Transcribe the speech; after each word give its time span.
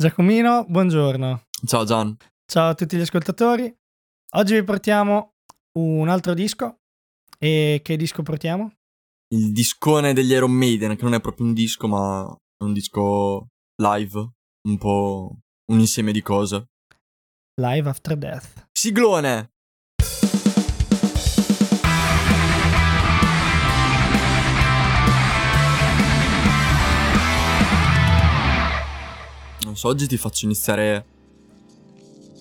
Giacomino, 0.00 0.64
buongiorno. 0.68 1.46
Ciao 1.66 1.84
Gian. 1.84 2.16
Ciao 2.46 2.68
a 2.68 2.74
tutti 2.76 2.96
gli 2.96 3.00
ascoltatori. 3.00 3.76
Oggi 4.36 4.54
vi 4.54 4.62
portiamo 4.62 5.32
un 5.76 6.08
altro 6.08 6.34
disco. 6.34 6.82
E 7.36 7.80
che 7.82 7.96
disco 7.96 8.22
portiamo? 8.22 8.74
Il 9.34 9.50
discone 9.50 10.12
degli 10.12 10.30
Iron 10.30 10.52
Maiden, 10.52 10.94
che 10.94 11.02
non 11.02 11.14
è 11.14 11.20
proprio 11.20 11.46
un 11.46 11.52
disco, 11.52 11.88
ma 11.88 12.32
è 12.56 12.62
un 12.62 12.72
disco 12.74 13.48
live, 13.82 14.30
un 14.68 14.78
po' 14.78 15.36
un 15.72 15.80
insieme 15.80 16.12
di 16.12 16.22
cose. 16.22 16.68
Live 17.60 17.88
After 17.88 18.16
Death. 18.16 18.68
Siglone! 18.70 19.54
Non 29.68 29.76
so, 29.76 29.88
oggi 29.88 30.06
ti 30.06 30.16
faccio 30.16 30.46
iniziare. 30.46 31.04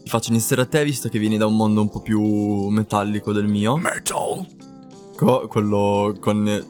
Ti 0.03 0.09
faccio 0.09 0.29
iniziare 0.31 0.61
a 0.61 0.65
te, 0.65 0.83
visto 0.85 1.09
che 1.09 1.19
vieni 1.19 1.37
da 1.37 1.45
un 1.45 1.57
mondo 1.57 1.81
un 1.81 1.89
po' 1.89 1.99
più 2.01 2.21
metallico 2.69 3.33
del 3.33 3.47
mio. 3.47 3.75
Metal. 3.75 4.47
Co- 5.17 5.47
quello 5.47 6.15
con. 6.21 6.65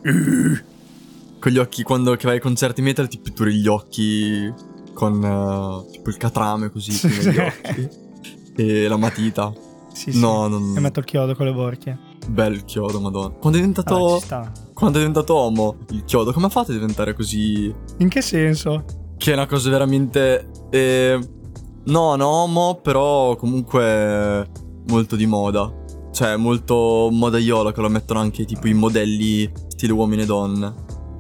con 1.40 1.52
gli 1.52 1.58
occhi. 1.60 1.84
Quando 1.84 2.16
che 2.16 2.26
vai 2.26 2.36
ai 2.38 2.42
concerti 2.42 2.82
metal 2.82 3.08
ti 3.08 3.20
pitturi 3.20 3.54
gli 3.54 3.68
occhi 3.68 4.52
con. 4.94 5.24
eh, 5.24 5.92
tipo 5.92 6.10
il 6.10 6.18
catrame 6.18 6.72
così 6.72 6.92
Sì, 6.92 7.08
prima 7.08 7.22
sì. 7.22 7.32
gli 7.32 7.38
occhi. 7.38 7.90
E 8.56 8.88
la 8.88 8.98
matita. 8.98 9.54
Sì, 9.94 10.12
sì. 10.12 10.20
No, 10.20 10.48
non. 10.48 10.74
E 10.76 10.80
metto 10.80 11.00
il 11.00 11.06
chiodo 11.06 11.36
con 11.36 11.46
le 11.46 11.54
borchie. 11.54 11.96
Bel 12.28 12.66
chiodo, 12.66 13.00
madonna. 13.00 13.30
Quando 13.36 13.60
è 13.60 13.62
diventato. 13.62 14.18
Sta. 14.20 14.52
quando 14.74 14.98
è 14.98 15.02
diventato 15.02 15.36
uomo, 15.36 15.76
il 15.92 16.04
chiodo, 16.04 16.34
come 16.34 16.48
ha 16.48 16.50
fatto 16.50 16.72
a 16.72 16.74
diventare 16.74 17.14
così. 17.14 17.72
In 17.98 18.10
che 18.10 18.22
senso? 18.24 19.06
Che 19.18 19.32
è 19.32 19.34
una 19.34 19.46
cosa 19.48 19.70
veramente. 19.70 20.50
Eh, 20.70 21.20
no, 21.86 22.16
no, 22.16 22.28
homo, 22.28 22.80
però 22.82 23.36
comunque 23.36 24.48
molto 24.88 25.16
di 25.16 25.26
moda. 25.26 25.72
Cioè, 26.12 26.36
molto 26.36 27.10
modaiolo 27.12 27.72
che 27.72 27.82
lo 27.82 27.90
mettono 27.90 28.20
anche 28.20 28.46
tipo 28.46 28.68
i 28.68 28.74
modelli 28.74 29.52
stile 29.68 29.94
uomini 29.94 30.24
e 30.24 30.26
donne. 30.26 30.74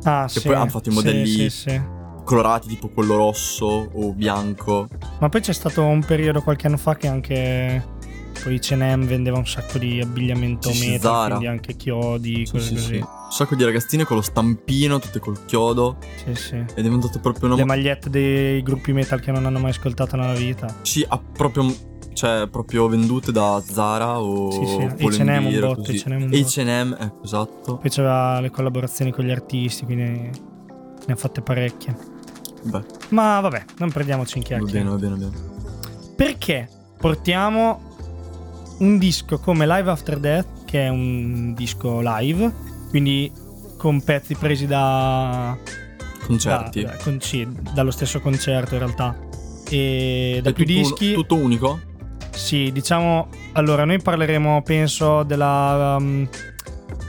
Ah, 0.03 0.25
Che 0.31 0.39
sì. 0.39 0.47
poi 0.47 0.55
hanno 0.55 0.69
fatto 0.69 0.89
i 0.89 0.91
sì, 0.91 0.97
modelli- 0.97 1.27
Sì, 1.27 1.49
sì. 1.49 1.81
Colorati 2.23 2.67
tipo 2.67 2.89
quello 2.89 3.15
rosso 3.15 3.89
o 3.93 4.13
bianco. 4.13 4.87
Ma 5.19 5.29
poi 5.29 5.39
c'è 5.41 5.53
stato 5.53 5.83
un 5.83 6.03
periodo 6.03 6.41
qualche 6.41 6.67
anno 6.67 6.77
fa 6.77 6.95
che 6.95 7.07
anche. 7.07 7.95
Poi 8.43 8.59
H&M 8.59 9.05
vendeva 9.05 9.37
un 9.37 9.47
sacco 9.47 9.77
di 9.79 9.99
abbigliamento 9.99 10.69
Sì, 10.71 10.77
sì, 10.77 10.89
metal, 10.91 11.01
Zara. 11.13 11.27
quindi 11.29 11.47
anche 11.47 11.75
chiodi, 11.75 12.45
Sì, 12.45 12.51
cose 12.51 12.65
sì, 12.67 12.73
così. 12.73 12.85
sì. 12.95 13.05
Un 13.27 13.33
sacco 13.33 13.55
di 13.55 13.63
ragazzine 13.65 14.05
con 14.05 14.15
lo 14.15 14.21
stampino, 14.21 14.99
tutte 14.99 15.19
col 15.19 15.45
chiodo. 15.45 15.97
Sì, 16.23 16.33
sì. 16.33 16.65
È 16.73 16.81
diventato 16.81 17.19
proprio 17.19 17.47
una. 17.47 17.57
Le 17.57 17.65
magliette 17.65 18.09
dei 18.09 18.63
gruppi 18.63 18.93
metal 18.93 19.19
che 19.19 19.31
non 19.31 19.45
hanno 19.45 19.59
mai 19.59 19.71
ascoltato 19.71 20.15
nella 20.15 20.33
vita. 20.33 20.73
Sì, 20.81 21.05
ha 21.07 21.19
proprio. 21.19 21.65
Cioè, 22.13 22.47
proprio 22.49 22.87
vendute 22.87 23.31
da 23.31 23.61
Zara 23.63 24.19
o. 24.19 24.49
Sì, 24.49 24.65
sì, 24.65 25.21
H&M 25.21 25.45
un 25.45 25.59
botto, 25.59 25.81
così. 25.81 25.97
H&M 26.03 26.13
un 26.13 26.29
botto. 26.29 26.61
H&M, 26.61 26.97
ecco, 26.99 27.23
esatto. 27.23 27.77
Poi 27.77 27.89
c'aveva 27.91 28.39
le 28.39 28.49
collaborazioni 28.49 29.11
con 29.11 29.23
gli 29.23 29.29
artisti, 29.29 29.85
quindi 29.85 30.03
ne 30.03 31.13
ha 31.13 31.15
fatte 31.15 31.41
parecchie. 31.41 31.95
Beh, 32.63 32.81
Ma 33.09 33.39
vabbè, 33.39 33.65
non 33.77 33.91
prendiamoci 33.91 34.39
in 34.39 34.43
va 34.43 34.55
bene, 34.55 34.65
chiacchiere. 34.71 34.89
va 34.89 34.95
bene, 34.95 35.15
va 35.15 35.27
bene. 35.27 36.15
Perché 36.15 36.67
portiamo 36.97 37.81
un 38.79 38.97
disco 38.97 39.37
come 39.37 39.67
Live 39.67 39.91
After 39.91 40.17
Death, 40.17 40.65
che 40.65 40.85
è 40.85 40.89
un 40.89 41.53
disco 41.53 41.99
live, 42.01 42.51
quindi 42.89 43.31
con 43.77 44.01
pezzi 44.03 44.35
presi 44.35 44.65
da... 44.65 45.57
Concerti. 46.25 46.81
da- 46.83 46.89
da- 46.91 46.97
con- 46.97 47.19
sì, 47.21 47.47
dallo 47.73 47.91
stesso 47.91 48.19
concerto 48.19 48.73
in 48.73 48.79
realtà. 48.79 49.17
E 49.69 50.39
da 50.41 50.49
È 50.49 50.53
più 50.53 50.65
tutto 50.65 50.77
dischi... 50.79 51.13
tutto 51.13 51.35
unico? 51.35 51.79
Sì, 52.31 52.71
diciamo. 52.71 53.29
Allora, 53.53 53.85
noi 53.85 54.01
parleremo, 54.01 54.61
penso, 54.63 55.23
della. 55.23 55.95
um, 55.99 56.27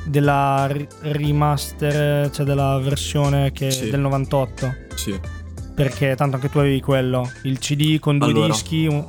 della 0.06 0.70
remaster, 1.02 2.30
cioè 2.30 2.46
della 2.46 2.78
versione 2.78 3.52
che 3.52 3.70
Sì. 3.70 3.90
del 3.90 4.00
98. 4.00 4.74
Sì. 4.94 5.18
Perché 5.74 6.14
tanto 6.16 6.36
anche 6.36 6.48
tu 6.48 6.58
avevi 6.58 6.80
quello. 6.80 7.30
Il 7.42 7.58
CD 7.58 7.98
con 7.98 8.18
due 8.18 8.28
Allora. 8.28 8.46
dischi. 8.46 8.86
un- 8.86 9.04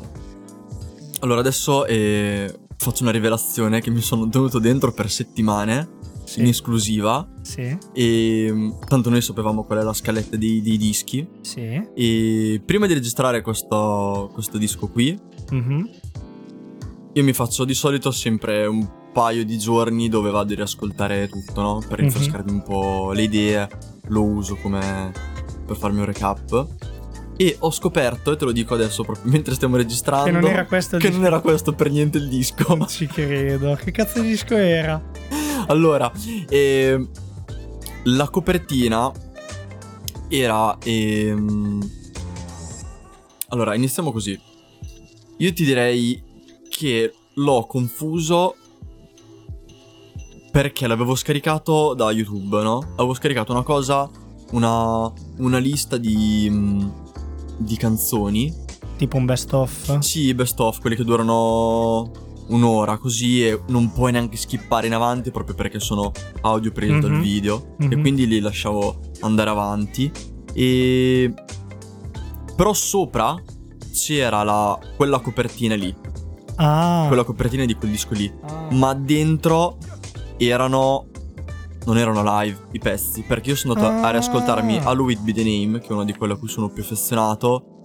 Allora 1.21 1.39
adesso 1.39 1.85
eh, 1.85 2.53
faccio 2.77 3.03
una 3.03 3.11
rivelazione 3.11 3.81
che 3.81 3.89
mi 3.89 4.01
sono 4.01 4.27
tenuto 4.29 4.59
dentro 4.59 4.91
per 4.91 5.09
settimane 5.09 5.87
Sì. 6.29 6.41
in 6.41 6.47
esclusiva 6.47 7.27
Sì, 7.41 7.75
e 7.93 8.47
mm, 8.51 8.71
tanto 8.87 9.09
noi 9.09 9.21
sapevamo 9.21 9.63
qual 9.63 9.79
è 9.79 9.83
la 9.83 9.93
scaletta 9.93 10.35
dei, 10.37 10.61
dei 10.61 10.77
dischi 10.77 11.27
sì. 11.41 11.81
e 11.95 12.61
prima 12.63 12.85
di 12.85 12.93
registrare 12.93 13.41
questo, 13.41 14.29
questo 14.33 14.57
disco 14.57 14.87
qui 14.89 15.17
mhm, 15.51 15.89
io 17.13 17.23
mi 17.23 17.33
faccio 17.33 17.65
di 17.65 17.73
solito 17.73 18.11
sempre 18.11 18.65
un 18.67 18.87
paio 19.11 19.43
di 19.43 19.57
giorni 19.57 20.07
dove 20.07 20.29
vado 20.29 20.53
a 20.53 20.55
riascoltare 20.55 21.27
tutto, 21.27 21.59
no? 21.61 21.79
Per 21.79 21.97
Mhm. 21.97 22.05
rinfrescarmi 22.05 22.51
un 22.51 22.61
po' 22.63 23.11
le 23.11 23.23
idee, 23.23 23.67
lo 24.09 24.23
uso 24.23 24.55
come 24.57 25.11
per 25.65 25.75
farmi 25.75 25.99
un 25.99 26.05
recap. 26.05 26.67
E 27.35 27.55
ho 27.59 27.71
scoperto, 27.71 28.31
e 28.31 28.35
te 28.37 28.45
lo 28.45 28.51
dico 28.51 28.75
adesso 28.75 29.03
proprio 29.03 29.25
mentre 29.31 29.55
stiamo 29.55 29.75
registrando, 29.77 30.25
Che 30.25 30.31
non 30.31 30.45
era 30.45 30.65
questo 30.67 30.97
che 30.97 31.09
non 31.09 31.25
era 31.25 31.39
questo 31.39 31.73
per 31.73 31.89
niente 31.89 32.19
il 32.19 32.29
disco. 32.29 32.75
Non 32.75 32.87
ci 32.87 33.07
credo. 33.07 33.75
Che 33.83 33.89
cazzo 33.91 34.21
di 34.21 34.27
disco 34.27 34.55
era? 34.55 35.01
allora, 35.69 36.11
ehm, 36.49 37.09
la 38.03 38.29
copertina 38.29 39.11
era... 40.27 40.77
ehm, 40.83 41.89
Allora, 43.49 43.73
iniziamo 43.75 44.11
così. 44.11 44.39
Io 45.37 45.53
ti 45.53 45.63
direi 45.63 46.21
che 46.69 47.13
l'ho 47.35 47.65
confuso 47.65 48.55
perché 50.51 50.85
l'avevo 50.87 51.15
scaricato 51.15 51.93
da 51.93 52.11
YouTube, 52.11 52.61
no? 52.61 52.77
Avevo 52.95 53.13
scaricato 53.13 53.51
una 53.51 53.63
cosa, 53.63 54.09
una, 54.51 55.11
una 55.37 55.57
lista 55.57 55.97
di, 55.97 56.47
mm, 56.49 56.89
di 57.57 57.75
canzoni. 57.77 58.53
Tipo 58.97 59.17
un 59.17 59.25
best 59.25 59.53
of. 59.53 59.97
Sì, 59.99 60.33
best 60.33 60.59
of, 60.59 60.79
quelli 60.79 60.95
che 60.95 61.03
durano 61.03 62.11
un'ora 62.49 62.97
così 62.97 63.45
e 63.45 63.61
non 63.67 63.91
puoi 63.91 64.11
neanche 64.11 64.37
skippare 64.37 64.87
in 64.87 64.93
avanti 64.93 65.31
proprio 65.31 65.55
perché 65.55 65.79
sono 65.79 66.11
audio 66.41 66.71
presi 66.71 66.99
dal 66.99 67.11
Mhm. 67.11 67.21
video 67.21 67.75
e 67.79 67.85
Mhm. 67.95 68.01
quindi 68.01 68.27
li 68.27 68.39
lasciavo 68.39 68.99
andare 69.21 69.49
avanti 69.49 70.11
e 70.53 71.33
però 72.55 72.73
sopra 72.73 73.35
c'era 73.93 74.43
la, 74.43 74.77
quella 74.95 75.19
copertina 75.19 75.75
lì, 75.75 75.93
Ah. 76.55 77.05
quella 77.07 77.23
copertina 77.23 77.65
di 77.65 77.75
quel 77.75 77.91
disco 77.91 78.13
lì, 78.13 78.31
Ah. 78.41 78.67
ma 78.73 78.93
dentro 78.93 79.77
erano 80.37 81.05
non 81.85 81.97
erano 81.97 82.21
live 82.41 82.67
i 82.73 82.79
pezzi 82.79 83.23
perché 83.23 83.49
io 83.51 83.55
sono 83.55 83.73
andato 83.73 83.93
a 84.03 84.07
Ah. 84.07 84.11
riascoltarmi 84.11 84.77
Halloween 84.79 85.23
Be 85.23 85.33
The 85.33 85.43
Name 85.43 85.79
che 85.79 85.87
è 85.87 85.91
una 85.93 86.03
di 86.03 86.13
quelle 86.13 86.33
a 86.33 86.35
cui 86.35 86.47
sono 86.49 86.69
più 86.69 86.83
affezionato 86.83 87.78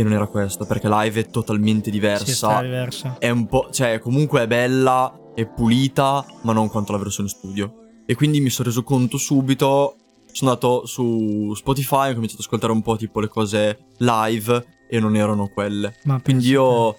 e 0.00 0.02
non 0.02 0.12
era 0.12 0.26
questa 0.26 0.64
perché 0.64 0.88
live 0.88 1.20
è 1.20 1.26
totalmente 1.26 1.90
Sì, 1.92 1.98
sta 1.98 2.60
diversa 2.60 2.60
diversa. 2.62 3.16
è 3.18 3.28
un 3.30 3.46
po'. 3.46 3.68
cioè, 3.70 3.98
comunque 3.98 4.42
è 4.42 4.46
bella, 4.46 5.12
è 5.34 5.46
pulita, 5.46 6.24
ma 6.42 6.52
non 6.52 6.68
quanto 6.68 6.92
la 6.92 6.98
versione 6.98 7.28
studio. 7.28 7.74
E 8.06 8.14
quindi 8.14 8.40
mi 8.40 8.50
sono 8.50 8.68
reso 8.68 8.82
conto 8.82 9.18
subito. 9.18 9.96
Sono 10.32 10.50
andato 10.50 10.86
su 10.86 11.52
Spotify, 11.54 12.10
ho 12.10 12.14
cominciato 12.14 12.40
ad 12.40 12.46
ascoltare 12.46 12.72
un 12.72 12.82
po' 12.82 12.96
tipo 12.96 13.20
le 13.20 13.28
cose 13.28 13.86
live 13.98 14.64
e 14.88 15.00
non 15.00 15.16
erano 15.16 15.48
quelle. 15.48 15.94
Ma 16.04 16.20
Quindi 16.22 16.48
io, 16.48 16.96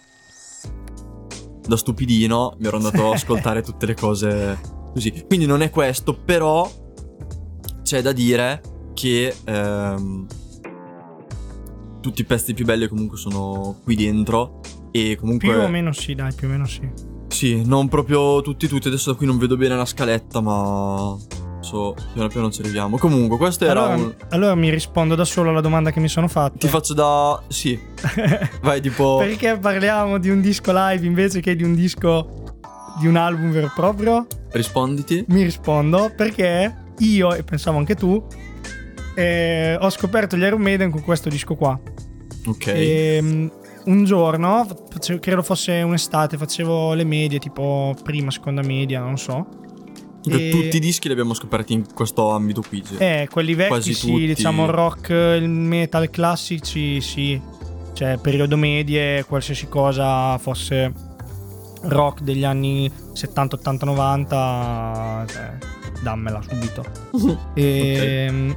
da 1.67 1.77
stupidino, 1.77 2.55
mi 2.59 2.67
ero 2.67 2.77
andato 2.77 3.07
ad 3.07 3.13
ascoltare 3.15 3.61
tutte 3.61 3.85
le 3.85 3.95
cose 3.95 4.59
così. 4.93 5.23
Quindi 5.27 5.45
non 5.45 5.61
è 5.61 5.69
questo, 5.69 6.13
però 6.13 6.69
c'è 7.83 8.01
da 8.01 8.11
dire 8.11 8.61
che 8.93 9.33
ehm, 9.45 10.27
tutti 12.01 12.21
i 12.21 12.25
pezzi 12.25 12.53
più 12.53 12.65
belli 12.65 12.87
comunque 12.87 13.17
sono 13.17 13.79
qui 13.83 13.95
dentro. 13.95 14.59
E 14.91 15.15
comunque. 15.19 15.47
Più 15.47 15.57
o 15.57 15.67
meno 15.69 15.93
sì, 15.93 16.15
dai, 16.15 16.33
più 16.33 16.47
o 16.47 16.51
meno 16.51 16.65
sì. 16.65 16.89
Sì, 17.29 17.63
non 17.65 17.87
proprio 17.87 18.41
tutti 18.41 18.67
tutti, 18.67 18.89
adesso 18.89 19.11
da 19.11 19.17
qui 19.17 19.25
non 19.25 19.37
vedo 19.37 19.55
bene 19.55 19.77
la 19.77 19.85
scaletta, 19.85 20.41
ma 20.41 21.15
so, 21.61 21.95
piano 22.13 22.27
piano 22.27 22.51
ci 22.51 22.61
arriviamo. 22.61 22.97
Comunque, 22.97 23.37
questo 23.37 23.65
era 23.65 23.85
Allora, 23.85 23.95
un... 23.95 24.15
allora 24.29 24.55
mi 24.55 24.69
rispondo 24.69 25.15
da 25.15 25.23
solo 25.23 25.49
alla 25.49 25.61
domanda 25.61 25.91
che 25.91 26.01
mi 26.01 26.09
sono 26.09 26.27
fatta. 26.27 26.57
Ti 26.57 26.67
faccio 26.67 26.93
da... 26.93 27.41
Sì, 27.47 27.79
vai 28.61 28.81
tipo... 28.81 29.17
Perché 29.17 29.57
parliamo 29.57 30.17
di 30.17 30.29
un 30.29 30.41
disco 30.41 30.71
live 30.73 31.05
invece 31.05 31.39
che 31.39 31.55
di 31.55 31.63
un 31.63 31.73
disco 31.73 32.43
di 32.99 33.07
un 33.07 33.15
album 33.15 33.51
vero 33.51 33.67
e 33.67 33.71
proprio? 33.73 34.27
Risponditi. 34.51 35.23
Mi 35.29 35.43
rispondo 35.43 36.11
perché 36.15 36.75
io, 36.97 37.33
e 37.33 37.43
pensavo 37.43 37.77
anche 37.77 37.95
tu, 37.95 38.23
eh, 39.15 39.77
ho 39.79 39.89
scoperto 39.89 40.35
gli 40.37 40.41
Iron 40.43 40.61
Maiden 40.61 40.91
con 40.91 41.01
questo 41.03 41.29
disco 41.29 41.55
qua. 41.55 41.79
Ok. 42.45 42.67
Ehm, 42.67 43.51
un 43.85 44.03
giorno, 44.03 44.67
credo 45.19 45.41
fosse 45.41 45.81
un'estate, 45.81 46.37
facevo 46.37 46.93
le 46.93 47.03
medie, 47.03 47.39
tipo 47.39 47.95
prima, 48.03 48.29
seconda 48.31 48.61
media, 48.61 48.99
non 48.99 49.17
so. 49.17 49.47
E- 50.23 50.49
Tutti 50.51 50.77
i 50.77 50.79
dischi 50.79 51.07
li 51.07 51.13
abbiamo 51.13 51.33
scoperti 51.33 51.73
in 51.73 51.91
questo 51.93 52.29
ambito 52.29 52.61
qui. 52.67 52.83
sì. 52.85 52.95
Eh, 52.97 53.27
quelli 53.31 53.55
vecchi 53.55 53.69
Quasi 53.69 53.93
sì, 53.93 54.07
tutti. 54.11 54.25
diciamo 54.27 54.69
rock, 54.69 55.09
il 55.09 55.49
metal 55.49 56.09
classici 56.09 57.01
sì. 57.01 57.41
Cioè, 57.93 58.17
periodo 58.17 58.55
medie, 58.55 59.25
qualsiasi 59.25 59.67
cosa 59.67 60.37
fosse 60.37 60.93
rock 61.83 62.21
degli 62.21 62.43
anni 62.43 62.89
70, 63.13 63.55
80, 63.57 63.85
90, 63.85 65.25
cioè, 65.27 65.57
dammela 66.03 66.41
subito. 66.47 66.83
E, 67.55 68.55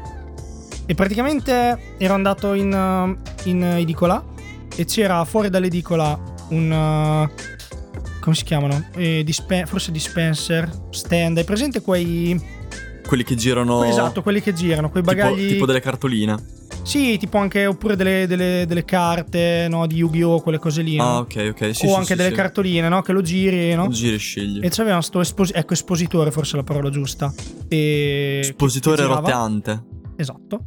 e 0.86 0.94
praticamente 0.94 1.94
ero 1.98 2.14
andato 2.14 2.52
in, 2.54 2.72
uh, 2.72 3.48
in 3.48 3.62
edicola 3.62 4.22
e 4.76 4.84
c'era 4.84 5.24
fuori 5.24 5.48
dall'edicola 5.50 6.18
un... 6.50 6.70
uh, 6.70 7.52
come 8.20 8.34
si 8.34 8.44
chiamano? 8.44 8.88
Eh, 8.96 9.22
dispe- 9.24 9.66
forse 9.66 9.92
dispenser, 9.92 10.70
stand. 10.90 11.36
Hai 11.38 11.44
presente 11.44 11.80
quei... 11.82 12.40
Quelli 13.06 13.22
che 13.22 13.34
girano. 13.34 13.84
Esatto, 13.84 14.22
quelli 14.22 14.40
che 14.40 14.54
girano, 14.54 14.90
quei 14.90 15.02
tipo, 15.02 15.14
bagagli... 15.14 15.48
tipo 15.48 15.66
delle 15.66 15.80
cartoline. 15.80 16.36
Sì, 16.82 17.16
tipo 17.18 17.38
anche 17.38 17.66
oppure 17.66 17.96
delle, 17.96 18.26
delle- 18.26 18.64
delle 18.66 18.84
carte, 18.84 19.66
no, 19.70 19.86
di 19.86 19.96
Yu-Gi-Oh! 19.96 20.40
quelle 20.40 20.58
cose 20.58 20.82
lì. 20.82 20.96
no? 20.96 21.02
Ah, 21.04 21.18
ok, 21.18 21.48
ok. 21.50 21.74
Sì, 21.74 21.84
o 21.84 21.88
sì, 21.90 21.94
anche 21.94 22.06
sì, 22.08 22.14
delle 22.14 22.32
cartoline, 22.32 22.88
no? 22.88 23.02
Che 23.02 23.12
lo 23.12 23.20
giri, 23.20 23.74
no? 23.74 23.88
Giri 23.88 24.14
e 24.14 24.18
scegli. 24.18 24.60
E 24.64 24.68
c'aveva 24.70 25.00
sto 25.02 25.20
esposi- 25.20 25.52
ecco, 25.54 25.74
espositore, 25.74 26.30
forse 26.30 26.54
è 26.54 26.56
la 26.56 26.62
parola 26.64 26.88
giusta. 26.90 27.32
E 27.68 28.38
Espositore 28.42 29.04
roteante. 29.04 29.82
Esatto. 30.16 30.64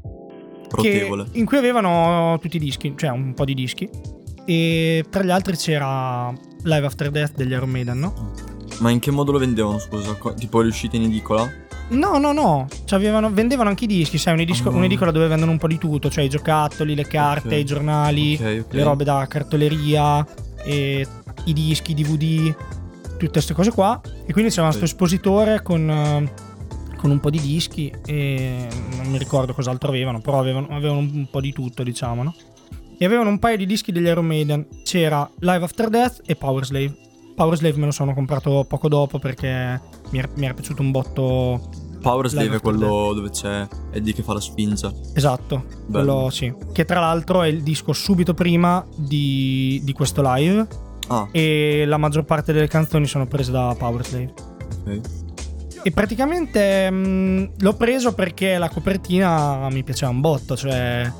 Rotevole. 0.69 1.25
Che- 1.31 1.37
in 1.39 1.45
cui 1.45 1.57
avevano 1.57 2.37
tutti 2.41 2.57
i 2.57 2.59
dischi, 2.59 2.93
cioè 2.97 3.09
un 3.09 3.33
po' 3.33 3.45
di 3.45 3.53
dischi. 3.53 3.89
E 4.45 5.05
tra 5.09 5.23
gli 5.23 5.29
altri 5.29 5.55
c'era 5.57 6.33
Live 6.63 6.85
After 6.85 7.09
Death 7.11 7.35
degli 7.35 7.51
Iron 7.51 7.69
Maiden, 7.69 7.99
no? 7.99 8.31
Ma 8.79 8.89
in 8.91 8.99
che 8.99 9.11
modo 9.11 9.31
lo 9.31 9.39
vendevano, 9.39 9.79
scusa? 9.79 10.17
Tipo 10.37 10.61
le 10.61 10.67
uscite 10.69 10.97
in 10.97 11.03
edicola? 11.03 11.49
No, 11.89 12.17
no, 12.17 12.31
no. 12.33 12.67
Vendevano 13.31 13.69
anche 13.69 13.85
i 13.85 13.87
dischi, 13.87 14.17
sai, 14.17 14.33
un'edisco- 14.33 14.69
Ah. 14.69 14.73
un'edicola 14.73 15.11
dove 15.11 15.27
vendono 15.27 15.51
un 15.51 15.57
po' 15.57 15.67
di 15.67 15.77
tutto, 15.77 16.09
cioè 16.09 16.25
i 16.25 16.29
giocattoli, 16.29 16.95
le 16.95 17.07
carte, 17.07 17.47
Ok. 17.55 17.61
i 17.61 17.65
giornali, 17.65 18.33
Ok, 18.35 18.63
ok. 18.65 18.73
le 18.73 18.83
robe 18.83 19.03
da 19.05 19.25
cartoleria, 19.27 20.25
i 20.65 21.53
dischi, 21.53 21.91
i 21.91 21.93
DVD, 21.93 22.53
tutte 23.17 23.29
queste 23.31 23.53
cose 23.53 23.71
qua. 23.71 23.99
E 24.25 24.33
quindi 24.33 24.51
c'era 24.51 24.67
questo 24.67 24.83
espositore 24.85 25.61
con, 25.63 25.89
eh, 25.89 26.29
con 26.97 27.11
un 27.11 27.19
po' 27.19 27.29
di 27.29 27.39
dischi 27.39 27.91
e 28.05 28.67
non 28.97 29.07
mi 29.07 29.17
ricordo 29.17 29.53
cos'altro 29.53 29.89
avevano, 29.89 30.19
però 30.19 30.39
avevano, 30.39 30.67
avevano 30.69 30.99
un 30.99 31.27
po' 31.29 31.39
di 31.39 31.53
tutto, 31.53 31.83
diciamo, 31.83 32.23
no? 32.23 32.35
E 32.97 33.05
avevano 33.05 33.29
un 33.29 33.39
paio 33.39 33.57
di 33.57 33.65
dischi 33.65 33.91
degli 33.91 34.07
Iron 34.07 34.25
Maiden. 34.25 34.65
C'era 34.83 35.29
Live 35.39 35.63
After 35.63 35.89
Death 35.89 36.21
e 36.25 36.35
Power 36.35 36.65
Slave. 36.65 36.95
Power 37.35 37.55
Slave 37.55 37.77
me 37.77 37.85
lo 37.85 37.91
sono 37.91 38.13
comprato 38.13 38.65
poco 38.67 38.87
dopo 38.87 39.19
perché 39.19 39.79
mi 40.09 40.17
era, 40.17 40.27
mi 40.35 40.45
era 40.45 40.55
piaciuto 40.55 40.81
un 40.81 40.89
botto 40.89 41.69
Power 42.01 42.27
Slave 42.27 42.55
è 42.55 42.59
quello 42.59 43.13
dove 43.13 43.29
c'è 43.29 43.67
Eddie 43.91 44.13
che 44.13 44.23
fa 44.23 44.33
la 44.33 44.39
sfinza. 44.39 44.91
Esatto, 45.13 45.65
quello 45.91 46.29
sì. 46.31 46.51
Che 46.73 46.85
tra 46.85 46.99
l'altro 46.99 47.43
è 47.43 47.47
il 47.47 47.61
disco 47.61 47.93
subito 47.93 48.33
prima 48.33 48.83
di, 48.95 49.79
di 49.83 49.93
questo 49.93 50.21
live 50.23 50.85
Ah, 51.09 51.27
e 51.31 51.85
la 51.85 51.97
maggior 51.97 52.25
parte 52.25 52.51
delle 52.51 52.67
canzoni 52.67 53.05
sono 53.07 53.27
prese 53.27 53.51
da 53.51 53.73
Powerslave. 53.77 54.33
ok. 54.85 55.25
E 55.83 55.91
praticamente 55.91 56.89
mh, 56.89 57.51
l'ho 57.59 57.73
preso 57.75 58.13
perché 58.13 58.57
la 58.57 58.69
copertina 58.69 59.69
mi 59.69 59.83
piaceva 59.83 60.11
un 60.11 60.21
botto, 60.21 60.55
cioè 60.57 61.11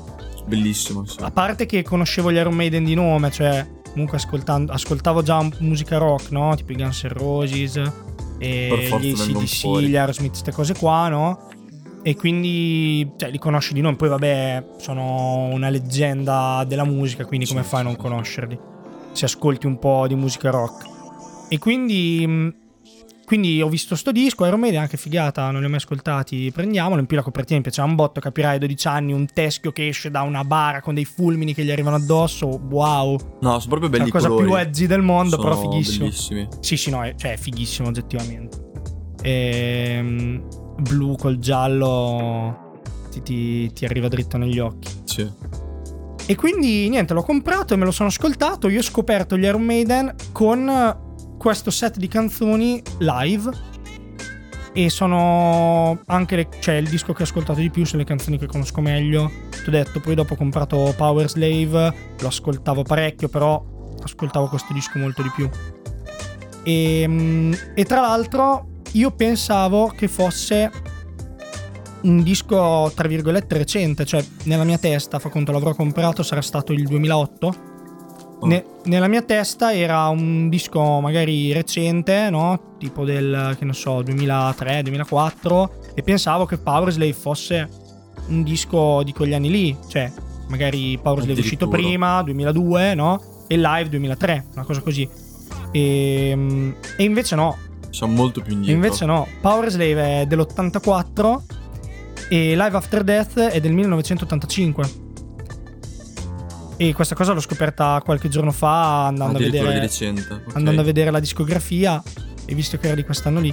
Bellissimo, 0.46 1.04
sì. 1.06 1.18
a 1.20 1.30
parte 1.30 1.66
che 1.66 1.82
conoscevo 1.82 2.32
gli 2.32 2.36
Iron 2.36 2.54
Maiden 2.54 2.84
di 2.84 2.94
nome, 2.94 3.30
cioè 3.30 3.66
comunque 3.90 4.16
ascoltando, 4.16 4.72
ascoltavo 4.72 5.22
già 5.22 5.46
musica 5.58 5.98
rock, 5.98 6.30
no? 6.30 6.54
Tipo 6.54 6.72
i 6.72 6.76
Guns 6.76 7.04
N' 7.04 7.08
Roses 7.08 7.82
e 8.38 8.88
gli 9.00 9.12
ACDC, 9.12 9.66
gli 9.80 9.96
Aerosmith, 9.96 10.30
queste 10.30 10.52
cose 10.52 10.74
qua, 10.74 11.08
no? 11.08 11.48
E 12.02 12.14
quindi 12.16 13.10
cioè, 13.16 13.30
li 13.30 13.38
conosci 13.38 13.74
di 13.74 13.80
nome, 13.80 13.96
poi 13.96 14.08
vabbè, 14.08 14.64
sono 14.78 15.48
una 15.52 15.68
leggenda 15.68 16.64
della 16.66 16.84
musica, 16.84 17.24
quindi 17.26 17.46
come 17.46 17.62
Sì, 17.62 17.68
fai 17.68 17.80
a 17.80 17.82
non 17.82 17.96
conoscerli? 17.96 18.58
Se 19.12 19.24
ascolti 19.24 19.66
un 19.66 19.78
po' 19.78 20.06
di 20.06 20.14
musica 20.14 20.50
rock. 20.50 20.86
E 21.48 21.58
quindi 21.58 22.26
mh, 22.26 22.54
quindi 23.28 23.60
ho 23.60 23.68
visto 23.68 23.94
sto 23.94 24.10
disco, 24.10 24.46
Iron 24.46 24.58
Maiden, 24.58 24.80
anche 24.80 24.96
figata, 24.96 25.50
non 25.50 25.60
li 25.60 25.66
ho 25.66 25.68
mai 25.68 25.76
ascoltati, 25.76 26.50
prendiamolo. 26.50 26.98
In 26.98 27.06
più 27.06 27.14
la 27.14 27.22
copertina 27.22 27.58
mi 27.58 27.62
piaceva 27.62 27.86
un 27.86 27.94
botto, 27.94 28.20
capirai, 28.20 28.56
a 28.56 28.58
12 28.58 28.88
anni, 28.88 29.12
un 29.12 29.26
teschio 29.30 29.70
che 29.70 29.86
esce 29.88 30.10
da 30.10 30.22
una 30.22 30.42
bara 30.44 30.80
con 30.80 30.94
dei 30.94 31.04
fulmini 31.04 31.52
che 31.52 31.62
gli 31.62 31.70
arrivano 31.70 31.96
addosso, 31.96 32.46
wow. 32.46 33.18
No, 33.42 33.58
sono 33.58 33.68
proprio 33.68 33.90
belli 33.90 34.06
la 34.06 34.10
cosa 34.10 34.28
colori. 34.28 34.46
più 34.46 34.56
edgy 34.56 34.86
del 34.86 35.02
mondo, 35.02 35.36
Sono 35.36 35.42
però 35.56 35.60
fighissimo. 35.60 36.04
bellissimi. 36.06 36.48
Sì, 36.60 36.76
sì, 36.78 36.90
no, 36.90 37.04
è, 37.04 37.14
cioè 37.16 37.34
è 37.34 37.36
fighissimo 37.36 37.88
oggettivamente. 37.88 38.66
Ehm, 39.22 40.42
blu 40.80 41.16
col 41.16 41.38
giallo 41.38 42.80
ti, 43.10 43.20
ti- 43.22 43.72
ti 43.72 43.84
arriva 43.84 44.08
dritto 44.08 44.38
negli 44.38 44.58
occhi. 44.58 44.88
Sì. 45.04 45.30
E 46.26 46.34
quindi 46.34 46.88
niente, 46.88 47.14
l'ho 47.14 47.22
comprato 47.22 47.74
e 47.74 47.76
me 47.76 47.84
lo 47.84 47.90
sono 47.90 48.08
ascoltato. 48.08 48.68
Io 48.68 48.78
ho 48.80 48.82
scoperto 48.82 49.36
gli 49.36 49.44
Iron 49.44 49.62
Maiden 49.62 50.14
con 50.32 51.06
questo 51.38 51.70
set 51.70 51.96
di 51.96 52.08
canzoni 52.08 52.82
live. 52.98 53.76
E 54.74 54.90
sono 54.90 56.00
anche 56.06 56.36
le- 56.36 56.48
cioè, 56.60 56.74
il 56.74 56.88
disco 56.88 57.12
che 57.12 57.22
ho 57.22 57.24
ascoltato 57.24 57.60
di 57.60 57.70
più, 57.70 57.86
sono 57.86 58.02
le 58.02 58.06
canzoni 58.06 58.38
che 58.38 58.46
conosco 58.46 58.80
meglio. 58.80 59.30
Ti 59.50 59.68
ho 59.68 59.72
detto, 59.72 60.00
poi 60.00 60.14
dopo 60.14 60.34
ho 60.34 60.36
comprato 60.36 60.92
Power 60.96 61.28
Slave, 61.28 61.94
lo 62.20 62.26
ascoltavo 62.26 62.82
parecchio, 62.82 63.28
però 63.28 63.64
ascoltavo 64.02 64.48
questo 64.48 64.72
disco 64.72 64.98
molto 64.98 65.22
di 65.22 65.30
più. 65.34 65.48
E, 66.62 67.04
mm, 67.08 67.52
e 67.74 67.84
tra 67.84 68.00
l'altro 68.02 68.82
io 68.92 69.10
pensavo 69.10 69.88
che 69.88 70.06
fosse 70.08 70.70
un 72.02 72.22
disco 72.22 72.92
tra 72.94 73.08
virgolette 73.08 73.56
recente, 73.56 74.04
cioè 74.04 74.24
nella 74.44 74.64
mia 74.64 74.78
testa, 74.78 75.18
fa 75.18 75.28
conto 75.28 75.52
l'avrò 75.52 75.74
comprato, 75.74 76.22
sarà 76.22 76.42
stato 76.42 76.72
il 76.72 76.86
2008. 76.86 77.67
Oh. 78.40 78.46
Ne- 78.46 78.64
nella 78.84 79.08
mia 79.08 79.22
testa 79.22 79.74
era 79.74 80.06
un 80.08 80.48
disco 80.48 81.00
magari 81.00 81.52
recente, 81.52 82.30
no? 82.30 82.76
Tipo 82.78 83.04
del, 83.04 83.56
che 83.58 83.64
ne 83.64 83.72
so, 83.72 84.02
2003, 84.02 84.82
2004 84.82 85.72
e 85.94 86.02
pensavo 86.02 86.46
che 86.46 86.56
Powerslave 86.58 87.12
fosse 87.12 87.68
un 88.28 88.42
disco 88.42 89.02
di 89.02 89.12
quegli 89.12 89.34
anni 89.34 89.50
lì, 89.50 89.76
cioè 89.88 90.10
magari 90.48 90.98
Powerslave 91.02 91.38
è 91.38 91.42
uscito 91.42 91.68
prima, 91.68 92.22
2002, 92.22 92.94
no? 92.94 93.20
E 93.48 93.56
Live 93.56 93.88
2003, 93.88 94.44
una 94.54 94.64
cosa 94.64 94.80
così. 94.82 95.08
E, 95.72 96.74
e 96.96 97.02
invece 97.04 97.34
no, 97.34 97.56
Siamo 97.90 98.12
molto 98.14 98.40
più 98.40 98.52
e 98.52 98.54
indietro. 98.54 98.74
invece 98.76 99.04
no, 99.06 99.26
Power 99.40 99.70
Slave 99.70 100.20
è 100.20 100.26
dell'84 100.26 101.38
e 102.28 102.50
Live 102.50 102.76
After 102.76 103.02
Death 103.02 103.38
è 103.38 103.60
del 103.60 103.72
1985. 103.72 105.06
E 106.80 106.94
questa 106.94 107.16
cosa 107.16 107.32
l'ho 107.32 107.40
scoperta 107.40 108.00
qualche 108.04 108.28
giorno 108.28 108.52
fa 108.52 109.06
andando, 109.06 109.38
a 109.38 109.40
vedere, 109.40 109.80
recente. 109.80 110.32
ok. 110.32 110.54
andando 110.54 110.80
a 110.80 110.84
vedere 110.84 111.10
la 111.10 111.18
discografia 111.18 112.00
e 112.44 112.54
visto 112.54 112.78
che 112.78 112.86
era 112.86 112.94
di 112.94 113.02
quest'anno 113.02 113.40
lì. 113.40 113.52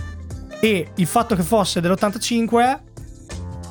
E 0.62 0.92
il 0.94 1.08
fatto 1.08 1.36
che 1.36 1.42
fosse 1.42 1.82
dell'85 1.82 2.80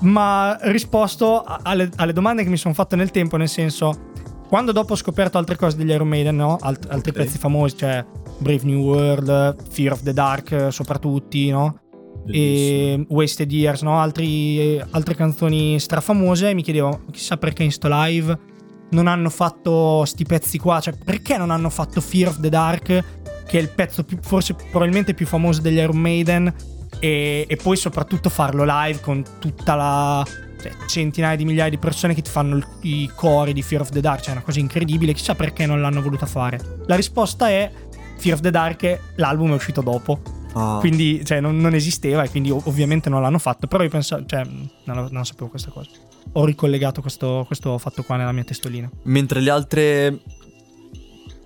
mi 0.01 0.17
ha 0.19 0.59
risposto 0.63 1.45
alle, 1.45 1.89
alle 1.95 2.13
domande 2.13 2.43
che 2.43 2.49
mi 2.49 2.57
sono 2.57 2.75
fatte 2.75 2.97
nel 2.97 3.13
tempo, 3.13 3.37
nel 3.37 3.49
senso, 3.49 4.11
quando 4.49 4.73
dopo 4.73 4.95
ho 4.95 4.97
scoperto 4.97 5.39
altre 5.39 5.55
cose 5.55 5.77
degli 5.77 5.91
Iron 5.91 6.09
Maiden, 6.09 6.35
no? 6.35 6.57
Alt- 6.61 6.91
altri 6.91 7.13
pezzi 7.13 7.39
famosi, 7.39 7.77
cioè 7.77 8.05
Brave 8.39 8.65
New 8.65 8.81
World, 8.81 9.69
Fear 9.71 9.93
of 9.93 10.03
the 10.03 10.13
Dark, 10.13 10.73
soprattutto, 10.73 11.39
no? 11.51 11.79
Bellissimo. 12.25 13.03
e 13.03 13.07
Wasted 13.09 13.53
Years, 13.53 13.83
no? 13.83 14.01
Altri- 14.01 14.83
altre 14.91 15.15
canzoni 15.15 15.79
strafamose. 15.79 16.55
Mi 16.55 16.63
chiedevo, 16.65 17.03
chissà 17.13 17.37
perché 17.37 17.63
in 17.63 17.71
sto 17.71 17.87
live 17.89 18.53
non 18.91 19.07
hanno 19.07 19.31
fatto 19.31 20.05
sti 20.05 20.25
pezzi 20.25 20.59
qua. 20.59 20.81
Cioè, 20.81 20.95
perché 21.05 21.37
non 21.37 21.51
hanno 21.51 21.71
fatto 21.71 22.01
Fear 22.01 22.29
of 22.29 22.41
the 22.41 22.49
Dark, 22.49 22.87
che 23.47 23.59
è 23.59 23.61
il 23.61 23.69
pezzo 23.71 24.05
più, 24.05 24.19
forse 24.21 24.55
probabilmente 24.55 25.15
più 25.15 25.27
famoso 25.27 25.61
degli 25.61 25.77
Iron 25.79 25.99
Maiden, 25.99 26.53
e, 27.01 27.45
e 27.49 27.57
poi 27.57 27.77
soprattutto 27.77 28.29
farlo 28.29 28.65
live 28.67 29.01
con 29.01 29.23
tutta 29.39 29.75
la. 29.75 30.27
cioè, 30.61 30.73
centinaia 30.87 31.37
di 31.37 31.45
migliaia 31.45 31.69
di 31.69 31.79
persone 31.79 32.15
che 32.15 32.23
ti 32.23 32.31
fanno 32.31 32.57
il- 32.57 32.67
i 32.83 33.11
cori 33.15 33.53
di 33.53 33.61
Fear 33.63 33.83
of 33.83 33.91
the 33.91 34.01
Dark, 34.01 34.21
cioè 34.21 34.31
è 34.31 34.37
una 34.37 34.45
cosa 34.45 34.61
incredibile. 34.61 35.13
Chissà 35.13 35.35
perché 35.35 35.67
non 35.67 35.81
l'hanno 35.81 36.01
voluta 36.01 36.25
fare. 36.27 36.59
La 36.87 36.97
risposta 36.97 37.49
è. 37.49 37.71
Fear 38.17 38.37
of 38.37 38.41
the 38.43 38.51
Dark, 38.51 39.01
l'album 39.17 39.51
è 39.51 39.55
uscito 39.55 39.83
dopo 39.83 40.21
Ah, 40.55 40.77
quindi 40.81 41.25
cioè, 41.25 41.41
non, 41.41 41.57
non 41.59 41.75
esisteva 41.75 42.23
e 42.23 42.31
quindi 42.31 42.51
ov- 42.51 42.67
ovviamente 42.69 43.09
non 43.11 43.21
l'hanno 43.23 43.39
fatto 43.39 43.67
però 43.67 43.83
io 43.83 43.89
pensavo 43.91 44.25
cioè 44.25 44.43
non, 44.85 45.09
non 45.11 45.25
sapevo 45.27 45.49
questa 45.51 45.71
cosa 45.71 45.91
ho 46.33 46.45
ricollegato 46.45 47.01
questo, 47.01 47.43
questo 47.47 47.77
fatto 47.79 48.03
qua 48.05 48.17
nella 48.17 48.33
mia 48.33 48.45
testolina 48.45 48.89
Mentre 49.05 49.41
le 49.41 49.51
altre. 49.51 50.21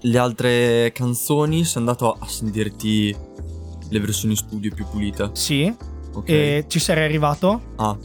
Le 0.02 0.18
altre 0.18 0.92
canzoni 0.94 1.64
sei 1.64 1.78
andato 1.78 2.12
a 2.12 2.26
sentirti 2.26 3.16
le 3.90 4.00
versioni 4.00 4.36
studio 4.36 4.72
più 4.74 4.86
pulite. 4.88 5.30
sì 5.32 5.74
Ok. 6.14 6.28
e 6.28 6.64
ci 6.68 6.78
sarei 6.78 7.04
arrivato 7.04 7.72
Ah, 7.76 7.96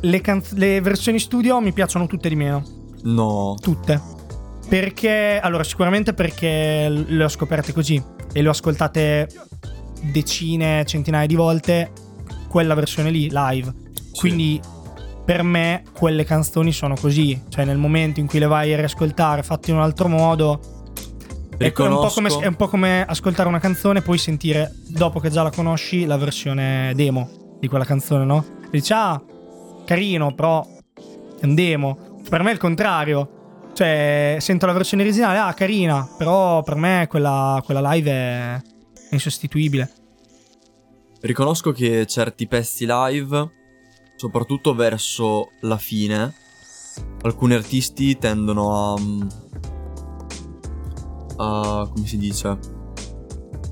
le, 0.00 0.20
canz- 0.20 0.52
le 0.52 0.80
versioni 0.80 1.18
studio 1.18 1.58
mi 1.60 1.72
piacciono 1.72 2.06
tutte 2.06 2.28
di 2.28 2.36
meno 2.36 2.62
no. 3.04 3.54
tutte 3.60 4.00
perché 4.68 5.40
allora 5.42 5.64
sicuramente 5.64 6.12
perché 6.12 6.88
le 6.88 7.24
ho 7.24 7.28
scoperte 7.28 7.72
così 7.72 8.00
e 8.32 8.42
le 8.42 8.48
ho 8.48 8.50
ascoltate 8.50 9.28
decine 10.02 10.84
centinaia 10.84 11.26
di 11.26 11.34
volte 11.34 11.92
quella 12.48 12.74
versione 12.74 13.10
lì 13.10 13.28
live. 13.30 13.72
Quindi 14.18 14.60
per 15.24 15.42
me 15.42 15.82
quelle 15.92 16.24
canzoni 16.24 16.72
sono 16.72 16.94
così, 16.94 17.40
cioè 17.48 17.64
nel 17.64 17.78
momento 17.78 18.20
in 18.20 18.26
cui 18.26 18.38
le 18.38 18.46
vai 18.46 18.72
a 18.72 18.76
riascoltare 18.76 19.42
fatte 19.42 19.70
in 19.70 19.76
un 19.76 19.82
altro 19.82 20.08
modo 20.08 20.76
è 21.58 21.72
un, 21.76 21.94
po 21.96 22.08
come, 22.08 22.28
è 22.38 22.46
un 22.46 22.54
po' 22.54 22.68
come 22.68 23.04
ascoltare 23.04 23.48
una 23.48 23.58
canzone 23.58 23.98
e 23.98 24.02
poi 24.02 24.16
sentire, 24.16 24.72
dopo 24.86 25.18
che 25.18 25.28
già 25.28 25.42
la 25.42 25.50
conosci, 25.50 26.06
la 26.06 26.16
versione 26.16 26.92
demo 26.94 27.56
di 27.58 27.66
quella 27.66 27.84
canzone, 27.84 28.24
no? 28.24 28.44
E 28.64 28.68
dici, 28.70 28.92
ah, 28.94 29.20
carino, 29.84 30.32
però 30.34 30.64
è 31.40 31.44
un 31.44 31.56
demo. 31.56 32.20
Per 32.28 32.42
me 32.44 32.50
è 32.50 32.52
il 32.52 32.60
contrario. 32.60 33.32
Cioè, 33.72 34.36
sento 34.38 34.66
la 34.66 34.72
versione 34.72 35.02
originale, 35.02 35.38
ah, 35.38 35.52
carina, 35.52 36.08
però 36.16 36.62
per 36.62 36.76
me 36.76 37.06
quella, 37.08 37.60
quella 37.64 37.92
live 37.92 38.10
è 38.10 38.60
insostituibile. 39.10 39.90
Riconosco 41.20 41.72
che 41.72 42.06
certi 42.06 42.46
pezzi 42.46 42.86
live, 42.88 43.50
soprattutto 44.16 44.74
verso 44.74 45.50
la 45.60 45.78
fine, 45.78 46.34
alcuni 47.22 47.54
artisti 47.54 48.16
tendono 48.18 48.94
a 48.94 49.00
a, 51.38 51.88
come 51.92 52.06
si 52.06 52.18
dice, 52.18 52.48
a 52.48 52.58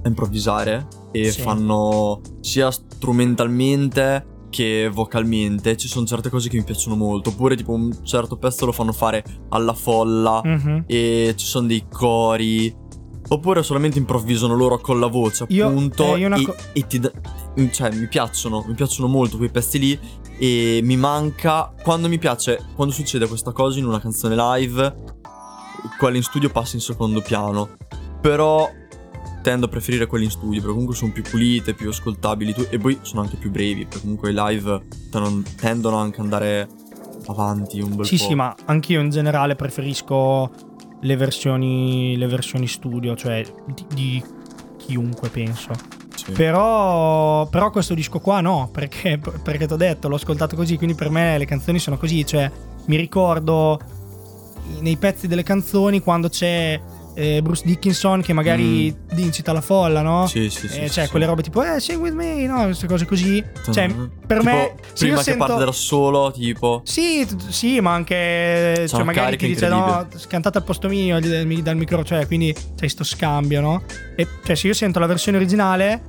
improvvisare 0.04 0.86
e 1.12 1.30
sì. 1.30 1.40
fanno 1.40 2.20
sia 2.40 2.70
strumentalmente 2.70 4.34
che 4.50 4.88
vocalmente 4.88 5.76
ci 5.76 5.88
sono 5.88 6.06
certe 6.06 6.30
cose 6.30 6.48
che 6.48 6.56
mi 6.56 6.64
piacciono 6.64 6.96
molto 6.96 7.30
oppure 7.30 7.56
tipo 7.56 7.72
un 7.72 8.04
certo 8.04 8.36
pezzo 8.36 8.64
lo 8.64 8.72
fanno 8.72 8.92
fare 8.92 9.22
alla 9.50 9.74
folla 9.74 10.40
mm-hmm. 10.44 10.82
e 10.86 11.34
ci 11.36 11.44
sono 11.44 11.66
dei 11.66 11.84
cori 11.90 12.74
oppure 13.28 13.62
solamente 13.62 13.98
improvvisano 13.98 14.54
loro 14.54 14.78
con 14.78 15.00
la 15.00 15.08
voce 15.08 15.44
appunto 15.44 16.04
io, 16.04 16.14
eh, 16.14 16.18
io 16.18 16.34
e, 16.34 16.44
co- 16.44 16.56
e 16.72 16.86
ti 16.86 16.98
da- 17.00 17.12
cioè 17.70 17.92
mi 17.92 18.06
piacciono 18.06 18.64
mi 18.66 18.74
piacciono 18.74 19.08
molto 19.08 19.36
quei 19.36 19.50
pezzi 19.50 19.78
lì 19.78 19.98
e 20.38 20.80
mi 20.82 20.96
manca 20.96 21.72
quando 21.82 22.08
mi 22.08 22.18
piace 22.18 22.64
quando 22.74 22.92
succede 22.92 23.26
questa 23.26 23.52
cosa 23.52 23.78
in 23.78 23.86
una 23.86 24.00
canzone 24.00 24.36
live 24.36 25.14
quelli 25.98 26.18
in 26.18 26.22
studio 26.22 26.50
passa 26.50 26.76
in 26.76 26.82
secondo 26.82 27.20
piano. 27.20 27.76
Però 28.20 28.68
tendo 29.42 29.66
a 29.66 29.68
preferire 29.68 30.06
quelli 30.06 30.24
in 30.24 30.30
studio 30.30 30.54
perché 30.54 30.72
comunque 30.72 30.96
sono 30.96 31.12
più 31.12 31.22
pulite, 31.22 31.74
più 31.74 31.88
ascoltabili 31.88 32.54
e 32.68 32.78
poi 32.78 32.98
sono 33.02 33.22
anche 33.22 33.36
più 33.36 33.50
brevi 33.50 33.84
perché 33.84 34.00
comunque 34.00 34.30
i 34.30 34.34
live 34.34 34.82
tendono 35.56 35.96
anche 35.96 36.16
ad 36.16 36.24
andare 36.24 36.68
avanti 37.28 37.80
un 37.80 37.94
bel 37.94 38.06
sì, 38.06 38.16
po'. 38.16 38.22
Sì, 38.22 38.28
sì, 38.28 38.34
ma 38.34 38.54
anch'io 38.64 39.00
in 39.00 39.10
generale 39.10 39.54
preferisco 39.54 40.50
le 41.06 41.16
versioni, 41.16 42.16
le 42.16 42.26
versioni 42.26 42.66
studio, 42.66 43.14
cioè 43.14 43.44
di, 43.66 43.84
di 43.94 44.24
chiunque 44.76 45.28
penso. 45.28 45.70
Sì. 46.14 46.32
Però, 46.32 47.46
però, 47.46 47.70
questo 47.70 47.94
disco 47.94 48.18
qua 48.18 48.40
no, 48.40 48.68
perché, 48.72 49.18
perché 49.18 49.66
ti 49.66 49.72
ho 49.72 49.76
detto, 49.76 50.08
l'ho 50.08 50.16
ascoltato 50.16 50.56
così, 50.56 50.76
quindi 50.76 50.96
per 50.96 51.10
me 51.10 51.38
le 51.38 51.44
canzoni 51.44 51.78
sono 51.78 51.96
così, 51.96 52.26
cioè 52.26 52.50
mi 52.86 52.96
ricordo 52.96 53.78
nei 54.80 54.96
pezzi 54.96 55.28
delle 55.28 55.44
canzoni 55.44 56.00
quando 56.00 56.28
c'è 56.28 56.80
eh, 57.16 57.40
Bruce 57.40 57.62
Dickinson 57.64 58.20
che 58.20 58.34
magari 58.34 58.94
mm. 58.94 59.18
incita 59.18 59.52
la 59.52 59.62
folla, 59.62 60.02
no? 60.02 60.26
Sì, 60.26 60.50
sì, 60.50 60.68
sì. 60.68 60.80
Eh, 60.80 60.90
cioè, 60.90 61.04
sì, 61.04 61.10
quelle 61.10 61.24
robe 61.24 61.42
tipo, 61.42 61.64
eh, 61.64 61.80
sing 61.80 61.98
with 61.98 62.12
me, 62.12 62.46
no? 62.46 62.64
Queste 62.64 62.86
cose 62.86 63.06
così. 63.06 63.42
Cioè, 63.72 63.88
per 64.26 64.38
tipo, 64.40 64.50
me. 64.50 64.74
Prima 64.94 65.16
che 65.16 65.22
sento... 65.22 65.46
parte 65.46 65.64
da 65.64 65.72
solo, 65.72 66.30
tipo. 66.30 66.82
Sì, 66.84 67.26
sì, 67.48 67.80
ma 67.80 67.94
anche. 67.94 68.84
Sono 68.86 69.02
cioè, 69.02 69.02
magari 69.04 69.38
ti 69.38 69.46
dice, 69.46 69.68
no, 69.68 70.06
cantate 70.28 70.58
al 70.58 70.64
posto 70.64 70.88
mio 70.88 71.18
dal 71.18 71.76
micro, 71.76 72.04
cioè, 72.04 72.26
quindi 72.26 72.54
c'è 72.76 72.86
sto 72.86 73.02
scambio, 73.02 73.62
no? 73.62 73.82
E 74.14 74.28
cioè, 74.44 74.54
se 74.54 74.66
io 74.66 74.74
sento 74.74 74.98
la 74.98 75.06
versione 75.06 75.38
originale, 75.38 76.02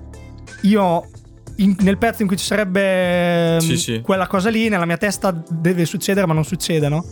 io 0.63 1.09
in, 1.57 1.73
nel 1.79 1.97
pezzo 1.97 2.21
in 2.21 2.27
cui 2.27 2.37
ci 2.37 2.45
sarebbe 2.45 3.59
sì, 3.61 3.77
sì. 3.77 4.01
quella 4.01 4.27
cosa 4.27 4.49
lì, 4.49 4.67
nella 4.67 4.85
mia 4.85 4.97
testa 4.97 5.31
deve 5.31 5.85
succedere, 5.85 6.27
ma 6.27 6.33
non 6.33 6.43
succede, 6.43 6.89
no? 6.89 7.05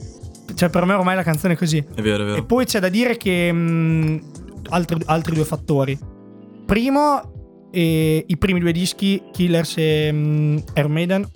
Cioè, 0.54 0.70
per 0.70 0.86
me 0.86 0.94
ormai 0.94 1.16
la 1.16 1.24
canzone 1.24 1.54
è 1.54 1.58
così. 1.58 1.78
È 1.78 2.02
vero, 2.02 2.24
è 2.24 2.26
vero. 2.26 2.38
E 2.38 2.44
poi 2.44 2.66
c'è 2.66 2.80
da 2.80 2.90
dire 2.90 3.18
che. 3.18 3.52
Mh, 3.52 3.58
mm, 3.58 4.18
altri, 4.70 5.02
altri, 5.06 5.36
due 5.36 5.46
fattori. 5.46 5.98
Primo, 6.66 7.70
eh, 7.72 8.24
i 8.28 8.38
primi 8.38 8.60
due 8.60 8.72
dischi, 8.72 9.22
Killers 9.32 9.74
e 9.78 10.12
mh, 10.12 10.18
mm, 10.18 10.58
Air 10.74 10.88
Maiden, 10.88 11.30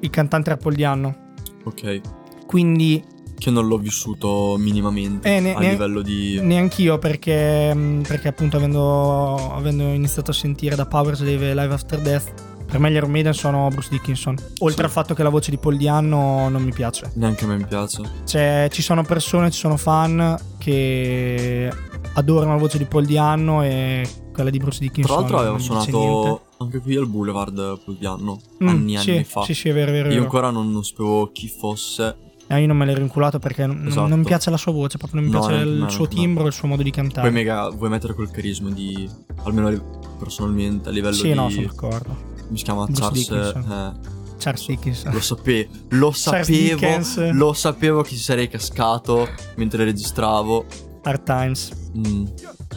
il 0.00 0.10
cantante 0.10 0.56
Paul 0.56 0.74
Dianno. 0.74 1.32
Ok. 1.64 2.00
Quindi. 2.46 3.02
Che 3.38 3.50
non 3.52 3.68
l'ho 3.68 3.78
vissuto 3.78 4.56
minimamente 4.58 5.36
eh, 5.36 5.38
ne, 5.38 5.54
a 5.54 5.60
ne, 5.60 5.70
livello 5.70 6.02
di. 6.02 6.40
Neanch'io, 6.40 6.98
perché, 6.98 7.72
mm, 7.72 8.00
perché 8.02 8.28
appunto 8.28 8.56
avendo, 8.56 9.52
avendo 9.52 9.84
iniziato 9.84 10.32
a 10.32 10.34
sentire 10.34 10.74
da 10.74 10.86
Power 10.86 11.14
Slave 11.14 11.54
Live 11.54 11.72
After 11.72 12.00
Death 12.00 12.47
per 12.70 12.78
me 12.80 12.90
gli 12.90 12.96
Iron 12.96 13.10
Maiden 13.10 13.32
sono 13.32 13.68
Bruce 13.68 13.88
Dickinson. 13.90 14.36
Oltre 14.58 14.80
sì. 14.80 14.84
al 14.84 14.90
fatto 14.90 15.14
che 15.14 15.22
la 15.22 15.30
voce 15.30 15.50
di 15.50 15.56
Paul 15.56 15.78
Dianno 15.78 16.50
non 16.50 16.62
mi 16.62 16.72
piace. 16.72 17.10
Neanche 17.14 17.44
a 17.44 17.48
me 17.48 17.56
mi 17.56 17.64
piace. 17.64 18.02
Cioè, 18.24 18.68
ci 18.70 18.82
sono 18.82 19.02
persone, 19.02 19.50
ci 19.50 19.58
sono 19.58 19.78
fan 19.78 20.38
che 20.58 21.72
adorano 22.12 22.52
la 22.52 22.58
voce 22.58 22.76
di 22.76 22.84
Paul 22.84 23.06
Dianno 23.06 23.62
e 23.62 24.06
quella 24.34 24.50
di 24.50 24.58
Bruce 24.58 24.80
Dickinson. 24.80 25.06
Tra 25.06 25.20
l'altro 25.20 25.38
aveva 25.38 25.58
suonato 25.58 26.42
anche 26.58 26.80
qui 26.80 26.96
al 26.96 27.08
Boulevard 27.08 27.80
Paul 27.82 27.96
Dianno 27.96 28.38
mm, 28.62 28.68
anni 28.68 28.96
e 28.96 28.98
sì, 28.98 29.10
anni 29.12 29.24
fa. 29.24 29.42
Sì, 29.42 29.54
sì, 29.54 29.70
è 29.70 29.72
vero, 29.72 29.90
è 29.90 29.94
vero. 29.94 30.12
Io 30.12 30.20
ancora 30.20 30.50
non, 30.50 30.70
non 30.70 30.84
sapevo 30.84 31.30
chi 31.32 31.48
fosse. 31.48 32.16
Eh, 32.48 32.60
io 32.60 32.66
non 32.66 32.76
me 32.76 32.84
l'ero 32.84 33.00
inculato 33.00 33.38
perché 33.38 33.62
esatto. 33.62 34.06
non, 34.06 34.18
mi 34.18 34.24
piace 34.24 34.50
la 34.50 34.56
sua 34.58 34.72
voce, 34.72 34.98
proprio 34.98 35.20
non 35.20 35.30
mi 35.30 35.34
no, 35.34 35.40
piace 35.40 35.62
il 35.62 35.82
me, 35.82 35.90
suo 35.90 36.06
timbro, 36.06 36.46
il 36.46 36.52
suo 36.52 36.68
modo 36.68 36.82
di 36.82 36.90
cantare. 36.90 37.28
Poi 37.28 37.36
mega 37.36 37.70
vuoi 37.70 37.88
mettere 37.88 38.12
quel 38.12 38.30
carisma 38.30 38.70
di 38.70 39.08
almeno 39.44 40.16
personalmente 40.18 40.88
a 40.88 40.92
livello 40.92 41.14
sì, 41.14 41.22
di 41.24 41.28
Sì, 41.28 41.34
no, 41.34 41.48
sono 41.48 41.66
d'accordo 41.66 42.36
come 42.48 42.58
si 42.58 42.64
chiama? 42.64 42.86
Bruce 42.86 43.24
Charles. 43.24 43.54
Eh. 43.54 44.16
Charles 44.38 44.66
Dickinson. 44.66 45.12
Lo 45.12 45.20
sapevo, 45.20 45.70
lo 45.90 46.12
sapevo, 46.12 47.32
lo 47.32 47.52
sapevo 47.52 48.02
che 48.02 48.10
ci 48.10 48.16
sarei 48.16 48.48
cascato 48.48 49.28
mentre 49.56 49.84
registravo. 49.84 50.64
Hard 51.02 51.22
Times. 51.24 51.70
Mm. 51.96 52.26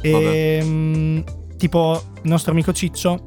E, 0.01 0.12
ehm, 0.62 1.24
tipo 1.58 2.04
il 2.24 2.30
nostro 2.30 2.51
amico 2.51 2.74
Ciccio, 2.74 3.24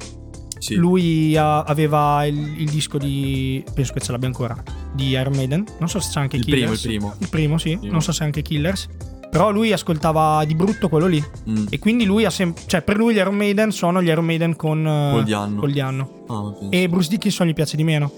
sì. 0.59 0.75
lui 0.75 1.37
ha, 1.37 1.63
aveva 1.63 2.25
il, 2.25 2.61
il, 2.61 2.71
disco 2.71 2.99
di, 2.99 3.65
penso 3.73 3.93
che 3.93 4.01
ce 4.01 4.13
l'abbia 4.13 4.29
ancora, 4.29 4.61
di 4.93 5.11
Iron 5.11 5.35
Maiden. 5.35 5.65
Non 5.79 5.89
so 5.89 6.01
se 6.01 6.11
c'è 6.11 6.21
anche 6.21 6.37
il 6.37 6.45
Killers. 6.45 6.81
Primo, 6.81 7.15
il 7.15 7.17
primo. 7.17 7.17
Il 7.19 7.29
primo, 7.29 7.59
sì. 7.59 7.77
Primo. 7.77 7.93
Non 7.93 8.03
so 8.03 8.13
se 8.13 8.25
anche 8.25 8.43
Killers. 8.43 8.89
Però 9.35 9.51
lui 9.51 9.73
ascoltava 9.73 10.45
di 10.45 10.55
brutto 10.55 10.89
quello 10.89 11.07
lì. 11.07 11.21
Mm. 11.51 11.67
E 11.69 11.81
quindi 11.81 12.05
lui 12.05 12.25
ha 12.25 12.31
sempre. 12.31 12.63
Cioè, 12.67 12.83
per 12.83 12.97
lui 12.97 13.15
gli 13.15 13.17
Iron 13.17 13.35
Maiden 13.35 13.73
sono 13.73 14.01
gli 14.01 14.07
Iron 14.07 14.25
Maiden 14.25 14.55
con. 14.55 14.87
Uh, 14.87 15.11
col 15.11 15.25
Dianno. 15.25 15.59
Col 15.59 15.73
Dianno. 15.73 16.25
Ah, 16.29 16.69
e 16.71 16.89
Bruce 16.89 17.09
Dickinson 17.09 17.49
gli 17.49 17.53
piace 17.53 17.77
di 17.77 17.83
meno. 17.83 18.13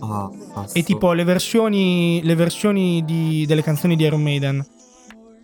Ah, 0.00 0.30
e 0.70 0.82
tipo 0.82 1.14
le 1.14 1.24
versioni. 1.24 2.20
Le 2.22 2.34
versioni 2.34 3.02
di, 3.06 3.46
delle 3.46 3.62
canzoni 3.62 3.96
di 3.96 4.04
Iron 4.04 4.20
Maiden 4.20 4.62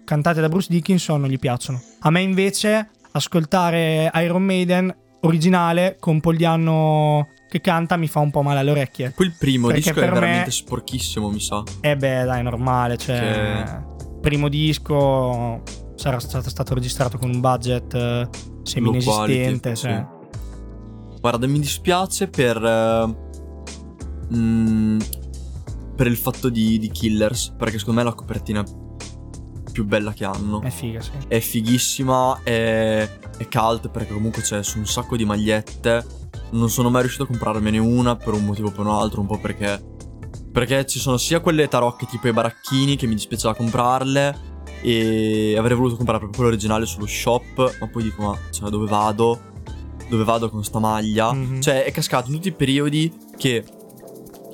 cantate 0.04 0.42
da 0.42 0.50
Bruce 0.50 0.66
Dickinson 0.68 1.18
non 1.18 1.30
gli 1.30 1.38
piacciono. 1.38 1.80
A 2.00 2.10
me 2.10 2.20
invece 2.20 2.90
ascoltare 3.12 4.10
Iron 4.16 4.42
Maiden 4.42 4.94
originale 5.20 5.96
con 5.98 6.20
Dianno 6.36 7.28
che 7.48 7.62
canta 7.62 7.96
mi 7.96 8.06
fa 8.06 8.20
un 8.20 8.30
po' 8.30 8.42
male 8.42 8.58
alle 8.58 8.72
orecchie. 8.72 9.12
Quel 9.14 9.34
primo 9.38 9.70
disco 9.70 9.92
è 9.92 9.94
veramente 9.94 10.44
me... 10.44 10.50
sporchissimo, 10.50 11.30
mi 11.30 11.40
sa. 11.40 11.62
Eh 11.80 11.96
beh, 11.96 12.24
dai, 12.24 12.42
normale, 12.42 12.98
cioè 12.98 13.64
che 13.64 13.89
primo 14.20 14.48
disco 14.48 15.62
sarà 16.00 16.18
stato 16.18 16.74
registrato 16.74 17.18
con 17.18 17.30
un 17.30 17.40
budget 17.40 17.94
eh, 17.94 18.28
semi-inesistente. 18.62 19.76
Cioè. 19.76 20.06
Sì. 20.30 21.18
Guarda, 21.20 21.46
mi 21.46 21.58
dispiace 21.58 22.28
per. 22.28 22.56
Uh, 22.62 24.34
mm, 24.34 24.98
per 25.94 26.06
il 26.06 26.16
fatto 26.16 26.48
di, 26.48 26.78
di, 26.78 26.88
Killers. 26.88 27.54
Perché 27.56 27.78
secondo 27.78 28.00
me 28.00 28.06
è 28.06 28.10
la 28.10 28.16
copertina 28.16 28.64
più 29.72 29.84
bella 29.84 30.12
che 30.12 30.24
hanno. 30.24 30.62
È 30.62 30.70
figa, 30.70 31.00
sì. 31.00 31.10
È 31.28 31.40
fighissima, 31.40 32.40
è, 32.42 33.08
è 33.36 33.48
cult 33.48 33.90
perché 33.90 34.12
comunque 34.14 34.42
c'è 34.42 34.62
su 34.62 34.78
un 34.78 34.86
sacco 34.86 35.16
di 35.16 35.24
magliette. 35.24 36.18
Non 36.52 36.70
sono 36.70 36.90
mai 36.90 37.02
riuscito 37.02 37.24
a 37.24 37.26
comprarmene 37.26 37.78
una 37.78 38.16
per 38.16 38.32
un 38.32 38.44
motivo 38.44 38.68
o 38.68 38.70
per 38.70 38.80
un 38.80 38.92
altro, 38.92 39.20
un 39.20 39.26
po' 39.26 39.38
perché 39.38 39.89
perché 40.52 40.86
ci 40.86 40.98
sono 40.98 41.16
sia 41.16 41.40
quelle 41.40 41.68
tarocche 41.68 42.06
tipo 42.06 42.28
i 42.28 42.32
baracchini 42.32 42.96
che 42.96 43.06
mi 43.06 43.14
dispiaceva 43.14 43.54
comprarle 43.54 44.48
e 44.82 45.54
avrei 45.56 45.76
voluto 45.76 45.96
comprare 45.96 46.20
proprio 46.20 46.40
quello 46.40 46.50
originale 46.50 46.86
sullo 46.86 47.06
shop, 47.06 47.78
ma 47.80 47.88
poi 47.88 48.02
dico 48.02 48.22
ma 48.22 48.38
cioè, 48.50 48.70
dove 48.70 48.88
vado? 48.88 49.48
Dove 50.08 50.24
vado 50.24 50.50
con 50.50 50.64
sta 50.64 50.78
maglia? 50.78 51.32
Mm-hmm. 51.32 51.60
Cioè 51.60 51.84
è 51.84 51.92
cascato 51.92 52.28
in 52.28 52.34
tutti 52.34 52.48
i 52.48 52.52
periodi 52.52 53.12
che 53.36 53.64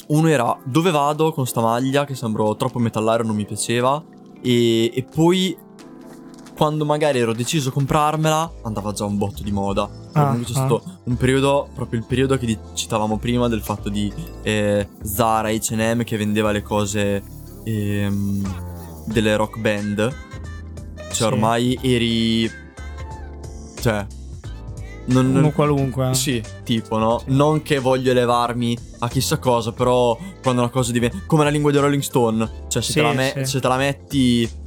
uno 0.08 0.28
era 0.28 0.56
dove 0.64 0.90
vado 0.90 1.32
con 1.32 1.46
sta 1.46 1.60
maglia 1.60 2.04
che 2.04 2.14
sembrò 2.14 2.54
troppo 2.56 2.78
metallare 2.78 3.24
non 3.24 3.34
mi 3.34 3.44
piaceva 3.44 4.02
e, 4.40 4.92
e 4.94 5.02
poi 5.02 5.56
quando 6.56 6.86
magari 6.86 7.18
ero 7.18 7.34
deciso 7.34 7.68
a 7.68 7.72
comprarmela, 7.72 8.50
andava 8.62 8.92
già 8.92 9.04
un 9.04 9.18
botto 9.18 9.42
di 9.42 9.52
moda. 9.52 9.88
Ah, 10.12 10.22
comunque 10.22 10.46
c'è 10.46 10.58
ah. 10.58 10.64
stato 10.64 10.82
un 11.04 11.16
periodo, 11.16 11.68
proprio 11.74 12.00
il 12.00 12.06
periodo 12.06 12.38
che 12.38 12.58
citavamo 12.72 13.18
prima, 13.18 13.46
del 13.46 13.60
fatto 13.60 13.90
di 13.90 14.10
eh, 14.42 14.88
Zara, 15.02 15.50
HM 15.50 16.02
che 16.04 16.16
vendeva 16.16 16.52
le 16.52 16.62
cose 16.62 17.22
ehm, 17.62 19.04
delle 19.04 19.36
rock 19.36 19.58
band. 19.58 19.96
Cioè, 20.96 21.12
sì. 21.12 21.22
ormai 21.22 21.78
eri. 21.82 22.50
Cioè. 23.78 24.06
non, 25.06 25.34
Uno 25.34 25.50
qualunque. 25.52 26.14
Sì, 26.14 26.42
tipo, 26.64 26.96
no? 26.96 27.22
Non 27.26 27.60
che 27.60 27.78
voglio 27.80 28.12
elevarmi 28.12 28.76
a 29.00 29.08
chissà 29.08 29.36
cosa, 29.36 29.72
però 29.72 30.16
quando 30.42 30.62
una 30.62 30.70
cosa 30.70 30.90
diventa. 30.90 31.18
come 31.26 31.44
la 31.44 31.50
lingua 31.50 31.70
di 31.70 31.76
Rolling 31.76 32.02
Stone. 32.02 32.50
Cioè, 32.68 32.80
se, 32.80 32.92
Sì, 32.92 32.98
te, 32.98 33.02
la 33.02 33.12
me- 33.12 33.32
sì. 33.36 33.44
se 33.44 33.60
te 33.60 33.68
la 33.68 33.76
metti. 33.76 34.64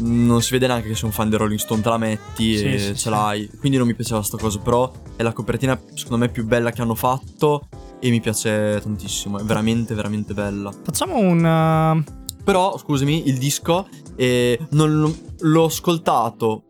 Non 0.00 0.42
si 0.42 0.52
vede 0.52 0.66
neanche 0.66 0.88
che 0.88 0.94
sei 0.94 1.04
un 1.06 1.12
fan 1.12 1.28
di 1.28 1.36
Rolling 1.36 1.58
Stone, 1.58 1.80
te 1.82 1.88
la 1.88 1.98
metti 1.98 2.56
Sì, 2.56 2.64
e 2.64 2.78
sì, 2.78 2.86
ce 2.88 2.94
sì. 2.96 3.08
l'hai. 3.10 3.50
Quindi 3.58 3.78
non 3.78 3.86
mi 3.86 3.94
piaceva 3.94 4.22
sta 4.22 4.36
cosa, 4.36 4.58
però 4.58 4.90
è 5.16 5.22
la 5.22 5.32
copertina, 5.32 5.80
secondo 5.94 6.24
me, 6.24 6.30
più 6.30 6.44
bella 6.46 6.70
che 6.70 6.82
hanno 6.82 6.94
fatto. 6.94 7.68
E 8.00 8.10
mi 8.10 8.20
piace 8.20 8.80
tantissimo. 8.80 9.38
È 9.38 9.42
veramente, 9.42 9.94
veramente 9.94 10.34
bella. 10.34 10.70
Facciamo 10.84 11.16
un. 11.18 11.38
uh, 11.44 12.42
Però, 12.44 12.78
scusami, 12.78 13.28
il 13.28 13.38
disco 13.38 13.88
eh, 14.16 14.58
non 14.70 15.14
l'ho 15.38 15.64
ascoltato. 15.64 16.62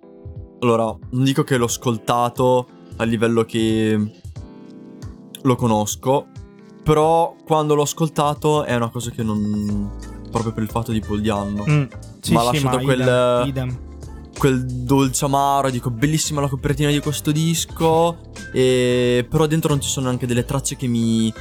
Allora, 0.61 0.85
non 1.11 1.25
dico 1.25 1.45
che 1.45 1.57
l'ho 1.57 1.67
ascoltato 1.67 2.67
a 2.97 3.05
livello 3.05 3.45
che 3.45 4.11
lo 5.43 5.55
conosco, 5.55 6.27
però 6.83 7.37
quando 7.45 7.75
l'ho 7.75 7.83
ascoltato 7.83 8.65
è 8.65 8.75
una 8.75 8.89
cosa 8.89 9.11
che 9.11 9.23
non 9.23 9.91
proprio 10.31 10.53
per 10.53 10.63
il 10.63 10.69
fatto 10.71 10.91
di 10.93 11.01
Paul 11.01 11.21
Dianno. 11.21 11.65
mm, 11.69 11.85
sì, 12.29 12.33
Ma 12.35 12.41
ha 12.41 12.45
sì, 12.45 12.53
lasciato 12.53 12.77
ma 12.77 12.83
quel- 12.83 13.01
idem, 13.01 13.49
idem. 13.49 13.79
Quel 14.39 14.65
dolce 14.67 15.25
amaro, 15.25 15.69
dico 15.71 15.91
bellissima 15.91 16.41
la 16.41 16.49
copertina 16.49 16.91
di 16.91 17.01
questo 17.01 17.33
disco, 17.33 18.19
e 18.53 19.27
però 19.29 19.47
dentro 19.47 19.71
non 19.71 19.81
ci 19.81 19.89
sono 19.89 20.07
neanche 20.07 20.27
delle 20.27 20.45
tracce 20.45 20.77
che 20.77 20.87
mi 20.87 21.33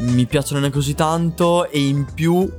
mi 0.00 0.24
piacciono 0.24 0.60
neanche 0.60 0.78
così 0.78 0.94
tanto 0.94 1.68
e 1.68 1.78
in 1.78 2.06
più 2.14 2.50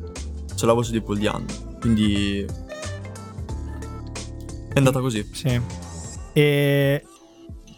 c'è 0.55 0.65
la 0.67 0.73
voce 0.73 0.91
di 0.91 1.01
Paul 1.01 1.17
Dianno. 1.17 1.45
Quindi 1.79 2.45
è 4.73 4.77
andata 4.77 4.99
così. 4.99 5.27
Sì. 5.33 5.59
E 6.33 7.03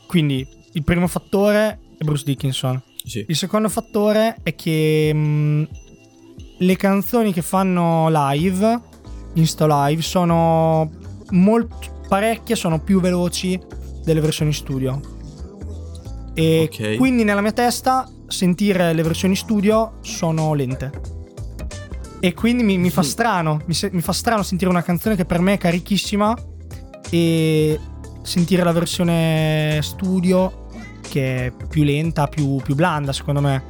quindi 0.05 0.45
il 0.73 0.83
primo 0.83 1.07
fattore 1.07 1.79
è 1.97 2.03
Bruce 2.03 2.23
Dickinson. 2.25 2.81
Sì. 3.05 3.25
Il 3.27 3.35
secondo 3.37 3.69
fattore 3.69 4.37
è 4.43 4.53
che 4.53 5.13
mh, 5.13 5.67
le 6.59 6.75
canzoni 6.75 7.31
che 7.31 7.41
fanno 7.41 8.09
live, 8.11 8.81
Insta 9.33 9.65
Live, 9.87 10.01
sono 10.01 10.89
molto 11.31 11.77
parecchie, 12.07 12.55
sono 12.55 12.79
più 12.79 12.99
veloci 12.99 13.59
delle 14.03 14.19
versioni 14.21 14.53
studio. 14.53 14.99
E 16.33 16.69
Ok. 16.71 16.97
quindi 16.97 17.23
nella 17.23 17.41
mia 17.41 17.51
testa 17.51 18.09
sentire 18.27 18.93
le 18.93 19.03
versioni 19.03 19.35
studio 19.35 19.93
sono 20.01 20.53
lente. 20.53 20.91
E 22.19 22.33
quindi 22.33 22.63
mi, 22.63 22.77
mi 22.77 22.89
fa 22.89 23.01
Mm. 23.01 23.05
strano, 23.05 23.61
mi, 23.65 23.73
se- 23.73 23.89
mi 23.91 24.01
fa 24.01 24.13
strano 24.13 24.43
sentire 24.43 24.69
una 24.69 24.81
canzone 24.81 25.15
che 25.15 25.25
per 25.25 25.39
me 25.41 25.53
è 25.53 25.57
carichissima 25.57 26.35
e 27.09 27.79
sentire 28.21 28.63
la 28.63 28.71
versione 28.71 29.79
studio 29.81 30.67
che 31.09 31.47
è 31.47 31.53
più 31.67 31.83
lenta, 31.83 32.27
più, 32.27 32.55
più 32.63 32.75
blanda 32.75 33.11
secondo 33.11 33.41
me. 33.41 33.63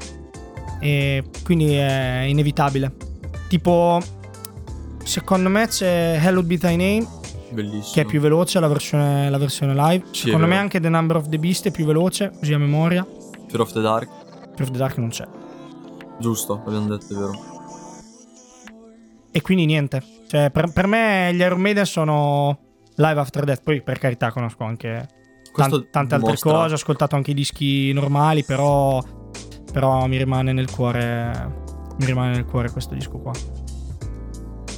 E 0.80 1.24
quindi 1.44 1.74
è 1.74 2.26
inevitabile. 2.28 2.94
Tipo, 3.50 4.00
secondo 5.04 5.50
me 5.50 5.68
c'è 5.68 6.20
Hello 6.22 6.44
Be 6.44 6.58
Thy 6.58 6.76
Name 6.76 7.08
Bellissimo. 7.52 7.94
che 7.94 8.02
è 8.02 8.06
più 8.06 8.20
veloce 8.20 8.60
la 8.60 8.68
versione, 8.68 9.30
la 9.30 9.38
versione 9.38 9.74
live. 9.74 10.06
Sì, 10.12 10.26
secondo 10.26 10.48
me 10.48 10.58
anche 10.58 10.80
The 10.80 10.90
Number 10.90 11.18
of 11.18 11.30
the 11.30 11.38
Beast 11.38 11.68
è 11.68 11.72
più 11.72 11.86
veloce, 11.86 12.32
così 12.38 12.54
a 12.54 12.58
memoria. 12.58 13.06
Fear 13.48 13.62
of 13.62 13.72
the 13.72 13.82
Dark. 13.82 14.10
Fear 14.56 14.62
of 14.62 14.72
the 14.72 14.78
Dark 14.78 14.98
non 14.98 15.10
c'è. 15.10 15.28
Giusto, 16.20 16.62
abbiamo 16.66 16.88
detto, 16.88 17.14
è 17.14 17.18
vero. 17.18 17.32
E 19.32 19.42
quindi 19.42 19.66
niente. 19.66 20.02
Cioè, 20.28 20.50
per, 20.52 20.72
per 20.72 20.88
me 20.88 21.32
gli 21.34 21.40
Iron 21.40 21.60
Maiden 21.60 21.86
sono 21.86 22.58
live 22.96 23.20
after 23.20 23.44
death. 23.46 23.62
Poi, 23.64 23.82
per 23.82 23.98
carità, 24.00 24.32
conosco 24.32 24.64
anche 24.64 25.08
tan- 25.56 25.88
tante 25.90 26.16
altre 26.16 26.18
dimostra- 26.20 26.52
cose. 26.52 26.72
Ho 26.72 26.76
ascoltato 26.76 27.16
anche 27.16 27.32
i 27.32 27.34
dischi 27.34 27.92
normali, 27.94 28.44
però. 28.44 29.04
Però 29.72 30.06
mi 30.06 30.18
rimane 30.18 30.54
nel 30.54 30.70
cuore. 30.70 31.62
Mi 31.98 32.06
rimane 32.06 32.34
nel 32.34 32.46
cuore 32.46 32.70
questo 32.72 32.94
disco 32.94 33.18
qua. 33.18 33.32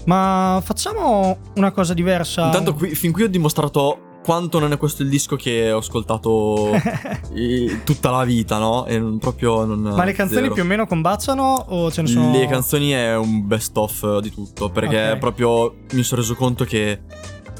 Ma 0.05 0.61
facciamo 0.63 1.37
una 1.55 1.71
cosa 1.71 1.93
diversa. 1.93 2.45
Intanto 2.45 2.73
qui- 2.73 2.93
fin 2.95 3.11
qui 3.11 3.23
ho 3.23 3.29
dimostrato 3.29 3.99
quanto 4.23 4.57
non 4.59 4.71
è 4.71 4.77
questo 4.77 5.03
il 5.03 5.09
disco 5.09 5.35
che 5.35 5.71
ho 5.71 5.77
ascoltato 5.77 6.71
tutta 7.83 8.09
la 8.11 8.23
vita, 8.23 8.57
no? 8.57 8.85
E 8.85 8.97
non- 8.99 9.17
proprio 9.19 9.65
non... 9.65 9.81
Ma 9.81 10.03
le 10.03 10.13
canzoni 10.13 10.41
zero. 10.43 10.53
più 10.53 10.63
o 10.63 10.65
meno 10.65 10.87
combaciano 10.87 11.65
o 11.69 11.91
ce 11.91 12.01
ne 12.01 12.07
sono. 12.07 12.31
Le 12.31 12.47
canzoni 12.47 12.89
è 12.91 13.15
un 13.15 13.45
best 13.47 13.77
of 13.77 14.19
di 14.19 14.31
tutto, 14.31 14.69
perché 14.69 15.11
Ok. 15.11 15.17
proprio 15.19 15.75
mi 15.93 16.03
sono 16.03 16.21
reso 16.21 16.35
conto 16.35 16.63
che... 16.65 17.01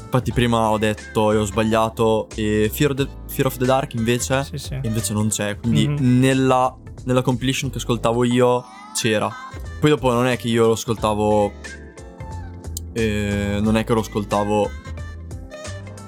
Infatti 0.06 0.32
prima 0.32 0.70
ho 0.70 0.78
detto 0.78 1.32
e 1.32 1.36
ho 1.36 1.44
sbagliato 1.44 2.28
e 2.36 2.70
Fear 2.72 2.92
of 2.92 2.96
the, 2.96 3.08
Fear 3.28 3.46
of 3.48 3.56
the 3.58 3.64
Dark 3.64 3.94
invece... 3.94 4.44
Sì, 4.44 4.56
sì. 4.58 4.78
Invece 4.82 5.12
non 5.12 5.28
c'è, 5.28 5.56
quindi 5.58 5.86
Mhm. 5.88 6.18
nella, 6.20 6.74
nella 7.04 7.22
compilation 7.22 7.70
che 7.70 7.78
ascoltavo 7.78 8.24
io 8.24 8.64
c'era. 8.94 9.28
Poi 9.80 9.90
dopo 9.90 10.10
non 10.12 10.26
è 10.26 10.36
che 10.36 10.48
io 10.48 10.66
lo 10.66 10.72
ascoltavo... 10.72 11.52
eh, 12.96 13.58
non 13.60 13.76
è 13.76 13.84
che 13.84 13.92
lo 13.92 14.00
ascoltavo 14.00 14.70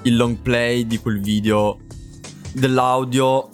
il 0.03 0.15
long 0.15 0.37
play 0.37 0.87
di 0.87 0.97
quel 0.97 1.19
video 1.19 1.77
dell'audio, 2.53 3.49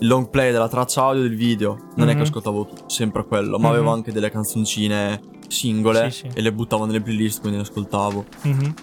il 0.00 0.06
long 0.08 0.28
play 0.28 0.52
della 0.52 0.68
traccia 0.68 1.02
audio 1.04 1.22
del 1.22 1.36
video. 1.36 1.90
Non 1.96 2.08
è 2.08 2.12
Mhm. 2.12 2.18
che 2.18 2.22
ascoltavo 2.24 2.66
tu- 2.66 2.88
sempre 2.88 3.24
quello, 3.24 3.58
ma 3.58 3.68
avevo 3.70 3.84
Mhm. 3.84 3.92
anche 3.92 4.12
delle 4.12 4.30
canzoncine 4.30 5.20
singole 5.48 6.10
Sì, 6.10 6.18
sì. 6.28 6.30
e 6.34 6.40
le 6.42 6.52
buttavo 6.52 6.84
nelle 6.84 7.00
playlist, 7.00 7.40
quindi 7.40 7.58
le 7.58 7.64
ascoltavo. 7.64 8.24
Mhm. 8.42 8.74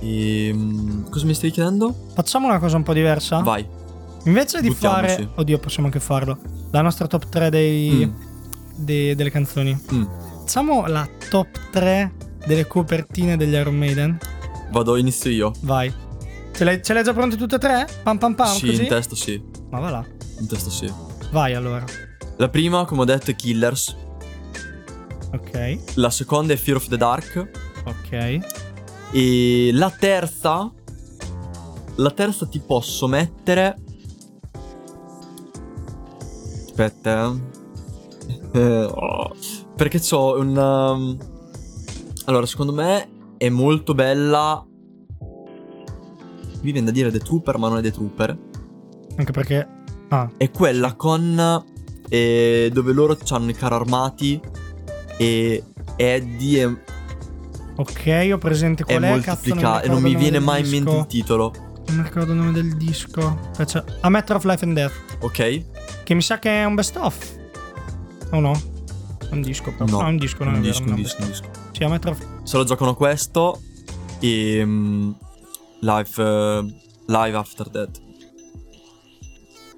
E 0.00 0.50
mm, 0.52 1.04
cosa 1.10 1.26
mi 1.26 1.34
stai 1.34 1.50
chiedendo? 1.52 1.94
Facciamo 2.14 2.46
una 2.48 2.58
cosa 2.58 2.76
un 2.76 2.82
po' 2.82 2.92
diversa. 2.92 3.38
Vai. 3.40 3.64
Invece 4.24 4.60
di 4.60 4.68
Buttiamoci. 4.68 5.08
fare. 5.14 5.28
Oddio, 5.36 5.58
possiamo 5.58 5.86
anche 5.86 6.00
farlo. 6.00 6.38
La 6.72 6.80
nostra 6.80 7.06
top 7.06 7.28
3 7.28 7.50
dei, 7.50 8.06
Mm, 8.06 8.12
dei- 8.78 9.14
delle 9.14 9.30
canzoni. 9.30 9.78
mm. 9.94 10.02
Facciamo 10.40 10.86
la 10.86 11.06
top 11.30 11.48
3 11.70 12.12
delle 12.46 12.66
copertine 12.66 13.36
degli 13.36 13.54
Iron 13.54 13.76
Maiden. 13.76 14.18
Vado, 14.70 14.96
inizio 14.96 15.30
io. 15.30 15.52
Vai. 15.60 15.92
Ce 16.54 16.64
le, 16.64 16.80
hai 16.84 17.02
già 17.04 17.12
pronte 17.12 17.36
tutte 17.36 17.56
e 17.56 17.58
tre? 17.58 17.86
Pam 18.02 18.18
pam 18.18 18.34
pam. 18.34 18.54
sì, 18.54 18.66
così? 18.66 18.82
in 18.82 18.88
testa 18.88 19.14
sì. 19.14 19.42
Ma 19.70 19.80
va 19.80 19.90
là. 19.90 20.06
In 20.38 20.46
testa 20.46 20.70
sì. 20.70 20.92
Vai 21.30 21.54
allora. 21.54 21.84
La 22.36 22.48
prima, 22.48 22.84
come 22.84 23.02
ho 23.02 23.04
detto, 23.04 23.30
è 23.30 23.36
Killers. 23.36 23.96
Ok. 25.32 25.78
La 25.94 26.10
seconda 26.10 26.52
è 26.52 26.56
Fear 26.56 26.76
of 26.76 26.88
the 26.88 26.96
Dark. 26.96 27.50
Ok. 27.84 28.38
E 29.12 29.70
la 29.72 29.90
terza. 29.90 30.70
La 31.96 32.10
terza 32.10 32.46
ti 32.46 32.58
posso 32.60 33.06
mettere. 33.06 33.76
Aspetta. 36.66 37.34
eh. 37.34 37.40
Oh. 38.94 39.34
Perché 39.76 39.98
c'ho 39.98 40.38
un. 40.38 41.18
Allora, 42.26 42.46
secondo 42.46 42.72
me 42.72 43.08
è 43.38 43.48
molto 43.48 43.94
bella. 43.94 44.64
Mi 46.60 46.70
viene 46.70 46.84
da 46.86 46.92
dire 46.92 47.10
The 47.10 47.18
Trooper, 47.18 47.58
ma 47.58 47.68
non 47.68 47.78
è 47.78 47.82
The 47.82 47.90
Trooper. 47.92 48.38
Anche 49.16 49.32
perché. 49.32 49.68
Ah, 50.08 50.30
È 50.36 50.50
quella 50.50 50.94
con. 50.94 51.64
eh, 52.08 52.70
dove 52.72 52.92
loro 52.92 53.16
hanno 53.30 53.50
i 53.50 53.54
carri 53.54 53.74
armati. 53.74 54.40
E 55.16 55.62
Eddie 55.96 56.62
è, 56.64 56.68
ok, 57.76 58.30
ho 58.32 58.38
presente 58.38 58.82
è 58.82 58.86
qual 58.98 59.02
è. 59.02 59.20
Cazzo, 59.20 59.30
moltiplicato. 59.48 59.84
E 59.84 59.88
non 59.88 60.00
non 60.02 60.10
mi 60.10 60.16
viene 60.16 60.38
mai 60.38 60.62
del 60.62 60.72
in 60.72 60.84
mente 60.84 60.90
disco. 60.90 61.00
il 61.02 61.06
titolo. 61.06 61.52
Non 61.88 61.96
mi 61.96 62.02
ricordo 62.04 62.32
il 62.32 62.38
nome 62.38 62.52
del 62.52 62.76
disco. 62.76 63.38
Faccia- 63.54 63.84
A 64.00 64.08
Matter 64.08 64.36
of 64.36 64.44
Life 64.44 64.64
and 64.64 64.74
Death. 64.74 64.92
Ok? 65.20 65.64
Che 66.04 66.14
mi 66.14 66.22
sa 66.22 66.38
che 66.38 66.50
è 66.60 66.64
un 66.64 66.74
best 66.76 66.96
of. 66.96 67.38
O 68.30 68.40
no? 68.40 68.52
È 69.18 69.32
un 69.32 69.40
disco 69.42 69.72
però. 69.72 69.84
No, 69.86 69.98
No, 70.00 70.06
è 70.06 70.08
un 70.10 70.16
disco, 70.16 70.44
non 70.44 70.54
un 70.54 70.58
è 70.60 70.62
vero. 70.62 70.72
disco, 70.72 70.84
non 70.84 70.94
un 70.94 70.98
è 71.00 71.02
disco, 71.02 71.22
un 71.22 71.28
disco. 71.28 71.48
Sì, 71.82 71.88
a 71.88 71.88
Matter 71.88 72.12
of 72.12 72.26
Se 72.44 72.56
lo 72.56 72.62
giocano 72.64 72.94
questo 72.94 73.60
e 74.20 74.64
mm, 74.64 75.10
live, 75.80 76.10
eh, 76.16 76.74
live 77.06 77.36
After 77.36 77.68
Death. 77.68 78.00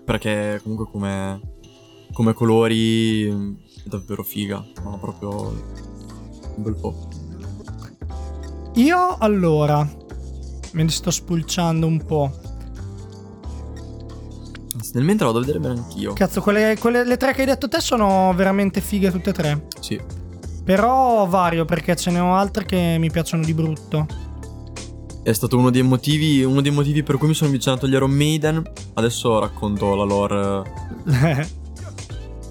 Perché 0.04 0.60
comunque 0.62 0.86
come, 0.90 1.40
come 2.12 2.34
colori 2.34 3.26
mm, 3.30 3.54
è 3.86 3.88
davvero 3.88 4.22
figa. 4.22 4.62
Ma 4.82 4.98
proprio 4.98 5.48
un 6.56 6.62
bel 6.62 6.74
po'. 6.74 7.08
Io 8.74 9.16
allora 9.18 9.78
me 10.72 10.82
ne 10.82 10.90
sto 10.90 11.10
spulciando 11.10 11.86
un 11.86 12.04
po'. 12.04 12.30
Nel 14.92 15.04
mentre 15.04 15.24
vado 15.24 15.38
a 15.38 15.40
vedere 15.40 15.58
bene 15.58 15.78
anch'io. 15.78 16.12
Cazzo, 16.12 16.42
quelle, 16.42 16.76
quelle- 16.78 17.04
le 17.04 17.16
tre 17.16 17.32
che 17.32 17.40
hai 17.40 17.46
detto 17.46 17.66
te 17.66 17.80
sono 17.80 18.34
veramente 18.36 18.82
fighe 18.82 19.10
tutte 19.10 19.30
e 19.30 19.32
tre. 19.32 19.66
Sì. 19.80 19.98
Però 20.64 21.26
vario 21.26 21.64
perché 21.64 21.94
ce 21.96 22.10
ne 22.10 22.20
ho 22.20 22.34
altre 22.34 22.64
che 22.64 22.96
mi 22.98 23.10
piacciono 23.10 23.44
di 23.44 23.52
brutto. 23.54 24.06
È 25.22 25.32
stato 25.32 25.56
uno 25.56 25.70
dei 25.70 25.82
motivi, 25.82 26.42
uno 26.42 26.60
dei 26.60 26.70
motivi 26.70 27.02
per 27.02 27.16
cui 27.16 27.28
mi 27.28 27.34
sono 27.34 27.50
avvicinato 27.50 27.86
agli 27.86 27.92
Iron 27.94 28.10
Maiden. 28.10 28.62
Adesso 28.94 29.38
racconto 29.38 29.94
la 29.94 30.04
lore. 30.04 30.62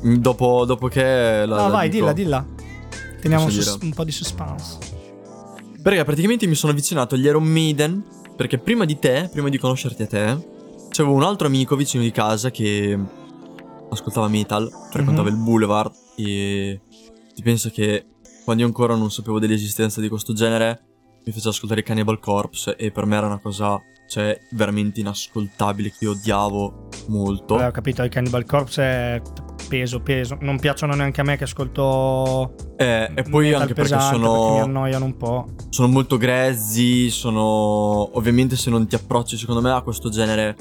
Dopo, 0.03 0.65
dopo 0.65 0.87
che 0.89 1.45
la, 1.45 1.55
no, 1.55 1.61
la 1.63 1.67
vai, 1.69 1.87
dico. 1.89 2.11
dilla, 2.11 2.43
dilla. 2.43 2.45
Teniamo 3.21 3.49
sus- 3.49 3.77
un 3.81 3.93
po' 3.93 4.03
di 4.03 4.11
suspense. 4.11 4.77
Perché 5.81 6.03
praticamente 6.03 6.45
mi 6.45 6.55
sono 6.55 6.73
avvicinato 6.73 7.15
agli 7.15 7.25
Iron 7.25 7.43
Maiden. 7.45 8.03
Perché 8.35 8.57
prima 8.57 8.83
di 8.83 8.99
te, 8.99 9.29
prima 9.31 9.47
di 9.47 9.57
conoscerti 9.57 10.01
a 10.03 10.07
te, 10.07 10.47
c'avevo 10.89 11.15
un 11.15 11.23
altro 11.23 11.47
amico 11.47 11.75
vicino 11.77 12.03
di 12.03 12.11
casa 12.11 12.51
che 12.51 12.99
ascoltava 13.91 14.27
metal, 14.27 14.69
frequentava 14.91 15.29
Mhm. 15.29 15.35
il 15.37 15.41
boulevard 15.41 15.91
e 16.17 16.81
ti 17.33 17.41
penso 17.41 17.69
che 17.69 18.05
quando 18.43 18.63
io 18.63 18.67
ancora 18.67 18.95
non 18.95 19.11
sapevo 19.11 19.39
dell'esistenza 19.39 20.01
di 20.01 20.09
questo 20.09 20.33
genere 20.33 20.85
mi 21.25 21.31
faceva 21.31 21.49
ascoltare 21.49 21.83
Cannibal 21.83 22.19
Corpse 22.19 22.75
e 22.75 22.91
per 22.91 23.05
me 23.05 23.15
era 23.15 23.27
una 23.27 23.39
cosa, 23.39 23.81
cioè, 24.09 24.37
veramente 24.51 24.99
inascoltabile 24.99 25.89
che 25.91 26.03
io 26.03 26.11
odiavo 26.11 26.89
molto. 27.07 27.55
Beh, 27.55 27.67
ho 27.67 27.71
capito, 27.71 28.03
i 28.03 28.09
Cannibal 28.09 28.43
Corpse 28.43 28.83
è 28.83 29.21
peso, 29.69 30.01
peso. 30.01 30.37
Non 30.41 30.59
piacciono 30.59 30.93
neanche 30.93 31.21
a 31.21 31.23
me 31.23 31.37
che 31.37 31.45
ascolto 31.45 32.53
Eh, 32.75 33.09
e 33.15 33.23
poi 33.23 33.53
anche 33.53 33.73
perché 33.73 33.93
pesante, 33.93 34.17
perché 34.19 34.25
mi 34.25 34.25
sono, 34.25 34.63
annoiano 34.63 35.05
un 35.05 35.15
po'. 35.15 35.47
sono 35.69 35.87
molto 35.87 36.17
grezzi, 36.17 37.09
sono... 37.09 38.17
Ovviamente 38.17 38.57
se 38.57 38.69
non 38.69 38.85
ti 38.85 38.95
approcci 38.95 39.37
secondo 39.37 39.61
me 39.61 39.71
a 39.71 39.81
questo 39.81 40.09
genere 40.09 40.55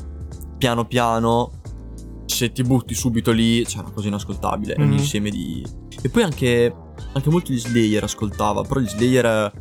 piano 0.57 0.87
piano, 0.87 1.61
se 2.33 2.53
ti 2.53 2.63
butti 2.63 2.95
subito 2.95 3.31
lì, 3.31 3.65
c'è 3.65 3.79
una 3.79 3.91
cosa 3.91 4.09
inascoltabile, 4.09 4.75
è 4.75 4.81
un 4.81 4.89
Mhm. 4.89 4.93
insieme 4.93 5.31
di... 5.31 5.65
E 6.03 6.09
poi 6.09 6.23
anche, 6.23 6.75
anche 7.13 7.31
molti 7.31 7.53
gli 7.53 7.59
Slayer 7.61 8.03
ascoltava, 8.05 8.63
però 8.63 8.81
gli 8.81 8.89
Slayer... 8.89 9.53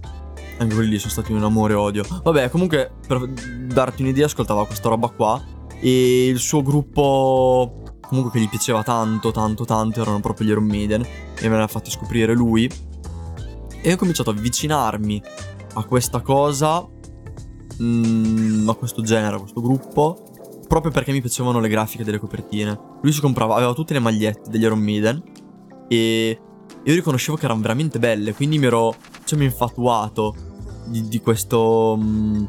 Anche 0.57 0.75
quelli 0.75 0.91
lì 0.91 0.99
sono 0.99 1.11
stati 1.11 1.31
un 1.31 1.43
amore 1.43 1.73
e 1.73 1.75
odio. 1.75 2.03
Vabbè, 2.23 2.49
comunque, 2.51 2.91
per 3.07 3.27
darti 3.27 4.03
un'idea, 4.03 4.25
ascoltava 4.25 4.65
questa 4.67 4.89
roba 4.89 5.07
qua. 5.07 5.41
E 5.79 6.27
il 6.27 6.37
suo 6.37 6.61
gruppo, 6.61 7.81
comunque, 8.07 8.31
che 8.31 8.39
gli 8.45 8.49
piaceva 8.49 8.83
tanto, 8.83 9.31
tanto, 9.31 9.65
tanto, 9.65 10.01
erano 10.01 10.19
proprio 10.19 10.45
gli 10.45 10.51
Iron 10.51 10.65
Maiden. 10.65 11.03
E 11.39 11.49
me 11.49 11.57
l'ha 11.57 11.65
fatti 11.65 11.89
scoprire 11.89 12.35
lui. 12.35 12.69
E 13.81 13.91
ho 13.93 13.95
cominciato 13.95 14.29
a 14.29 14.33
avvicinarmi 14.33 15.23
a 15.73 15.83
questa 15.85 16.21
cosa, 16.21 16.87
mm, 17.81 18.69
a 18.69 18.73
questo 18.75 19.01
genere, 19.01 19.37
a 19.37 19.39
questo 19.39 19.61
gruppo, 19.61 20.30
proprio 20.71 20.93
perché 20.93 21.11
mi 21.11 21.19
piacevano 21.19 21.59
le 21.59 21.67
grafiche 21.67 22.05
delle 22.05 22.17
copertine. 22.17 22.79
Lui 23.01 23.11
si 23.11 23.19
comprava, 23.19 23.55
aveva 23.55 23.73
tutte 23.73 23.91
le 23.91 23.99
magliette 23.99 24.49
degli 24.49 24.63
Iron 24.63 24.79
Maiden 24.79 25.21
e 25.89 26.39
io 26.81 26.93
riconoscevo 26.93 27.35
che 27.35 27.43
erano 27.43 27.59
veramente 27.59 27.99
belle, 27.99 28.33
quindi 28.33 28.57
mi 28.57 28.67
ero, 28.67 28.95
cioè 29.25 29.37
mi 29.37 29.43
ho 29.43 29.49
infatuato 29.49 30.33
di, 30.85 31.09
di 31.09 31.19
questo... 31.19 31.99
mm, 31.99 32.45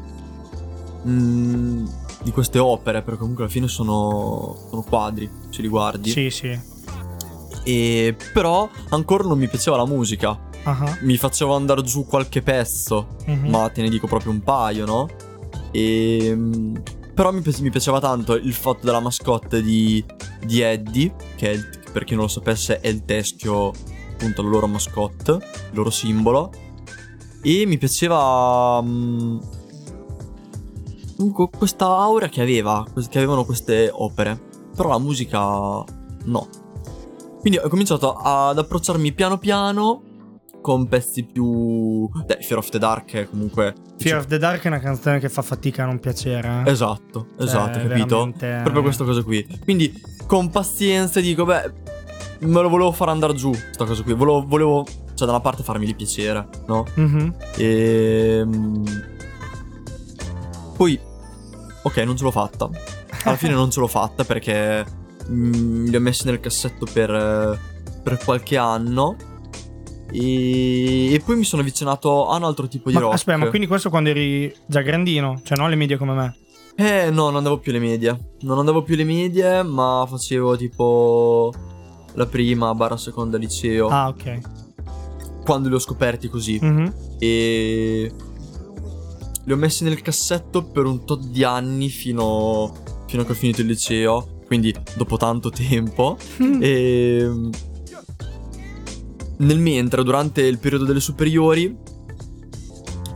mm, 1.05 1.85
di 2.23 2.31
queste 2.31 2.59
opere, 2.59 3.01
perché 3.01 3.19
comunque 3.19 3.43
alla 3.43 3.51
fine 3.51 3.67
sono, 3.67 4.55
sono 4.69 4.83
quadri, 4.83 5.29
se 5.49 5.61
li 5.61 5.67
guardi. 5.67 6.09
Sì, 6.09 6.29
sì. 6.29 6.57
E 7.65 8.15
però 8.31 8.69
ancora 8.91 9.25
non 9.25 9.37
mi 9.37 9.49
piaceva 9.49 9.75
la 9.75 9.85
musica. 9.85 10.39
Ah, 10.63 10.97
Mi 11.01 11.17
facevo 11.17 11.53
andare 11.53 11.81
giù 11.81 12.05
qualche 12.05 12.41
pezzo, 12.41 13.17
mhm. 13.25 13.49
ma 13.49 13.67
te 13.67 13.81
ne 13.81 13.89
dico 13.89 14.07
proprio 14.07 14.31
un 14.31 14.39
paio, 14.39 14.85
no? 14.85 15.09
E 15.71 16.31
mm, 16.33 16.75
però 17.13 17.31
mi, 17.31 17.41
mi 17.59 17.69
piaceva 17.69 17.99
tanto 17.99 18.33
il 18.35 18.53
fatto 18.53 18.85
della 18.85 18.99
mascotte 18.99 19.61
di, 19.61 20.03
di 20.45 20.61
Eddie, 20.61 21.13
che 21.35 21.49
il- 21.49 21.81
per 21.91 22.03
chi 22.05 22.13
non 22.15 22.23
lo 22.23 22.29
sapesse 22.29 22.79
è 22.79 22.87
il 22.87 23.05
teschio, 23.05 23.71
appunto 24.13 24.41
la 24.41 24.49
loro 24.49 24.67
mascotte, 24.67 25.31
il 25.33 25.75
loro 25.75 25.89
simbolo. 25.89 26.51
E 27.41 27.65
mi 27.65 27.77
piaceva 27.77 28.81
comunque 31.15 31.49
questa 31.55 31.85
aura 31.85 32.29
che 32.29 32.41
aveva, 32.41 32.85
che 33.09 33.17
avevano 33.17 33.45
queste 33.45 33.89
opere. 33.93 34.39
Però 34.75 34.89
la 34.89 34.97
musica 34.99 35.39
no. 36.23 36.47
Quindi 37.39 37.59
ho 37.59 37.67
cominciato 37.69 38.15
ad 38.15 38.57
approcciarmi 38.57 39.11
piano 39.11 39.37
piano 39.37 40.01
con 40.63 40.87
pezzi 40.87 41.25
più... 41.25 42.07
Beh, 42.25 42.37
Fear 42.41 42.57
of 42.59 42.69
the 42.69 42.79
Dark 42.79 43.13
è 43.15 43.27
comunque... 43.29 43.73
Fear 43.97 44.19
of 44.19 44.27
the 44.27 44.37
Dark 44.37 44.63
è 44.63 44.67
una 44.67 44.79
canzone 44.79 45.19
che 45.19 45.27
fa 45.27 45.41
fatica 45.41 45.83
a 45.83 45.87
non 45.87 45.99
piacere. 45.99 46.63
Esatto, 46.65 47.27
esatto, 47.37 47.79
Cioè, 47.79 47.87
capito? 47.89 48.15
veramente- 48.15 48.59
Proprio 48.63 48.81
questa 48.81 49.03
cosa 49.03 49.21
qui. 49.23 49.45
Quindi 49.61 49.93
con 50.25 50.49
pazienza 50.49 51.19
dico, 51.19 51.43
beh, 51.43 51.73
me 52.39 52.61
lo 52.61 52.69
volevo 52.69 52.93
far 52.93 53.09
andare 53.09 53.33
giù, 53.33 53.49
questa 53.51 53.83
cosa 53.83 54.01
qui. 54.03 54.13
Volevo, 54.13 54.45
volevo 54.47 54.85
cioè, 55.13 55.27
da 55.27 55.33
una 55.33 55.41
parte 55.41 55.63
farmi 55.63 55.93
piacere, 55.93 56.47
no? 56.67 56.85
Mhm. 56.95 57.35
E... 57.57 58.47
Poi, 60.77 60.97
ok, 61.81 61.97
non 61.97 62.15
ce 62.15 62.23
l'ho 62.23 62.31
fatta. 62.31 62.69
Alla 63.25 63.35
fine 63.35 63.53
non 63.53 63.69
ce 63.69 63.81
l'ho 63.81 63.87
fatta 63.87 64.23
perché 64.23 64.85
mm, 65.29 65.87
li 65.87 65.95
ho 65.95 65.99
messi 65.99 66.25
nel 66.25 66.39
cassetto 66.39 66.87
per, 66.91 67.09
eh, 67.13 67.59
per 68.01 68.17
qualche 68.23 68.57
anno. 68.57 69.17
E... 70.11 71.13
e 71.13 71.19
poi 71.25 71.37
mi 71.37 71.43
sono 71.43 71.61
avvicinato 71.61 72.27
a 72.27 72.35
un 72.37 72.43
altro 72.43 72.67
tipo 72.67 72.89
di 72.89 72.95
Ma 72.95 73.01
rock. 73.01 73.13
aspetta, 73.13 73.37
ma 73.37 73.49
quindi 73.49 73.67
questo 73.67 73.89
quando 73.89 74.09
eri 74.09 74.53
già 74.65 74.81
grandino, 74.81 75.41
cioè 75.43 75.57
non 75.57 75.67
alle 75.67 75.75
medie 75.75 75.97
come 75.97 76.13
me. 76.13 76.37
Eh, 76.75 77.11
no, 77.11 77.25
non 77.25 77.37
andavo 77.37 77.59
più 77.59 77.71
alle 77.71 77.81
medie. 77.81 78.35
Non 78.41 78.57
andavo 78.57 78.81
più 78.81 78.95
alle 78.95 79.03
medie, 79.03 79.63
ma 79.63 80.05
facevo 80.07 80.57
tipo 80.57 81.53
la 82.13 82.25
prima 82.25 82.73
barra 82.73 82.97
seconda 82.97 83.37
liceo. 83.37 83.87
Ah, 83.89 84.07
ok. 84.07 84.39
Quando 85.43 85.69
li 85.69 85.75
ho 85.75 85.79
scoperti 85.79 86.29
così. 86.29 86.57
Mhm. 86.61 86.93
E 87.19 88.11
li 89.45 89.51
ho 89.51 89.55
messi 89.55 89.83
nel 89.83 90.01
cassetto 90.01 90.63
per 90.63 90.85
un 90.85 91.05
tot 91.05 91.25
di 91.25 91.43
anni 91.43 91.89
fino, 91.89 92.73
fino 93.07 93.21
a 93.21 93.25
che 93.25 93.31
ho 93.31 93.35
finito 93.35 93.61
il 93.61 93.67
liceo. 93.67 94.39
Quindi 94.45 94.73
dopo 94.95 95.17
tanto 95.17 95.49
tempo. 95.49 96.17
E 96.59 97.49
nel 99.43 99.59
mentre, 99.59 100.03
durante 100.03 100.41
il 100.41 100.57
periodo 100.59 100.85
delle 100.85 100.99
superiori, 100.99 101.75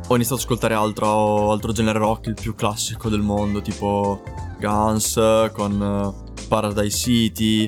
ho 0.09 0.15
iniziato 0.15 0.35
ad 0.41 0.47
ascoltare 0.47 0.73
altro, 0.73 1.51
altro 1.51 1.71
genere 1.71 1.99
rock, 1.99 2.27
il 2.27 2.35
più 2.39 2.55
classico 2.55 3.09
del 3.09 3.21
mondo, 3.21 3.61
tipo 3.61 4.21
Guns 4.59 5.19
con 5.53 5.81
eh, 5.81 6.45
Paradise 6.47 6.97
City 6.97 7.67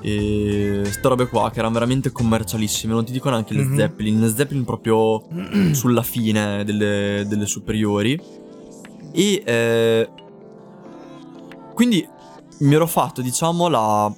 e 0.00 0.82
ste 0.84 1.08
robe 1.08 1.26
qua 1.28 1.50
che 1.50 1.58
erano 1.58 1.74
veramente 1.74 2.12
commercialissime. 2.12 2.92
Non 2.92 3.04
ti 3.04 3.12
dico 3.12 3.30
neanche 3.30 3.54
le 3.54 3.64
Mhm. 3.64 3.76
Zeppelin, 3.76 4.20
le 4.20 4.28
Zeppelin 4.28 4.64
proprio 4.64 5.24
sulla 5.72 6.02
fine 6.02 6.62
delle, 6.64 7.24
delle 7.26 7.46
superiori. 7.46 8.20
E 9.12 9.42
eh, 9.44 10.08
quindi 11.74 12.06
mi 12.60 12.74
ero 12.74 12.86
fatto, 12.86 13.22
diciamo, 13.22 13.68
la, 13.68 14.12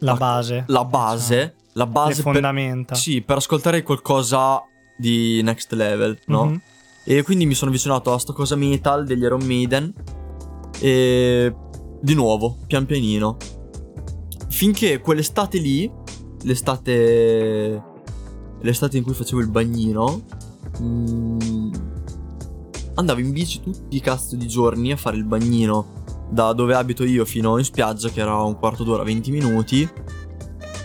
La 0.00 0.12
La- 0.12 0.18
base. 0.18 0.64
la 0.66 0.84
base. 0.84 1.54
La 1.74 1.84
Le 1.84 1.90
base 1.90 2.22
per, 2.22 2.32
fondamenta. 2.32 2.94
sì, 2.94 3.22
per 3.22 3.36
ascoltare 3.36 3.82
qualcosa 3.82 4.62
di 4.98 5.40
next 5.42 5.72
level, 5.72 6.18
no? 6.26 6.44
Mhm. 6.46 6.60
E 7.04 7.22
quindi 7.22 7.46
mi 7.46 7.54
sono 7.54 7.70
avvicinato 7.70 8.12
a 8.12 8.18
sta 8.18 8.32
cosa 8.32 8.56
metal 8.56 9.06
degli 9.06 9.22
Iron 9.22 9.44
Maiden. 9.44 9.92
E 10.80 11.54
di 12.00 12.14
nuovo, 12.14 12.56
pian 12.66 12.86
pianino. 12.86 13.36
Finché 14.48 15.00
quell'estate 15.00 15.58
lì, 15.58 15.90
l'estate. 16.42 17.82
L'estate 18.62 18.96
in 18.98 19.02
cui 19.04 19.14
facevo 19.14 19.40
il 19.40 19.48
bagnino. 19.48 20.22
mm, 20.80 21.70
andavo 22.94 23.20
in 23.20 23.32
bici 23.32 23.60
tutti 23.62 23.96
i 23.96 24.00
cazzo 24.00 24.36
di 24.36 24.46
giorni 24.46 24.92
a 24.92 24.96
fare 24.96 25.16
il 25.16 25.24
bagnino 25.24 25.99
da 26.30 26.52
dove 26.52 26.74
abito 26.74 27.04
io 27.04 27.24
fino 27.24 27.58
in 27.58 27.64
spiaggia, 27.64 28.08
che 28.08 28.20
era 28.20 28.40
un 28.42 28.56
quarto 28.56 28.84
d'ora, 28.84 29.02
20 29.02 29.30
minuti. 29.30 29.88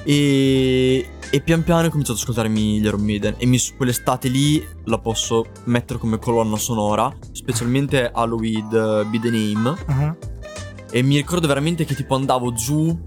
E, 0.03 1.07
e 1.29 1.41
pian 1.41 1.63
piano 1.63 1.87
ho 1.87 1.89
cominciato 1.89 2.17
ad 2.17 2.23
ascoltarmi 2.23 2.79
gli 2.79 2.85
Iron 2.85 3.01
Maiden. 3.01 3.35
E 3.37 3.45
mi, 3.45 3.59
quell'estate 3.77 4.27
lì 4.27 4.65
la 4.85 4.97
posso 4.97 5.45
mettere 5.65 5.99
come 5.99 6.17
colonna 6.17 6.57
sonora, 6.57 7.15
specialmente 7.31 8.09
Halloween 8.11 8.65
uh, 8.65 9.09
Be 9.09 9.19
the 9.19 9.29
Name. 9.29 9.75
Ah. 9.85 10.15
E 10.91 11.01
mi 11.01 11.15
ricordo 11.17 11.47
veramente 11.47 11.85
che 11.85 11.95
tipo 11.95 12.15
andavo 12.15 12.53
giù 12.53 12.97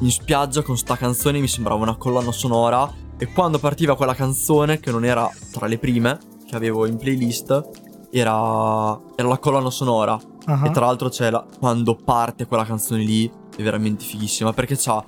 in 0.00 0.10
spiaggia 0.10 0.62
con 0.62 0.76
sta 0.76 0.96
canzone, 0.96 1.40
mi 1.40 1.48
sembrava 1.48 1.82
una 1.82 1.96
colonna 1.96 2.32
sonora. 2.32 2.90
E 3.18 3.26
quando 3.32 3.58
partiva 3.58 3.96
quella 3.96 4.14
canzone, 4.14 4.78
che 4.78 4.90
non 4.90 5.04
era 5.04 5.30
tra 5.50 5.66
le 5.66 5.78
prime 5.78 6.18
che 6.46 6.54
avevo 6.54 6.86
in 6.86 6.96
playlist, 6.96 7.85
era, 8.18 8.98
era 9.16 9.28
la 9.28 9.38
colonna 9.38 9.70
sonora. 9.70 10.18
Ah. 10.46 10.62
E 10.66 10.70
tra 10.70 10.86
l'altro 10.86 11.08
c'è 11.08 11.30
la, 11.30 11.44
quando 11.58 11.96
parte 11.96 12.46
quella 12.46 12.64
canzone 12.64 13.02
lì 13.02 13.30
è 13.56 13.62
veramente 13.62 14.04
fighissima 14.04 14.52
perché 14.52 14.76
c'ha 14.78 15.02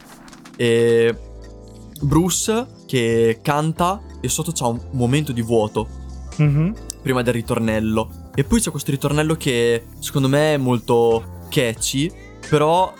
eh, 0.56 1.16
Bruce 2.00 2.66
che 2.86 3.38
canta 3.42 4.00
e 4.20 4.28
sotto 4.28 4.52
c'ha 4.52 4.66
un 4.66 4.80
momento 4.92 5.32
di 5.32 5.42
vuoto 5.42 5.86
Mhm. 6.38 6.74
prima 7.02 7.22
del 7.22 7.34
ritornello. 7.34 8.08
E 8.34 8.44
poi 8.44 8.60
c'è 8.60 8.70
questo 8.70 8.90
ritornello 8.92 9.34
che 9.34 9.86
secondo 9.98 10.28
me 10.28 10.54
è 10.54 10.56
molto 10.56 11.40
catchy, 11.48 12.10
però 12.48 12.92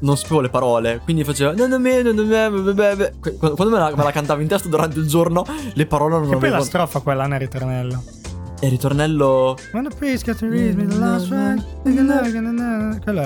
non 0.00 0.16
sapevo 0.16 0.40
le 0.40 0.50
parole, 0.50 1.00
quindi 1.02 1.24
faceva 1.24 1.52
Quando 1.54 1.78
me 1.78 2.02
la, 3.78 3.92
me 3.96 4.02
la 4.04 4.12
cantavo 4.12 4.40
in 4.42 4.48
testa 4.48 4.68
durante 4.68 4.98
il 4.98 5.08
giorno, 5.08 5.44
le 5.72 5.86
parole 5.86 6.12
non 6.14 6.22
Che 6.24 6.28
poi 6.30 6.38
avevo. 6.38 6.56
la 6.58 6.62
strofa 6.64 7.00
quella 7.00 7.26
nel 7.26 7.40
ritornello. 7.40 8.02
E 8.58 8.66
il 8.66 8.70
ritornello 8.70 9.56
When 9.72 9.86
the 9.88 9.94
priest 9.94 10.24
to 10.34 10.48
read 10.48 10.76
me 10.76 10.86
the 10.86 10.96
last 10.98 11.30
one. 11.30 11.62
Quella 11.82 12.20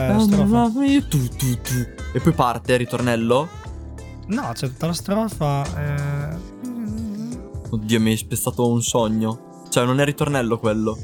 è 0.07 0.09
la 0.12 0.19
strofa. 0.19 0.71
Tu, 1.09 1.29
tu, 1.29 1.61
tu. 1.62 1.87
E 2.12 2.21
poi 2.21 2.33
parte 2.33 2.73
il 2.73 2.79
ritornello. 2.79 3.49
No, 4.27 4.51
c'è 4.53 4.66
tutta 4.69 4.87
la 4.87 4.93
strofa. 4.93 5.64
eh. 5.79 6.37
Oddio, 7.71 8.01
mi 8.01 8.11
hai 8.11 8.16
spezzato 8.16 8.69
un 8.69 8.83
sogno. 8.83 9.62
Cioè, 9.69 9.85
non 9.85 10.01
è 10.01 10.05
ritornello 10.05 10.59
quello. 10.59 10.99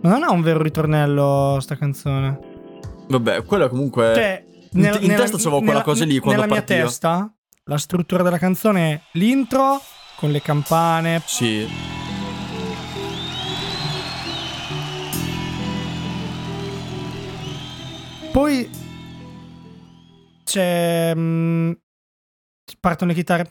Ma 0.00 0.10
non 0.10 0.22
ha 0.24 0.32
un 0.32 0.40
vero 0.42 0.62
ritornello 0.62 1.58
sta 1.60 1.76
canzone. 1.76 2.38
Vabbè, 3.08 3.44
quella 3.44 3.68
comunque... 3.68 4.12
Cioè, 4.14 4.44
in, 4.72 4.80
nel- 4.80 5.02
in 5.02 5.14
testa 5.14 5.36
c'avevo 5.36 5.58
quella 5.58 5.72
nella- 5.72 5.82
cosa 5.84 6.04
lì 6.04 6.18
quando 6.18 6.40
Nella 6.40 6.52
mia 6.52 6.62
partiva. 6.62 6.86
testa, 6.86 7.32
la 7.64 7.78
struttura 7.78 8.22
della 8.22 8.38
canzone 8.38 8.92
è 8.92 9.00
l'intro 9.12 9.80
con 10.16 10.30
le 10.30 10.42
campane. 10.42 11.22
Sì. 11.24 11.68
Poi 18.32 18.70
c'è. 20.44 21.12
mm, 21.14 21.72
partono 22.80 23.10
le 23.10 23.16
chitarre. 23.16 23.50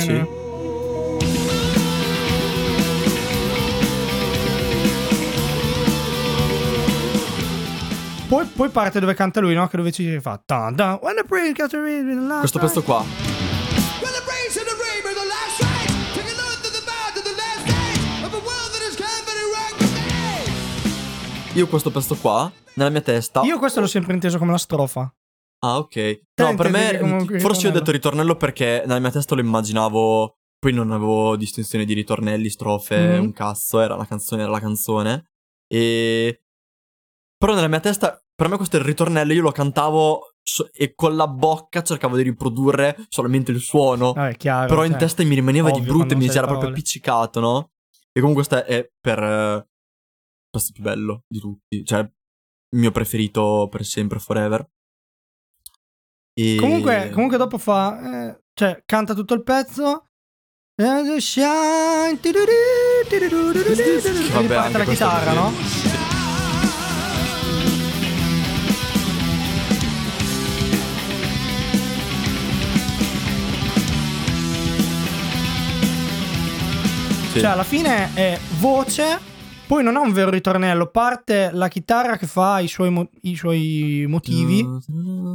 Sì. 0.00 0.37
Poi, 8.28 8.44
poi 8.44 8.68
parte 8.68 9.00
dove 9.00 9.14
canta 9.14 9.40
lui, 9.40 9.54
no? 9.54 9.66
Che 9.68 9.76
dove 9.78 9.90
ci 9.90 10.20
fa. 10.20 10.40
Dun, 10.44 10.74
dun, 10.74 10.98
when 11.00 11.16
the 11.16 11.24
brain 11.26 11.52
gets 11.54 11.72
a 11.72 11.80
read 11.80 12.06
in 12.06 12.20
the 12.20 12.26
last 12.26 12.40
Questo 12.40 12.58
pezzo 12.58 12.82
qua. 12.82 13.02
Io 21.54 21.66
questo 21.66 21.90
pezzo 21.90 22.14
qua, 22.14 22.50
nella 22.74 22.90
mia 22.90 23.00
testa... 23.00 23.42
Io 23.42 23.58
questo 23.58 23.80
l'ho 23.80 23.88
sempre 23.88 24.12
inteso 24.14 24.38
come 24.38 24.52
la 24.52 24.58
strofa. 24.58 25.12
Ah, 25.60 25.78
ok. 25.78 26.20
No, 26.36 26.54
per 26.54 26.70
me, 26.70 26.98
comunque 27.00 27.40
forse 27.40 27.62
io 27.62 27.70
ho 27.70 27.72
detto 27.72 27.90
ritornello 27.90 28.36
perché 28.36 28.84
nella 28.86 29.00
mia 29.00 29.10
testa 29.10 29.34
lo 29.34 29.40
immaginavo. 29.40 30.36
Poi 30.56 30.72
non 30.72 30.92
avevo 30.92 31.36
distinzione 31.36 31.84
di 31.84 31.94
ritornelli, 31.94 32.48
strofe, 32.48 33.16
Mhm. 33.16 33.22
un 33.24 33.32
cazzo. 33.32 33.80
Era 33.80 33.96
la 33.96 34.06
canzone, 34.06 34.42
era 34.42 34.50
la 34.52 34.60
canzone. 34.60 35.30
E. 35.66 36.42
Però 37.38 37.54
nella 37.54 37.68
mia 37.68 37.80
testa, 37.80 38.20
per 38.34 38.48
me 38.48 38.56
questo 38.56 38.76
è 38.76 38.80
il 38.80 38.84
ritornello. 38.84 39.32
Io 39.32 39.42
lo 39.42 39.52
cantavo 39.52 40.34
so- 40.42 40.70
e 40.72 40.94
con 40.94 41.14
la 41.14 41.28
bocca 41.28 41.82
cercavo 41.82 42.16
di 42.16 42.22
riprodurre 42.24 42.96
solamente 43.08 43.52
il 43.52 43.60
suono. 43.60 44.12
Vabbè, 44.12 44.36
chiaro. 44.36 44.66
Però 44.68 44.84
in 44.84 44.90
cioè. 44.92 45.00
testa 45.00 45.22
mi 45.22 45.34
rimaneva 45.36 45.70
di 45.70 45.80
brutto 45.80 46.14
e 46.14 46.16
mi 46.16 46.28
si 46.28 46.36
era 46.36 46.46
proprio 46.48 46.70
appiccicato, 46.70 47.38
no? 47.40 47.70
E 48.12 48.20
comunque 48.20 48.44
questo 48.46 48.64
è 48.66 48.90
per. 49.00 49.22
eh, 49.22 49.68
Questo 50.50 50.72
è 50.72 50.76
il 50.76 50.82
più 50.82 50.82
bello 50.82 51.22
di 51.28 51.38
tutti. 51.38 51.84
Cioè, 51.84 52.00
il 52.00 52.78
mio 52.80 52.90
preferito 52.90 53.68
per 53.70 53.84
sempre, 53.84 54.18
forever. 54.18 54.68
E... 56.34 56.56
Comunque, 56.58 57.10
comunque 57.12 57.36
dopo 57.36 57.58
fa. 57.58 58.30
eh, 58.30 58.42
cioè, 58.52 58.82
canta 58.84 59.14
tutto 59.14 59.34
il 59.34 59.42
pezzo. 59.44 60.06
And 60.80 61.08
the 61.08 61.20
shine, 61.20 62.18
tiduru, 62.20 62.46
tiduru, 63.08 63.52
tiduru, 63.52 63.74
tiduru, 63.74 64.26
e 64.26 64.28
Vabbè, 64.30 64.40
riparte 64.42 64.54
anche 64.66 64.78
la 64.78 64.84
chitarra, 64.84 65.32
no? 65.32 65.50
Sì. 65.52 65.97
Cioè, 77.32 77.44
alla 77.50 77.62
fine 77.64 78.12
è 78.14 78.38
voce, 78.58 79.18
poi 79.66 79.82
non 79.82 79.96
ha 79.96 80.00
un 80.00 80.12
vero 80.12 80.30
ritornello. 80.30 80.86
Parte 80.86 81.50
la 81.52 81.68
chitarra 81.68 82.16
che 82.16 82.26
fa 82.26 82.58
i 82.60 82.68
suoi, 82.68 82.90
mo- 82.90 83.08
i 83.22 83.36
suoi 83.36 84.04
motivi 84.08 84.66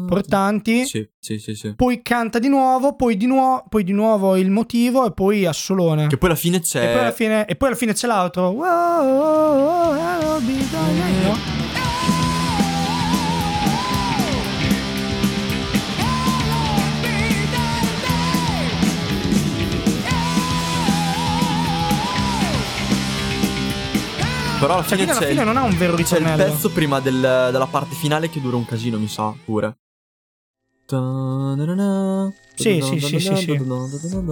portanti. 0.07 0.85
Sì, 0.85 1.07
sì, 1.19 1.37
sì, 1.39 1.55
sì. 1.55 1.73
Poi 1.75 2.01
canta 2.01 2.39
di 2.39 2.47
nuovo, 2.49 2.95
poi 2.95 3.15
di, 3.17 3.25
nuovo 3.25 3.63
poi 3.69 3.83
di 3.83 3.91
nuovo 3.93 4.35
il 4.35 4.49
motivo 4.49 5.05
e 5.05 5.11
poi 5.11 5.45
assolone. 5.45 6.07
Che 6.07 6.17
poi 6.17 6.29
alla 6.29 6.37
fine 6.37 6.57
E 6.57 6.61
c'è. 6.61 6.91
poi, 6.91 6.99
alla 7.01 7.11
fine, 7.11 7.45
e 7.45 7.55
poi 7.55 7.67
alla 7.69 7.77
fine 7.77 7.93
c'è 7.93 8.07
l'altro. 8.07 8.49
Wow, 8.49 8.59
wow, 9.05 9.93
wow, 9.93 10.37
I'll 10.37 10.45
be 10.45 10.67
there, 10.69 11.11
no? 11.23 11.72
Però 24.63 24.75
alla 24.75 24.83
Cioè, 24.85 24.97
fine 24.97 25.11
alla 25.11 25.21
fine 25.21 25.43
non 25.43 25.57
ha 25.57 25.63
un 25.63 25.77
vero 25.77 25.95
c'è 25.95 25.99
il 26.01 26.05
ritornello. 26.05 26.43
pezzo 26.51 26.69
prima 26.71 26.99
del- 27.01 27.49
della 27.51 27.67
parte 27.69 27.95
finale 27.95 28.29
che 28.29 28.39
dura 28.39 28.55
un 28.55 28.65
casino, 28.65 28.97
mi 28.97 29.07
sa, 29.09 29.33
pure. 29.43 29.77
Sì, 32.55 32.81
sì, 32.81 32.99
sì, 32.99 33.19
sì, 33.19 33.35
sì. 33.35 33.61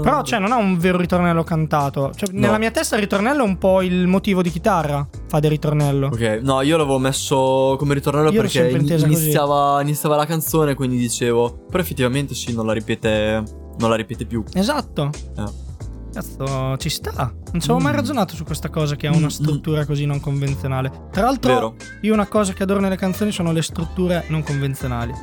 Però, 0.01 0.21
cioè, 0.23 0.39
non 0.39 0.51
ha 0.51 0.57
un 0.57 0.77
vero 0.77 0.97
ritornello 0.97 1.43
cantato. 1.43 2.11
Cioè, 2.15 2.29
No. 2.33 2.39
nella 2.41 2.57
mia 2.59 2.71
testa 2.71 2.95
il 2.95 3.01
ritornello 3.01 3.43
è 3.43 3.47
un 3.47 3.57
po' 3.57 3.81
il 3.81 4.05
motivo 4.07 4.41
di 4.41 4.49
chitarra. 4.51 5.05
Fa 5.27 5.39
del 5.39 5.49
ritornello. 5.49 6.07
Ok, 6.07 6.39
no, 6.43 6.61
io 6.61 6.77
l'avevo 6.77 6.99
messo 6.99 7.75
come 7.79 7.93
ritornello 7.93 8.31
Io 8.31 8.41
perché 8.41 8.69
iniziava, 8.69 9.81
iniziava 9.81 10.15
la 10.15 10.25
canzone, 10.25 10.75
quindi 10.75 10.97
dicevo. 10.97 11.65
Però 11.69 11.81
effettivamente 11.81 12.35
sì, 12.35 12.53
non 12.53 12.65
la 12.65 12.73
ripete. 12.73 13.43
Non 13.79 13.89
la 13.89 13.95
ripete 13.95 14.25
più. 14.25 14.43
Esatto. 14.53 15.09
Eh. 15.37 15.69
Cazzo, 16.13 16.75
ci 16.77 16.89
sta. 16.89 17.11
Non 17.51 17.61
ci 17.61 17.69
avevo 17.69 17.79
mai 17.79 17.93
Mm. 17.93 17.95
ragionato 17.95 18.35
su 18.35 18.43
questa 18.43 18.69
cosa 18.69 18.95
che 18.95 19.07
ha 19.07 19.11
una 19.15 19.27
Mm, 19.27 19.29
struttura 19.29 19.85
così 19.85 20.05
non 20.05 20.19
convenzionale. 20.19 21.07
Tra 21.11 21.23
l'altro, 21.23 21.53
Vero. 21.53 21.75
io 22.01 22.13
una 22.13 22.27
cosa 22.27 22.51
che 22.53 22.63
adoro 22.63 22.79
nelle 22.81 22.97
canzoni 22.97 23.31
sono 23.31 23.51
le 23.51 23.61
strutture 23.61 24.25
non 24.27 24.43
convenzionali. 24.43 25.13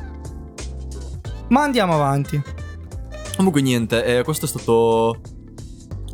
Ma 1.49 1.61
andiamo 1.63 1.93
avanti. 1.93 2.41
Comunque 3.35 3.61
niente, 3.61 4.03
eh, 4.03 4.23
questo 4.23 4.45
è 4.45 4.47
stato. 4.47 5.21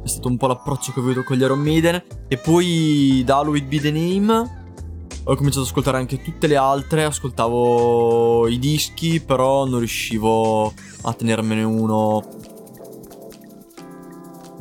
È 0.03 0.07
stato 0.07 0.27
un 0.27 0.37
po' 0.37 0.47
l'approccio 0.47 0.91
che 0.91 0.99
ho 0.99 1.03
avuto 1.03 1.23
con 1.23 1.35
gli 1.37 1.41
Iron 1.41 1.59
Maiden. 1.59 2.03
E 2.27 2.37
poi 2.37 3.23
da 3.25 3.37
Halloween 3.37 3.67
Be 3.67 3.79
the 3.79 3.91
Name. 3.91 4.63
Ho 5.27 5.35
cominciato 5.35 5.61
ad 5.61 5.67
ascoltare 5.67 5.97
anche 5.97 6.21
tutte 6.21 6.45
le 6.47 6.55
altre. 6.57 7.03
Ascoltavo 7.05 8.47
i 8.47 8.59
dischi, 8.59 9.19
però 9.21 9.65
non 9.65 9.79
riuscivo 9.79 10.67
a 11.03 11.13
tenermene 11.13 11.63
uno. 11.63 12.23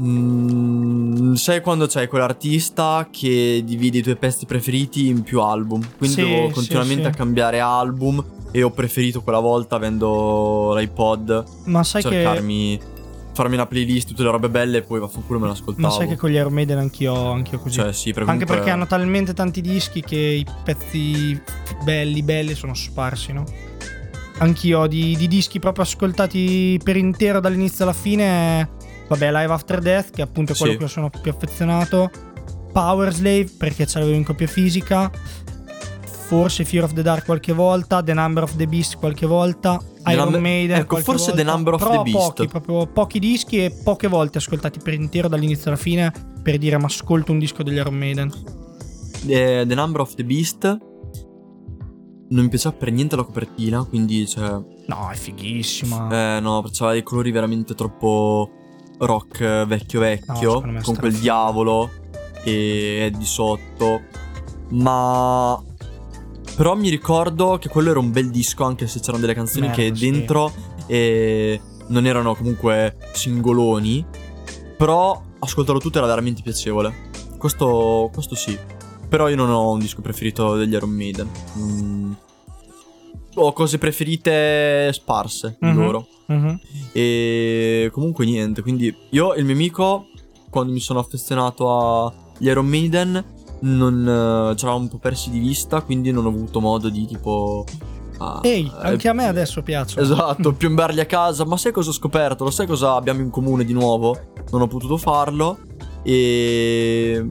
Mm, 0.01 1.35
sai 1.35 1.61
quando 1.61 1.87
c'hai 1.87 2.09
quell'artista 2.09 3.09
che 3.11 3.63
divide 3.65 3.99
i 3.99 4.03
tuoi 4.03 4.17
pezzi 4.17 4.45
preferiti 4.47 5.09
in 5.09 5.23
più 5.23 5.41
album? 5.41 5.81
Quindi 5.97 6.17
Sì, 6.17 6.29
devo 6.29 6.49
sì, 6.49 6.53
continuamente 6.55 7.05
sì. 7.05 7.09
a 7.09 7.13
cambiare 7.13 7.61
album. 7.61 8.25
E 8.51 8.63
ho 8.63 8.71
preferito 8.71 9.21
quella 9.23 9.41
volta, 9.41 9.75
avendo 9.77 10.75
l'iPod, 10.77 11.45
Ma 11.65 11.83
sai 11.83 12.03
che. 12.03 12.09
cercarmi 12.11 12.81
farmi 13.35 13.55
una 13.55 13.67
playlist 13.67 14.07
tutte 14.07 14.23
le 14.23 14.31
robe 14.31 14.49
belle 14.49 14.79
e 14.79 14.83
poi 14.83 15.01
vaffanculo 15.01 15.41
me 15.41 15.49
l'ascoltavo. 15.49 15.89
Ma 15.89 15.93
sai 15.93 16.07
che 16.07 16.17
con 16.17 16.31
gli 16.31 16.35
Iron 16.35 16.53
Maiden 16.53 16.79
anch'io, 16.79 17.33
anch'io 17.33 17.59
così. 17.59 17.81
cioè 17.81 17.93
sì, 17.93 18.13
perché 18.13 18.31
Anche 18.31 18.45
perché 18.45 18.71
hanno 18.71 18.87
talmente 18.87 19.35
tanti 19.35 19.61
dischi 19.61 20.03
che 20.03 20.17
i 20.17 20.47
pezzi 20.63 21.37
belli, 21.83 22.23
belli 22.23 22.55
sono 22.55 22.75
sparsi, 22.75 23.33
no? 23.33 23.45
Anch'io 24.39 24.87
di, 24.87 25.17
di 25.17 25.27
dischi 25.27 25.59
proprio 25.59 25.83
ascoltati 25.83 26.79
per 26.83 26.97
intero 26.97 27.41
dall'inizio 27.41 27.83
alla 27.85 27.93
fine. 27.93 28.71
Vabbè, 29.09 29.27
Live 29.33 29.53
After 29.53 29.79
Death, 29.81 30.11
che 30.11 30.23
appunto 30.23 30.53
è 30.53 30.57
quello 30.57 30.73
Sì. 30.73 30.79
che 30.79 30.89
sono 30.89 31.11
più 31.11 31.31
affezionato. 31.31 32.11
Power 32.73 33.13
Slave, 33.13 33.49
perché 33.57 33.87
ce 33.87 33.99
l'avevo 33.99 34.17
in 34.17 34.25
copia 34.25 34.47
fisica. 34.47 35.11
Forse 36.27 36.65
Fear 36.65 36.85
of 36.85 36.93
the 36.95 37.03
Dark 37.03 37.25
qualche 37.27 37.53
volta. 37.53 38.03
The 38.03 38.15
Number 38.15 38.43
of 38.43 38.57
the 38.57 38.67
Beast 38.67 38.97
qualche 38.97 39.27
volta. 39.27 39.79
The 40.03 40.11
Iron 40.13 40.25
Number- 40.25 40.41
Maiden. 40.41 40.77
ecco, 40.79 40.97
forse 40.97 41.31
The 41.33 41.37
volta. 41.45 41.53
Number 41.53 41.75
of 41.75 41.83
Però 41.83 42.03
the 42.03 42.11
Beast. 42.11 42.27
Pochi, 42.35 42.49
proprio 42.49 42.87
pochi 42.87 43.19
dischi 43.19 43.65
e 43.65 43.71
poche 43.85 44.09
volte 44.09 44.39
ascoltati 44.39 44.79
per 44.83 44.95
intero 44.95 45.29
dall'inizio 45.29 45.71
alla 45.71 45.79
fine. 45.79 46.13
Per 46.43 46.59
dire, 46.59 46.79
ma 46.79 46.87
ascolto 46.87 47.31
un 47.33 47.39
disco 47.39 47.63
degli 47.63 47.77
Iron 47.77 47.95
Maiden. 47.97 48.31
The, 49.25 49.65
The 49.67 49.75
Number 49.75 50.01
of 50.01 50.15
the 50.15 50.25
Beast 50.25 50.65
non 52.27 52.43
mi 52.45 52.49
piaceva 52.49 52.75
per 52.75 52.91
niente 52.91 53.17
la 53.17 53.23
copertina, 53.23 53.85
quindi 53.85 54.27
cioè 54.27 54.49
No, 54.87 55.11
è 55.11 55.15
fighissima. 55.15 56.37
eh 56.37 56.41
no, 56.41 56.59
aveva 56.59 56.91
dei 56.93 57.03
colori 57.03 57.31
veramente 57.31 57.75
troppo 57.75 58.51
rock 58.99 59.65
vecchio 59.67 59.99
No, 60.01 60.07
vecchio 60.07 60.63
è 60.63 60.81
con 60.83 60.97
quel 60.97 61.15
diavolo 61.15 61.91
e 62.45 63.07
è 63.07 63.11
di 63.17 63.25
sotto. 63.25 64.03
Ma 64.71 65.61
però 66.57 66.77
mi 66.77 66.89
ricordo 66.89 67.59
che 67.59 67.69
quello 67.69 67.91
era 67.91 67.99
un 67.99 68.13
bel 68.13 68.31
disco 68.31 68.65
anche 68.65 68.87
se 68.87 69.01
c'erano 69.01 69.19
delle 69.19 69.35
canzoni 69.35 69.67
Merda, 69.67 69.83
che 69.83 69.95
sì. 69.95 70.11
dentro 70.11 70.53
eh, 70.87 71.61
non 71.89 72.07
erano 72.07 72.35
comunque 72.35 72.97
singoloni, 73.13 74.05
però 74.77 75.21
ascoltarlo 75.41 75.81
tutto 75.81 75.99
era 75.99 76.07
veramente 76.07 76.43
piacevole. 76.43 77.11
Questo, 77.39 78.11
questo 78.13 78.35
sì. 78.35 78.57
Però 79.09 79.29
io 79.29 79.37
non 79.37 79.51
ho 79.51 79.71
un 79.73 79.79
disco 79.81 80.01
preferito 80.01 80.55
degli 80.57 80.73
Iron 80.73 80.91
Maiden. 80.91 81.29
Mm. 81.59 82.13
Ho 83.37 83.53
cose 83.53 83.79
preferite 83.79 84.91
sparse 84.93 85.57
di 85.61 85.67
Mhm. 85.69 85.77
loro. 85.77 86.07
Mhm. 86.27 86.59
E 86.93 87.91
comunque 87.93 88.25
niente, 88.25 88.63
quindi 88.63 88.95
io 89.11 89.35
e 89.35 89.39
il 89.41 89.45
mio 89.45 89.55
amico, 89.55 90.07
quando 90.51 90.73
mi 90.73 90.81
sono 90.81 90.99
affezionato 91.01 91.69
agli 92.07 92.47
Iron 92.47 92.67
Maiden, 92.67 93.25
non 93.61 94.01
eh, 94.53 94.57
ci 94.57 94.65
eravamo 94.65 94.85
un 94.85 94.89
po' 94.89 94.99
persi 94.99 95.31
di 95.31 95.39
vista, 95.39 95.81
quindi 95.83 96.11
non 96.13 96.25
ho 96.27 96.29
avuto 96.29 96.61
modo 96.61 96.89
di 96.89 97.07
tipo 97.07 97.65
a- 98.19 98.41
Ehi, 98.43 98.71
anche 98.81 99.07
eh, 99.07 99.11
a 99.11 99.13
me 99.13 99.27
adesso 99.27 99.63
piacciono. 99.63 100.03
Esatto, 100.07 100.53
piombarli 100.55 101.01
a 101.01 101.07
casa. 101.07 101.45
Ma 101.45 101.57
sai 101.57 101.73
cosa 101.73 101.91
ho 101.91 101.93
scoperto? 101.93 102.45
Lo 102.45 102.51
sai 102.51 102.67
cosa 102.67 102.95
abbiamo 102.95 103.21
in 103.21 103.31
comune 103.31 103.65
di 103.65 103.73
nuovo? 103.73 104.17
Non 104.51 104.61
ho 104.63 104.67
potuto 104.67 104.97
farlo. 104.97 105.59
E. 106.03 107.27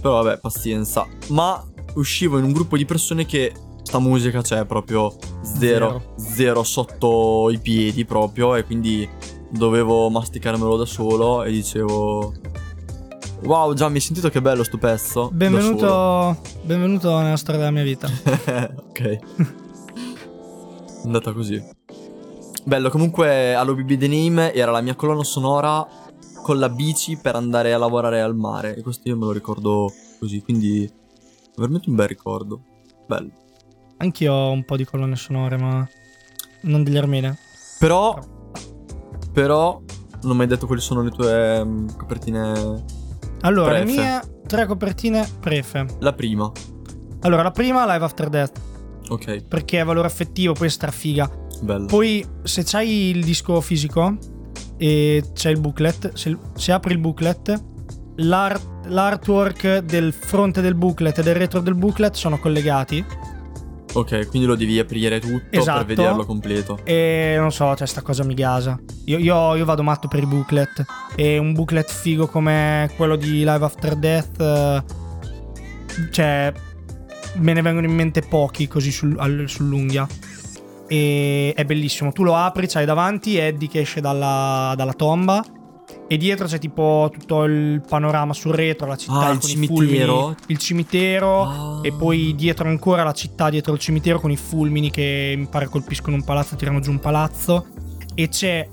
Però 0.00 0.22
vabbè, 0.22 0.38
pazienza. 0.38 1.06
Ma 1.28 1.62
uscivo 1.94 2.38
in 2.38 2.44
un 2.44 2.52
gruppo 2.52 2.76
di 2.76 2.84
persone 2.84 3.24
che 3.26 3.52
sta 3.82 3.98
musica 3.98 4.40
c'è 4.40 4.64
proprio 4.64 5.14
zero, 5.42 6.14
zero 6.16 6.62
sotto 6.62 7.50
i 7.50 7.58
piedi 7.58 8.04
proprio. 8.04 8.54
E 8.56 8.64
quindi 8.64 9.08
dovevo 9.50 10.08
masticarmelo 10.08 10.76
da 10.76 10.84
solo. 10.84 11.44
E 11.44 11.50
dicevo. 11.50 12.32
Wow, 13.42 13.74
già 13.74 13.88
mi 13.88 13.96
hai 13.96 14.00
sentito 14.00 14.30
che 14.30 14.40
bello 14.40 14.62
sto 14.62 14.78
pezzo? 14.78 15.28
Benvenuto, 15.32 16.40
benvenuto 16.62 17.18
nella 17.18 17.36
storia 17.36 17.60
della 17.60 17.72
mia 17.72 17.82
vita. 17.82 18.08
ok. 18.88 19.00
È 19.00 19.18
andata 21.04 21.32
così. 21.32 21.60
Bello, 22.64 22.90
comunque 22.90 23.54
all'OBB 23.54 23.96
The 23.96 24.06
Name 24.06 24.54
era 24.54 24.70
la 24.70 24.80
mia 24.80 24.94
colonna 24.94 25.24
sonora 25.24 25.84
con 26.42 26.58
la 26.60 26.68
bici 26.68 27.16
per 27.16 27.34
andare 27.34 27.72
a 27.72 27.78
lavorare 27.78 28.20
al 28.20 28.36
mare. 28.36 28.76
E 28.76 28.82
questo 28.82 29.08
io 29.08 29.16
me 29.16 29.24
lo 29.24 29.32
ricordo 29.32 29.92
così, 30.20 30.40
quindi 30.42 30.88
veramente 31.56 31.90
un 31.90 31.96
bel 31.96 32.06
ricordo. 32.06 32.62
Bello. 33.08 33.41
Anch'io 34.02 34.32
ho 34.32 34.50
un 34.50 34.64
po' 34.64 34.76
di 34.76 34.84
colonne 34.84 35.14
sonore, 35.16 35.56
ma 35.56 35.88
non 36.62 36.82
degli 36.82 36.96
Armene. 36.96 37.36
Però, 37.78 38.18
però, 39.32 39.80
non 40.22 40.30
ho 40.32 40.34
mai 40.34 40.46
detto 40.48 40.66
quali 40.66 40.80
sono 40.80 41.02
le 41.02 41.10
tue 41.10 41.64
mm, 41.64 41.88
copertine. 41.96 42.84
Allora, 43.42 43.72
le 43.78 43.84
Prefe. 43.84 44.00
mie 44.00 44.20
tre 44.46 44.66
copertine 44.66 45.26
prefe. 45.40 45.86
La 46.00 46.12
prima, 46.12 46.50
Allora, 47.20 47.42
la 47.42 47.50
prima, 47.52 47.84
Live 47.92 48.04
After 48.04 48.28
Death, 48.28 48.60
ok, 49.08 49.44
perché 49.46 49.80
è 49.80 49.84
valore 49.84 50.08
affettivo, 50.08 50.52
poi 50.52 50.66
è 50.66 50.70
strafiga. 50.70 51.30
bello. 51.62 51.86
Poi, 51.86 52.24
se 52.42 52.62
c'hai 52.64 53.10
il 53.10 53.24
disco 53.24 53.60
fisico 53.60 54.16
e 54.76 55.22
c'è 55.32 55.50
il 55.50 55.60
booklet, 55.60 56.12
se, 56.14 56.36
se 56.54 56.72
apri 56.72 56.92
il 56.92 56.98
booklet, 56.98 57.62
l'art- 58.16 58.86
l'artwork 58.86 59.78
del 59.78 60.12
fronte 60.12 60.60
del 60.60 60.74
booklet 60.74 61.18
e 61.18 61.22
del 61.22 61.34
retro 61.36 61.60
del 61.60 61.74
booklet 61.76 62.14
sono 62.14 62.38
collegati. 62.38 63.04
Ok, 63.94 64.28
quindi 64.28 64.48
lo 64.48 64.54
devi 64.54 64.78
aprire 64.78 65.20
tutto 65.20 65.44
Esatto. 65.50 65.84
per 65.84 65.94
vederlo 65.96 66.24
completo. 66.24 66.78
E 66.84 67.34
non 67.38 67.52
so, 67.52 67.74
cioè, 67.76 67.86
sta 67.86 68.00
cosa 68.00 68.24
mi 68.24 68.34
gasa. 68.34 68.78
Io, 69.04 69.18
io- 69.18 69.54
io 69.54 69.64
vado 69.64 69.82
matto 69.82 70.08
per 70.08 70.22
i 70.22 70.26
booklet. 70.26 70.84
E 71.14 71.36
un 71.38 71.52
booklet 71.52 71.90
figo 71.90 72.26
come 72.26 72.90
quello 72.96 73.16
di 73.16 73.38
Live 73.40 73.64
After 73.64 73.94
Death. 73.96 74.40
eh, 74.40 74.82
cioè, 76.10 76.52
me 77.36 77.52
ne 77.52 77.60
vengono 77.62 77.86
in 77.86 77.94
mente 77.94 78.22
pochi 78.22 78.66
così 78.66 78.90
sul- 78.90 79.16
al- 79.18 79.44
sull'unghia. 79.46 80.06
E 80.88 81.52
è 81.54 81.64
bellissimo. 81.64 82.12
Tu 82.12 82.22
lo 82.22 82.34
apri, 82.34 82.66
c'hai 82.66 82.84
davanti 82.86 83.36
Eddie 83.36 83.68
che 83.68 83.80
esce 83.80 84.00
dalla, 84.00 84.72
dalla 84.76 84.92
tomba. 84.94 85.42
E 86.12 86.18
dietro 86.18 86.46
c'è 86.46 86.58
tipo 86.58 87.10
tutto 87.10 87.44
il 87.44 87.80
panorama 87.88 88.34
sul 88.34 88.52
retro, 88.52 88.86
la 88.86 88.96
città 88.96 89.28
Ah, 89.28 89.30
il 89.30 89.38
con 89.38 89.48
i 89.48 89.52
cimitero? 89.52 90.14
fulmini, 90.16 90.36
il 90.48 90.58
cimitero. 90.58 91.42
Ah. 91.44 91.78
E 91.82 91.92
poi 91.92 92.34
dietro 92.36 92.68
ancora 92.68 93.02
la 93.02 93.12
città, 93.12 93.48
dietro 93.48 93.72
il 93.72 93.78
cimitero 93.78 94.20
con 94.20 94.30
i 94.30 94.36
fulmini 94.36 94.90
che 94.90 95.34
mi 95.38 95.46
pare 95.46 95.68
colpiscono 95.68 96.16
un 96.16 96.22
palazzo, 96.22 96.54
tirano 96.56 96.80
giù 96.80 96.90
un 96.90 96.98
palazzo. 97.00 97.64
E 98.14 98.28
c'è 98.28 98.68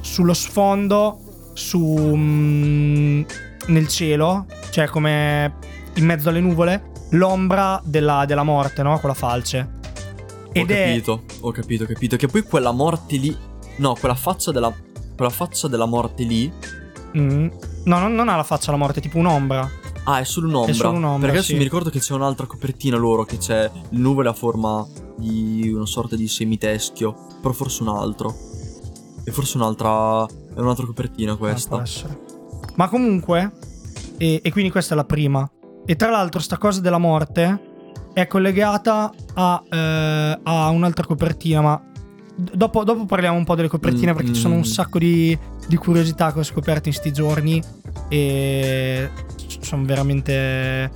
sullo 0.00 0.32
sfondo, 0.32 1.50
su, 1.52 1.78
mm, 1.78 3.22
nel 3.66 3.86
cielo, 3.88 4.46
cioè 4.70 4.86
come 4.86 5.56
in 5.96 6.06
mezzo 6.06 6.30
alle 6.30 6.40
nuvole, 6.40 6.92
l'ombra 7.10 7.82
della, 7.84 8.24
della 8.26 8.44
morte, 8.44 8.82
no? 8.82 8.98
Con 8.98 9.10
la 9.10 9.14
falce. 9.14 9.68
Ho 10.46 10.50
Ed 10.52 10.70
è... 10.70 10.86
capito, 10.86 11.24
ho 11.40 11.50
capito, 11.52 11.84
ho 11.84 11.86
capito. 11.86 12.16
Che 12.16 12.28
poi 12.28 12.40
quella 12.44 12.72
morte 12.72 13.16
lì. 13.18 13.36
No, 13.76 13.94
quella 13.94 14.14
faccia 14.14 14.52
della. 14.52 14.72
Quella 15.14 15.32
faccia 15.32 15.68
della 15.68 15.84
morte 15.84 16.22
lì. 16.22 16.50
Mm. 17.16 17.48
No, 17.84 17.98
non, 17.98 18.14
non 18.14 18.28
ha 18.28 18.36
la 18.36 18.42
faccia 18.42 18.70
la 18.70 18.76
morte, 18.76 18.98
è 18.98 19.02
tipo 19.02 19.18
un'ombra. 19.18 19.68
Ah, 20.04 20.20
è 20.20 20.24
solo 20.24 20.48
un'ombra. 20.48 20.70
È 20.70 20.74
solo 20.74 20.96
un'ombra, 20.96 21.18
Perché 21.20 21.36
adesso 21.36 21.52
sì. 21.52 21.56
mi 21.56 21.62
ricordo 21.62 21.90
che 21.90 21.98
c'è 22.00 22.14
un'altra 22.14 22.46
copertina 22.46 22.96
loro. 22.96 23.24
Che 23.24 23.36
c'è 23.38 23.70
il 23.90 23.98
nuvole 24.00 24.28
a 24.28 24.32
forma 24.32 24.86
di 25.16 25.70
una 25.74 25.86
sorta 25.86 26.16
di 26.16 26.26
semiteschio. 26.28 27.14
Però 27.40 27.52
forse 27.52 27.82
un 27.82 27.88
altro. 27.90 28.34
E 29.24 29.30
forse 29.30 29.56
un'altra. 29.56 30.26
È 30.26 30.58
un'altra 30.60 30.86
copertina 30.86 31.32
Ah, 31.32 31.36
questa. 31.36 31.82
essere. 31.82 32.18
Ma 32.76 32.88
comunque, 32.88 33.52
e, 34.16 34.40
e 34.42 34.50
quindi 34.52 34.70
questa 34.70 34.94
è 34.94 34.96
la 34.96 35.04
prima. 35.04 35.48
E 35.84 35.96
tra 35.96 36.10
l'altro, 36.10 36.40
sta 36.40 36.58
cosa 36.58 36.80
della 36.80 36.98
morte 36.98 37.66
è 38.14 38.26
collegata 38.26 39.12
a, 39.34 39.62
eh, 39.70 40.40
a 40.42 40.68
un'altra 40.70 41.06
copertina. 41.06 41.60
Ma 41.60 41.82
dopo, 42.38 42.84
dopo 42.84 43.04
parliamo 43.04 43.36
un 43.36 43.44
po' 43.44 43.54
delle 43.54 43.68
copertine 43.68 44.12
Mm, 44.12 44.16
perché 44.16 44.32
ci 44.32 44.40
sono 44.40 44.54
un 44.54 44.60
mm. 44.60 44.64
sacco 44.64 44.98
di, 44.98 45.36
di 45.66 45.76
curiosità 45.76 46.32
che 46.32 46.38
ho 46.38 46.44
scoperto 46.44 46.88
in 46.88 46.94
sti 46.94 47.12
giorni. 47.12 47.62
E 48.08 49.10
sono 49.60 49.84
veramente, 49.84 50.90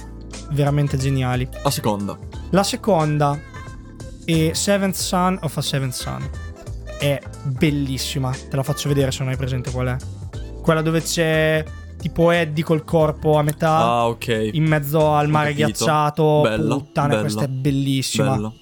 veramente 0.50 0.96
geniali. 0.96 1.48
La 1.62 1.70
seconda. 1.70 2.16
La 2.50 2.62
seconda 2.62 3.38
è 4.24 4.50
Seventh 4.52 4.94
Son 4.94 5.38
of 5.42 5.56
a 5.56 5.60
Seventh 5.60 5.94
Son. 5.94 6.28
È 6.98 7.20
bellissima. 7.44 8.30
Te 8.30 8.54
la 8.56 8.62
faccio 8.62 8.88
vedere 8.88 9.10
se 9.10 9.20
non 9.20 9.30
hai 9.32 9.36
presente 9.36 9.70
qual 9.70 9.88
è. 9.88 9.96
Quella 10.62 10.80
dove 10.82 11.02
c'è 11.02 11.64
tipo 11.98 12.30
Eddie 12.30 12.62
col 12.64 12.84
corpo 12.84 13.36
a 13.38 13.42
metà 13.42 13.76
Ah, 13.76 14.06
ok. 14.08 14.50
in 14.52 14.64
mezzo 14.64 15.12
al 15.12 15.28
mare 15.28 15.54
ghiacciato. 15.54 16.40
Bella, 16.42 16.76
Puttana, 16.76 17.08
bella. 17.08 17.20
questa 17.20 17.42
è 17.44 17.48
bellissima. 17.48 18.34
Bella. 18.34 18.52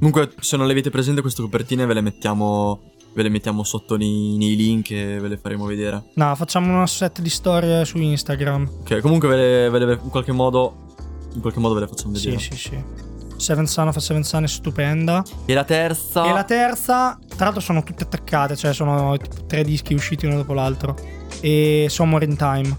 Comunque, 0.00 0.32
se 0.40 0.56
non 0.56 0.66
le 0.66 0.72
avete 0.72 0.90
presente 0.90 1.20
queste 1.20 1.42
copertine, 1.42 1.86
ve 1.86 1.94
le 1.94 2.00
mettiamo. 2.00 2.80
Ve 3.12 3.24
le 3.24 3.28
mettiamo 3.28 3.64
sotto 3.64 3.96
nei, 3.96 4.36
nei 4.38 4.54
link 4.54 4.92
e 4.92 5.18
ve 5.18 5.26
le 5.26 5.36
faremo 5.36 5.64
vedere. 5.66 6.10
No, 6.14 6.32
facciamo 6.36 6.72
una 6.72 6.86
set 6.86 7.20
di 7.20 7.28
storie 7.28 7.84
su 7.84 7.98
Instagram. 7.98 8.70
Ok, 8.82 9.00
comunque 9.00 9.28
ve 9.28 9.36
le, 9.36 9.68
ve 9.68 9.78
le- 9.84 10.00
in 10.02 10.10
qualche 10.10 10.30
modo. 10.30 10.94
In 11.34 11.40
qualche 11.40 11.58
modo 11.58 11.74
ve 11.74 11.80
le 11.80 11.86
facciamo 11.88 12.12
vedere. 12.12 12.38
Sì, 12.38 12.52
sì, 12.52 12.56
sì. 12.56 12.84
Seventh 13.36 13.68
Son 13.68 13.88
of 13.88 13.96
a 13.96 14.00
Seventh 14.00 14.26
Son 14.26 14.44
è 14.44 14.46
stupenda. 14.46 15.24
E 15.44 15.54
la 15.54 15.64
terza. 15.64 16.24
E 16.24 16.32
la 16.32 16.44
terza, 16.44 17.18
tra 17.26 17.46
l'altro 17.46 17.60
sono 17.60 17.82
tutte 17.82 18.04
attaccate, 18.04 18.54
cioè 18.54 18.72
sono 18.72 19.16
tre 19.48 19.64
dischi 19.64 19.92
usciti 19.92 20.26
uno 20.26 20.36
dopo 20.36 20.52
l'altro. 20.54 20.94
E 21.40 21.86
Somewhere 21.90 22.26
in 22.26 22.36
Time. 22.36 22.78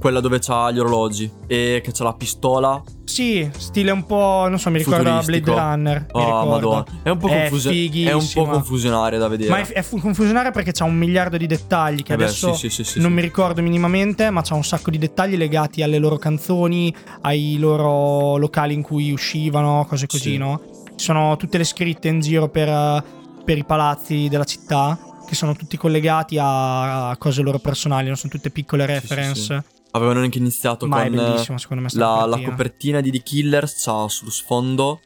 Quella 0.00 0.18
dove 0.20 0.40
c'ha 0.40 0.72
gli 0.72 0.80
orologi. 0.80 1.30
E 1.46 1.80
che 1.84 1.92
c'ha 1.92 2.02
la 2.02 2.14
pistola. 2.14 2.82
Sì, 3.06 3.48
stile 3.56 3.92
un 3.92 4.04
po', 4.04 4.46
non 4.48 4.58
so, 4.58 4.68
mi 4.70 4.78
ricorda 4.78 5.22
Blade. 5.22 5.50
Runner. 5.50 6.06
Oh, 6.12 6.44
madonna. 6.46 6.84
È 7.02 7.08
un 7.08 7.18
po' 7.18 7.28
È 7.28 7.40
confuse- 7.40 7.70
È 7.70 8.12
un 8.12 8.28
po' 8.34 8.44
confusionario 8.46 9.18
da 9.18 9.28
vedere. 9.28 9.50
Ma 9.50 9.58
è, 9.60 9.66
è 9.68 9.82
fu- 9.82 10.00
confusionaria 10.00 10.50
perché 10.50 10.72
c'ha 10.72 10.84
un 10.84 10.96
miliardo 10.96 11.36
di 11.36 11.46
dettagli 11.46 12.02
che 12.02 12.14
Eh 12.14 12.16
beh, 12.16 12.24
adesso 12.24 12.52
sì, 12.54 12.68
sì, 12.68 12.82
sì, 12.84 12.92
sì, 12.92 12.98
non 13.00 13.10
sì. 13.10 13.14
mi 13.14 13.20
ricordo 13.22 13.62
minimamente, 13.62 14.28
ma 14.30 14.42
c'ha 14.42 14.54
un 14.54 14.64
sacco 14.64 14.90
di 14.90 14.98
dettagli 14.98 15.36
legati 15.36 15.82
alle 15.82 15.98
loro 15.98 16.16
canzoni, 16.16 16.92
ai 17.22 17.56
loro 17.58 18.36
locali 18.38 18.74
in 18.74 18.82
cui 18.82 19.12
uscivano, 19.12 19.86
cose 19.88 20.06
così, 20.06 20.32
Sì. 20.32 20.36
no? 20.36 20.60
Ci 20.96 21.04
sono 21.04 21.36
tutte 21.36 21.58
le 21.58 21.64
scritte 21.64 22.08
in 22.08 22.20
giro 22.20 22.48
per, 22.48 23.04
per 23.44 23.56
i 23.56 23.64
palazzi 23.64 24.26
della 24.28 24.44
città, 24.44 24.98
che 25.26 25.34
sono 25.34 25.54
tutti 25.54 25.76
collegati 25.76 26.38
a, 26.40 27.14
cose 27.18 27.42
loro 27.42 27.58
personali, 27.60 28.06
non 28.08 28.16
sono 28.16 28.32
tutte 28.32 28.50
piccole 28.50 28.84
Sì, 28.86 28.92
sì, 28.92 28.98
reference. 29.00 29.40
sì. 29.42 29.74
Avevano 29.96 30.20
anche 30.20 30.38
iniziato 30.38 30.86
Ma 30.86 31.02
con. 31.02 31.12
me, 31.12 31.88
La, 31.92 32.24
la 32.26 32.40
copertina. 32.42 33.00
di 33.00 33.10
The 33.10 33.22
Killers 33.22 33.82
c'ha 33.84 34.08
sullo 34.08 34.30
sfondo. 34.30 35.00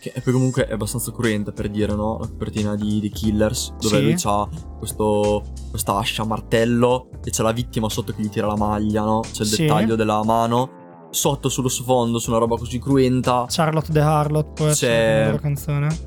Che 0.00 0.12
poi 0.24 0.32
comunque 0.32 0.66
è 0.66 0.72
abbastanza 0.72 1.12
cruenta 1.12 1.52
per 1.52 1.68
dire, 1.68 1.94
no? 1.94 2.18
La 2.18 2.26
copertina 2.26 2.74
di 2.74 3.00
The 3.00 3.08
Killers. 3.10 3.74
Dove 3.80 3.96
Sì. 3.96 4.02
lui 4.02 4.14
c'ha 4.16 4.48
questo, 4.78 5.44
questa 5.70 5.96
ascia 5.96 6.22
a 6.22 6.26
martello. 6.26 7.08
E 7.24 7.30
c'è 7.30 7.42
la 7.42 7.52
vittima 7.52 7.88
sotto 7.88 8.12
che 8.12 8.20
gli 8.22 8.28
tira 8.28 8.48
la 8.48 8.56
maglia, 8.56 9.02
no? 9.04 9.20
C'è 9.20 9.42
il 9.42 9.48
Sì. 9.48 9.62
dettaglio 9.62 9.94
della 9.94 10.24
mano. 10.24 10.80
Sotto 11.10 11.48
sullo 11.48 11.68
sfondo, 11.68 12.18
su 12.18 12.30
una 12.30 12.38
roba 12.40 12.56
così 12.56 12.78
cruenta. 12.80 13.44
Charlotte 13.48 13.92
the 13.92 14.00
Harlot 14.00 14.58
essere 14.60 14.74
C'è- 14.74 15.30
la 15.32 15.38
canzone. 15.38 15.98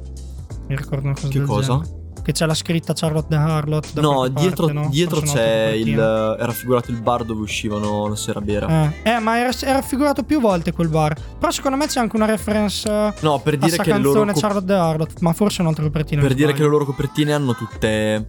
Mi 0.67 0.75
ricordo 0.75 1.05
una 1.05 1.13
cosa 1.13 1.27
Che 1.29 1.41
cosa? 1.41 1.77
genere. 1.79 2.03
Che 2.25 2.31
c'è 2.31 2.47
la 2.47 2.55
scritta 2.55 2.93
Charlotte 2.95 3.27
the 3.29 3.35
Harlot. 3.35 3.99
No, 3.99 4.27
dietro, 4.29 4.65
parte, 4.65 4.79
no? 4.81 4.89
dietro 4.89 5.21
c'è 5.21 5.67
il. 5.67 5.83
copertina. 5.93 6.35
Era 6.37 6.45
raffigurato 6.47 6.89
il 6.89 6.99
bar 6.99 7.23
dove 7.23 7.41
uscivano 7.41 8.07
la 8.07 8.15
sera 8.15 8.41
bera. 8.41 8.91
Eh, 9.03 9.11
eh, 9.11 9.19
ma 9.19 9.37
era, 9.37 9.51
era 9.61 9.73
raffigurato 9.73 10.23
più 10.23 10.39
volte 10.39 10.71
quel 10.71 10.87
bar. 10.87 11.15
Però 11.37 11.51
secondo 11.51 11.77
me 11.77 11.85
c'è 11.85 11.99
anche 11.99 12.15
una 12.15 12.25
reference 12.25 12.89
eh, 12.89 13.13
No, 13.19 13.39
per 13.41 13.57
dire 13.57 13.77
che 13.77 13.83
le 13.83 13.91
canzone 13.91 14.17
loro. 14.17 14.31
co- 14.33 14.39
Charlotte 14.39 14.65
the 14.65 14.73
Harlot. 14.73 15.19
Ma 15.19 15.33
forse 15.33 15.59
è 15.59 15.61
un'altra 15.61 15.83
copertina. 15.83 16.19
per 16.19 16.33
dire 16.33 16.53
che 16.53 16.63
le 16.63 16.67
loro 16.67 16.83
copertine 16.85 17.31
hanno 17.31 17.53
tutte. 17.53 18.25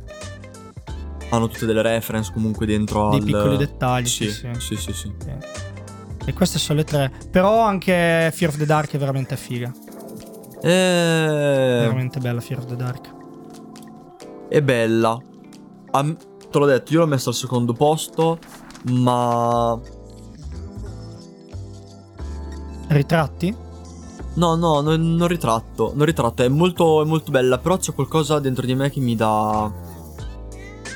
Hanno 1.31 1.49
tutte 1.49 1.65
delle 1.65 1.81
reference 1.83 2.31
comunque 2.35 2.67
dentro 2.67 3.09
Dei 3.09 3.21
al. 3.21 3.25
piccoli 3.25 3.57
dettagli. 3.57 4.07
Sì, 4.07 4.31
Sì, 4.31 4.47
sì, 4.59 4.77
sì. 4.77 4.93
sì, 4.93 4.93
sì. 4.93 5.13
E 6.27 6.33
queste 6.35 6.59
sono 6.59 6.79
le 6.81 6.85
tre. 6.85 7.11
Però 7.31 7.63
anche 7.63 8.31
Fear 8.35 8.51
of 8.51 8.59
the 8.59 8.67
Dark 8.67 8.93
è 8.93 8.99
veramente 8.99 9.37
figa. 9.39 9.73
Eh, 10.61 10.69
Veramente 11.81 12.19
bella 12.21 12.41
Fear 12.43 12.61
of 12.61 12.67
the 12.67 12.77
Dark. 12.77 13.15
È 14.49 14.63
bella. 14.63 15.19
A 15.91 16.03
m- 16.03 16.17
te 16.51 16.59
l'ho 16.59 16.67
detto, 16.67 16.93
io 16.93 17.01
l'ho 17.01 17.07
messa 17.07 17.31
al 17.31 17.35
secondo 17.35 17.73
posto, 17.73 18.39
ma 18.91 19.79
Ritratti? 22.89 23.55
No, 24.35 24.55
no, 24.55 24.81
non, 24.81 25.17
non 25.17 25.29
ritratto. 25.29 25.93
Non 25.95 26.07
ritratto, 26.07 26.43
è 26.43 26.49
molto, 26.49 27.03
è 27.03 27.05
molto 27.05 27.31
bella, 27.31 27.59
però 27.59 27.79
c'è 27.79 27.95
qualcosa 27.95 28.39
dentro 28.39 28.67
di 28.67 28.75
me 28.75 28.91
che 28.91 29.01
mi 29.01 29.17
dà. 29.17 29.73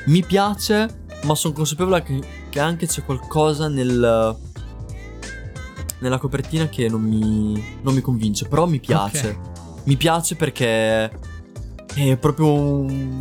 Mi 0.07 0.25
piace, 0.25 1.05
ma 1.25 1.35
sono 1.35 1.55
consapevole 1.55 2.03
che, 2.03 2.21
che 2.49 2.61
anche 2.61 2.87
c'è 2.87 3.05
qualcosa 3.05 3.69
nel. 3.69 4.37
Nella 5.99 6.19
copertina 6.19 6.67
che 6.69 6.89
non 6.89 7.03
mi, 7.03 7.79
non 7.83 7.95
mi 7.95 8.01
convince, 8.01 8.47
però 8.47 8.67
mi 8.67 8.81
piace. 8.81 9.39
Mi 9.85 9.97
piace 9.97 10.37
perché 10.37 11.11
è 11.95 12.17
proprio 12.17 12.53
un. 12.53 13.21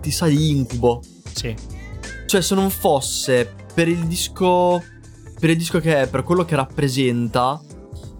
ti 0.00 0.10
sa 0.10 0.26
di 0.26 0.50
incubo. 0.50 1.02
Sì. 1.32 1.54
Cioè, 2.26 2.40
se 2.40 2.54
non 2.54 2.70
fosse 2.70 3.54
per 3.74 3.88
il 3.88 4.06
disco. 4.06 4.82
Per 5.38 5.50
il 5.50 5.56
disco 5.56 5.78
che 5.80 6.02
è, 6.02 6.08
per 6.08 6.22
quello 6.22 6.44
che 6.44 6.56
rappresenta. 6.56 7.60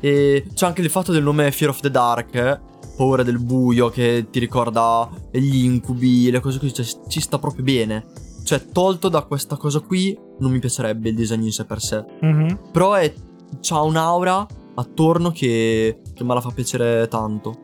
E 0.00 0.46
c'è 0.52 0.66
anche 0.66 0.82
il 0.82 0.90
fatto 0.90 1.12
del 1.12 1.22
nome 1.22 1.50
Fear 1.50 1.70
of 1.70 1.80
the 1.80 1.90
Dark. 1.90 2.60
Paura 2.96 3.22
del 3.22 3.38
buio, 3.38 3.88
che 3.88 4.26
ti 4.30 4.38
ricorda 4.38 5.10
gli 5.32 5.64
incubi, 5.64 6.30
le 6.30 6.40
cose 6.40 6.58
così. 6.58 6.72
Cioè, 6.72 6.86
ci 7.08 7.20
sta 7.20 7.38
proprio 7.38 7.64
bene. 7.64 8.04
Cioè, 8.44 8.66
tolto 8.66 9.08
da 9.08 9.22
questa 9.22 9.56
cosa 9.56 9.80
qui, 9.80 10.16
non 10.38 10.50
mi 10.52 10.58
piacerebbe 10.58 11.08
il 11.08 11.14
disegno 11.14 11.46
in 11.46 11.52
sé 11.52 11.64
per 11.64 11.80
sé. 11.80 12.04
Mhm. 12.20 12.70
Però 12.70 12.92
è, 12.92 13.12
c'ha 13.60 13.80
un'aura 13.80 14.46
attorno 14.74 15.30
che, 15.30 16.00
che 16.12 16.24
me 16.24 16.34
la 16.34 16.40
fa 16.40 16.50
piacere 16.50 17.08
tanto. 17.08 17.63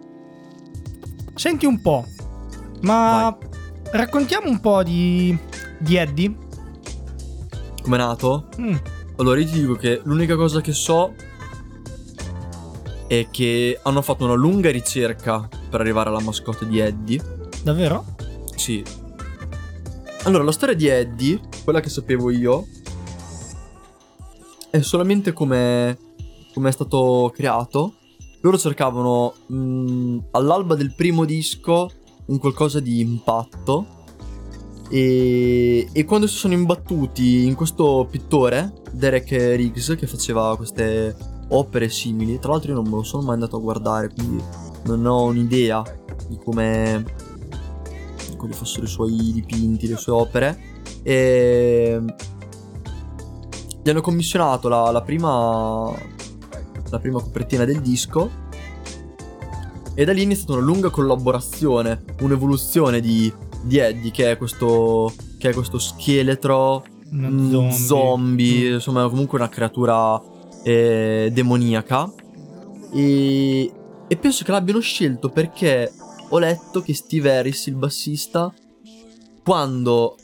Senti 1.41 1.65
un 1.65 1.81
po', 1.81 2.05
ma 2.83 3.35
raccontiamo 3.93 4.51
un 4.51 4.61
po' 4.61 4.83
di, 4.83 5.35
di 5.79 5.97
Eddie. 5.97 6.37
Com'è 7.81 7.97
nato? 7.97 8.49
Mm, 8.61 8.77
Allora, 9.17 9.41
io 9.41 9.47
ti 9.47 9.61
dico 9.61 9.73
che 9.73 10.03
l'unica 10.05 10.37
cosa 10.37 10.61
che 10.61 10.73
so 10.73 11.15
è 13.07 13.27
che 13.31 13.81
hanno 13.83 14.03
fatto 14.03 14.27
una 14.27 14.35
lunga 14.35 14.71
ricerca 14.71 15.49
per 15.71 15.81
arrivare 15.81 16.11
alla 16.11 16.21
mascotte 16.21 16.67
di 16.69 16.79
Eddie. 16.79 17.23
davvero? 17.63 18.05
Sì. 18.57 18.85
Allora, 20.25 20.45
la 20.45 20.53
storia 20.53 20.75
di 20.75 20.89
Eddie, 20.89 21.41
quella 21.65 21.81
che 21.81 21.89
sapevo 21.89 22.29
io, 22.31 22.67
è 24.69 24.83
solamente 24.83 25.33
come 25.33 25.97
come 26.53 26.69
è 26.69 26.73
stato 26.73 27.33
creato. 27.35 27.95
Loro 28.43 28.57
cercavano 28.57 29.35
mh, 29.47 30.19
all'alba 30.33 30.75
del 30.75 30.95
primo 30.95 31.25
disco 31.25 31.91
un 32.27 32.39
qualcosa 32.39 32.81
di 32.81 33.01
impatto. 33.01 33.99
E, 34.89 35.89
e 35.93 36.05
quando 36.05 36.27
si 36.27 36.37
sono 36.37 36.55
imbattuti 36.55 37.45
in 37.45 37.55
questo 37.55 38.09
pittore, 38.11 38.73
Derek 38.93 39.31
Riggs, 39.31 39.95
che 39.97 40.07
faceva 40.07 40.57
queste 40.57 41.15
opere 41.51 41.89
simili, 41.89 42.39
tra 42.39 42.53
l'altro 42.53 42.71
io 42.71 42.81
non 42.81 42.91
me 42.91 42.97
lo 42.97 43.03
sono 43.03 43.23
mai 43.23 43.35
andato 43.35 43.57
a 43.57 43.61
guardare, 43.61 44.13
quindi 44.13 44.43
non 44.85 45.05
ho 45.07 45.25
un'idea 45.25 45.83
di 46.29 46.39
come 46.43 47.05
quali 48.37 48.55
fossero 48.55 48.85
i 48.85 48.89
suoi 48.89 49.33
dipinti, 49.33 49.87
le 49.87 49.97
sue 49.97 50.13
opere. 50.13 50.59
E 51.03 52.03
gli 53.83 53.89
hanno 53.89 54.01
commissionato 54.01 54.69
la, 54.69 54.91
la 54.91 55.03
prima 55.03 55.93
la 56.91 56.99
prima 56.99 57.21
copertina 57.21 57.65
del 57.65 57.81
disco 57.81 58.31
e 59.95 60.05
da 60.05 60.13
lì 60.13 60.21
è 60.21 60.25
iniziata 60.25 60.53
una 60.53 60.63
lunga 60.63 60.91
collaborazione, 60.91 62.05
un'evoluzione 62.21 63.01
di, 63.01 63.33
di 63.63 63.79
Eddie 63.79 64.11
che 64.11 64.31
è 64.31 64.37
questo 64.37 65.13
che 65.39 65.51
è 65.51 65.53
questo 65.55 65.79
scheletro 65.79 66.85
mm, 67.13 67.51
zombie. 67.51 67.73
zombie, 67.73 68.71
Mm. 68.71 68.75
insomma 68.75 69.09
comunque 69.09 69.39
una 69.39 69.49
creatura 69.49 70.21
eh, 70.63 71.31
demoniaca 71.33 72.13
e, 72.93 73.73
e 74.07 74.17
penso 74.17 74.45
che 74.45 74.51
l'abbiano 74.53 74.81
scelto 74.81 75.29
perché 75.29 75.93
ho 76.29 76.39
letto 76.39 76.81
che 76.81 76.95
Steve 76.95 77.37
Harris, 77.37 77.67
il 77.67 77.75
bassista, 77.75 78.53
quando 79.43 80.17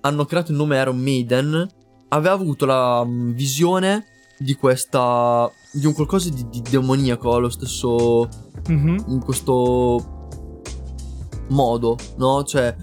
hanno 0.00 0.24
creato 0.26 0.52
il 0.52 0.58
nome 0.58 0.78
Iron 0.78 0.98
Maiden, 0.98 1.68
aveva 2.08 2.34
avuto 2.34 2.66
la 2.66 3.02
mm, 3.04 3.32
visione 3.32 4.04
di 4.38 4.54
questa. 4.54 5.50
di 5.72 5.84
un 5.86 5.92
qualcosa 5.92 6.30
di, 6.30 6.46
di 6.48 6.62
demoniaco 6.62 7.34
allo 7.34 7.50
stesso. 7.50 8.28
Mhm. 8.68 9.04
in 9.08 9.20
questo 9.22 10.28
modo, 11.50 11.96
no? 12.16 12.42
Cioè, 12.42 12.74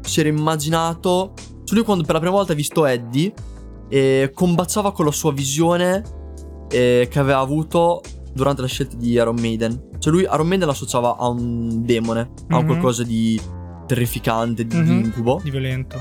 si 0.00 0.20
era 0.20 0.28
immaginato. 0.28 1.34
Cioè, 1.64 1.76
lui 1.76 1.84
quando 1.84 2.02
per 2.04 2.14
la 2.14 2.20
prima 2.20 2.34
volta 2.34 2.52
ha 2.52 2.56
visto 2.56 2.84
Eddie, 2.86 3.32
eh, 3.88 4.30
combaciava 4.34 4.92
con 4.92 5.04
la 5.04 5.12
sua 5.12 5.32
visione 5.32 6.02
eh, 6.70 7.06
che 7.10 7.18
aveva 7.18 7.38
avuto 7.38 8.02
durante 8.32 8.62
la 8.62 8.66
scelta 8.68 8.96
di 8.96 9.10
Iron 9.12 9.36
Maiden. 9.38 9.90
Cioè, 9.98 10.12
lui 10.12 10.22
Iron 10.22 10.46
Maiden 10.46 10.66
l'associava 10.68 11.16
a 11.16 11.28
un 11.28 11.84
demone, 11.84 12.30
a 12.48 12.56
un 12.56 12.62
Mhm. 12.64 12.66
qualcosa 12.66 13.02
di 13.04 13.40
terrificante, 13.86 14.66
di, 14.66 14.82
di 14.82 14.90
Mhm. 14.90 15.04
incubo. 15.04 15.40
Di 15.42 15.50
violento. 15.50 16.00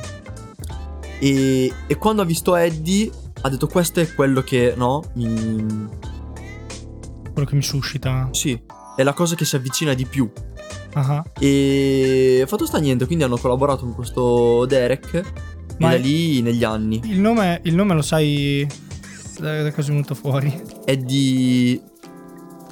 E, 1.19 1.71
e 1.87 1.95
quando 1.97 2.21
ha 2.21 2.25
visto 2.25 2.55
Eddie, 2.55 3.11
ha 3.41 3.49
detto: 3.49 3.67
Questo 3.67 3.99
è 3.99 4.13
quello 4.13 4.41
che, 4.41 4.73
no? 4.75 5.03
Mi, 5.15 5.87
Quello 7.33 7.47
che 7.47 7.55
mi 7.55 7.61
suscita. 7.61 8.29
sì, 8.31 8.59
è 8.95 9.03
la 9.03 9.13
cosa 9.13 9.35
che 9.35 9.45
si 9.45 9.55
avvicina 9.55 9.93
di 9.93 10.05
più. 10.05 10.29
Ah, 10.93 11.23
E 11.39 12.43
fatto 12.47 12.65
sta 12.65 12.79
niente, 12.79 13.05
quindi 13.05 13.23
hanno 13.23 13.37
collaborato 13.37 13.83
con 13.85 13.93
questo 13.93 14.65
Derek. 14.65 15.21
Ma 15.79 15.89
è- 15.91 15.97
da 15.99 16.03
lì 16.03 16.41
negli 16.41 16.63
anni. 16.63 16.99
Il 17.03 17.19
nome, 17.19 17.59
il 17.65 17.75
nome 17.75 17.93
lo 17.93 18.01
sai 18.01 18.67
da, 19.39 19.61
da 19.61 19.71
cosa 19.71 19.89
è 19.89 19.91
venuto 19.91 20.15
fuori? 20.15 20.59
È 20.83 20.97
di. 20.97 21.79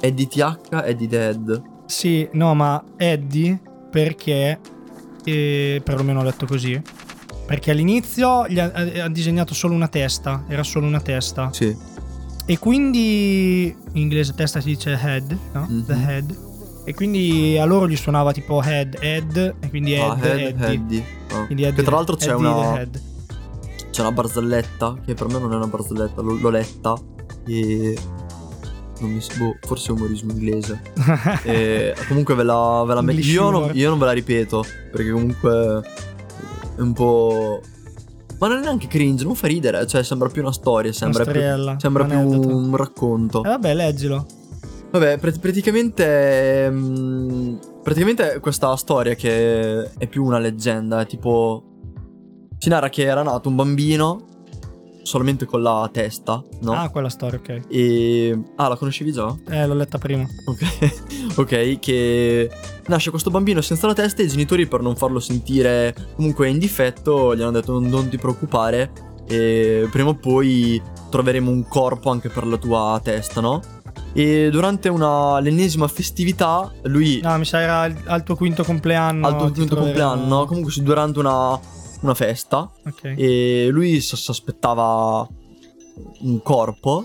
È 0.00 0.10
di 0.10 0.26
TH, 0.26 0.68
è 0.82 0.94
di 0.94 1.06
Dead. 1.06 1.62
Sì, 1.86 2.28
no, 2.32 2.52
ma 2.54 2.82
Eddie 2.96 3.60
perché, 3.90 4.58
eh, 5.24 5.80
perlomeno 5.84 6.20
ho 6.20 6.22
letto 6.24 6.44
così, 6.46 6.80
perché 7.46 7.70
all'inizio 7.70 8.46
gli 8.48 8.58
ha, 8.58 8.72
ha- 8.72 9.08
disegnato 9.08 9.54
solo 9.54 9.74
una 9.74 9.88
testa, 9.88 10.44
era 10.48 10.62
solo 10.62 10.86
una 10.86 11.00
testa. 11.00 11.50
Sì. 11.52 11.74
E 12.48 12.58
quindi 12.58 13.66
in 13.92 14.00
inglese 14.00 14.34
testa 14.34 14.60
si 14.60 14.68
dice 14.68 14.98
head, 15.00 15.36
no? 15.52 15.66
Mhm. 15.68 15.84
The 15.86 15.92
head. 15.94 16.38
E 16.84 16.94
quindi 16.94 17.58
a 17.58 17.64
loro 17.64 17.88
gli 17.88 17.96
suonava 17.96 18.32
tipo 18.32 18.62
head, 18.62 18.96
head, 19.00 19.54
e 19.58 19.68
quindi 19.68 19.94
head, 19.94 20.10
ah, 20.22 20.26
Head, 20.38 20.60
Eddie. 20.62 20.72
Eddie. 20.74 21.04
Ah. 21.32 21.44
Quindi 21.46 21.62
Che 21.72 21.82
tra 21.82 21.96
l'altro 21.96 22.14
c'è 22.16 22.32
una. 22.34 22.78
head. 22.78 23.00
C'è 23.90 24.00
una 24.02 24.12
barzelletta. 24.12 24.96
Che 25.04 25.14
per 25.14 25.26
me 25.26 25.38
non 25.40 25.52
è 25.52 25.56
una 25.56 25.66
barzelletta, 25.66 26.20
l'ho, 26.22 26.34
l'ho 26.38 26.50
letta. 26.50 26.94
E. 27.46 27.96
Non 29.00 29.10
mi. 29.10 29.20
Boh, 29.38 29.56
forse 29.62 29.88
è 29.88 29.90
umorismo 29.92 30.30
inglese. 30.32 30.80
E 31.44 31.94
comunque 32.06 32.34
ve 32.34 32.42
la, 32.44 32.84
ve 32.86 32.94
la 32.94 33.00
metto. 33.02 33.20
Io 33.20 33.70
io 33.72 33.88
non 33.88 33.98
ve 33.98 34.04
la 34.04 34.12
ripeto. 34.12 34.64
Perché 34.92 35.10
comunque. 35.10 35.82
Un 36.78 36.92
po'. 36.92 37.60
Ma 38.38 38.48
non 38.48 38.58
è 38.58 38.60
neanche 38.60 38.86
cringe, 38.86 39.24
non 39.24 39.34
fa 39.34 39.46
ridere. 39.46 39.86
Cioè, 39.86 40.02
sembra 40.02 40.28
più 40.28 40.42
una 40.42 40.52
storia. 40.52 40.92
Sembra 40.92 41.22
più. 41.24 41.32
storiella, 41.32 41.76
Sembra 41.78 42.04
un 42.04 42.40
più 42.40 42.48
un 42.50 42.76
racconto. 42.76 43.42
E 43.44 43.48
vabbè, 43.48 43.74
leggilo. 43.74 44.26
Vabbè, 44.90 45.18
pr- 45.18 45.38
praticamente. 45.40 46.68
mm, 46.70 47.56
praticamente 47.82 48.38
questa 48.40 48.74
storia 48.76 49.14
che 49.14 49.90
è 49.96 50.06
più 50.06 50.24
una 50.24 50.38
leggenda. 50.38 51.00
È 51.00 51.06
tipo. 51.06 51.64
Si 52.58 52.68
narra 52.68 52.88
che 52.88 53.02
era 53.04 53.22
nato 53.22 53.48
un 53.48 53.56
bambino 53.56 54.24
solamente 55.02 55.44
con 55.44 55.62
la 55.62 55.88
testa, 55.92 56.42
no? 56.62 56.72
Ah, 56.72 56.88
quella 56.90 57.08
storia, 57.08 57.38
ok. 57.38 57.62
E. 57.68 58.38
Ah, 58.56 58.68
la 58.68 58.76
conoscevi 58.76 59.12
già? 59.12 59.34
Eh, 59.48 59.66
l'ho 59.66 59.74
letta 59.74 59.98
prima. 59.98 60.26
Ok. 60.46 61.36
ok, 61.38 61.78
che. 61.78 62.50
Nasce 62.88 63.10
questo 63.10 63.30
bambino 63.30 63.60
senza 63.62 63.86
la 63.88 63.94
testa 63.94 64.22
e 64.22 64.26
i 64.26 64.28
genitori, 64.28 64.66
per 64.66 64.80
non 64.80 64.94
farlo 64.96 65.18
sentire 65.18 65.94
comunque 66.14 66.48
in 66.48 66.58
difetto, 66.58 67.34
gli 67.34 67.42
hanno 67.42 67.50
detto: 67.52 67.72
Non, 67.72 67.88
non 67.88 68.08
ti 68.08 68.16
preoccupare. 68.16 68.90
E 69.28 69.88
prima 69.90 70.10
o 70.10 70.14
poi 70.14 70.80
troveremo 71.10 71.50
un 71.50 71.66
corpo 71.66 72.10
anche 72.10 72.28
per 72.28 72.46
la 72.46 72.56
tua 72.58 73.00
testa, 73.02 73.40
no? 73.40 73.60
E 74.12 74.50
durante 74.50 74.88
una, 74.88 75.40
l'ennesima 75.40 75.88
festività, 75.88 76.72
lui 76.84 77.20
No, 77.22 77.36
mi 77.38 77.44
sa 77.44 77.60
era 77.60 77.80
al, 77.80 77.96
al 78.06 78.22
tuo 78.22 78.36
quinto 78.36 78.62
compleanno. 78.62 79.26
al 79.26 79.36
tuo 79.36 79.50
quinto 79.50 79.74
troveremo- 79.74 80.08
compleanno, 80.10 80.38
no? 80.40 80.44
comunque 80.46 80.72
durante 80.80 81.18
una, 81.18 81.58
una 82.02 82.14
festa, 82.14 82.70
Ok. 82.86 83.14
e 83.16 83.68
lui 83.70 84.00
si 84.00 84.16
si 84.16 84.30
aspettava 84.30 85.26
un 86.20 86.40
corpo, 86.42 87.04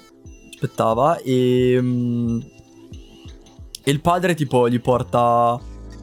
aspettava, 0.54 1.18
e, 1.18 1.78
mm, 1.82 2.40
e 3.84 3.92
il 3.92 4.00
padre 4.00 4.36
tipo 4.36 4.70
gli 4.70 4.80
porta 4.80 5.60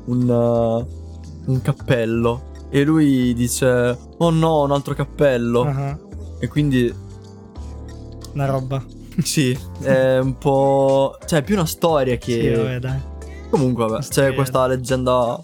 un, 0.08 0.28
uh, 0.28 1.50
un 1.50 1.62
cappello. 1.62 2.50
E 2.70 2.84
lui 2.84 3.32
dice, 3.34 3.96
oh 4.18 4.30
no, 4.30 4.62
un 4.62 4.72
altro 4.72 4.94
cappello. 4.94 5.62
Ah, 5.62 5.98
E 6.38 6.48
quindi 6.48 6.92
Una 8.34 8.46
roba. 8.46 8.84
sì, 9.22 9.56
è 9.80 10.18
un 10.18 10.36
po'... 10.36 11.16
Cioè 11.24 11.40
è 11.40 11.42
più 11.42 11.54
una 11.54 11.66
storia 11.66 12.16
che... 12.16 12.40
Sì, 12.40 12.48
vabbè, 12.50 12.78
dai. 12.78 13.00
Comunque, 13.50 13.86
vabbè, 13.86 14.04
c'è 14.06 14.34
questa 14.34 14.66
leggenda 14.66 15.40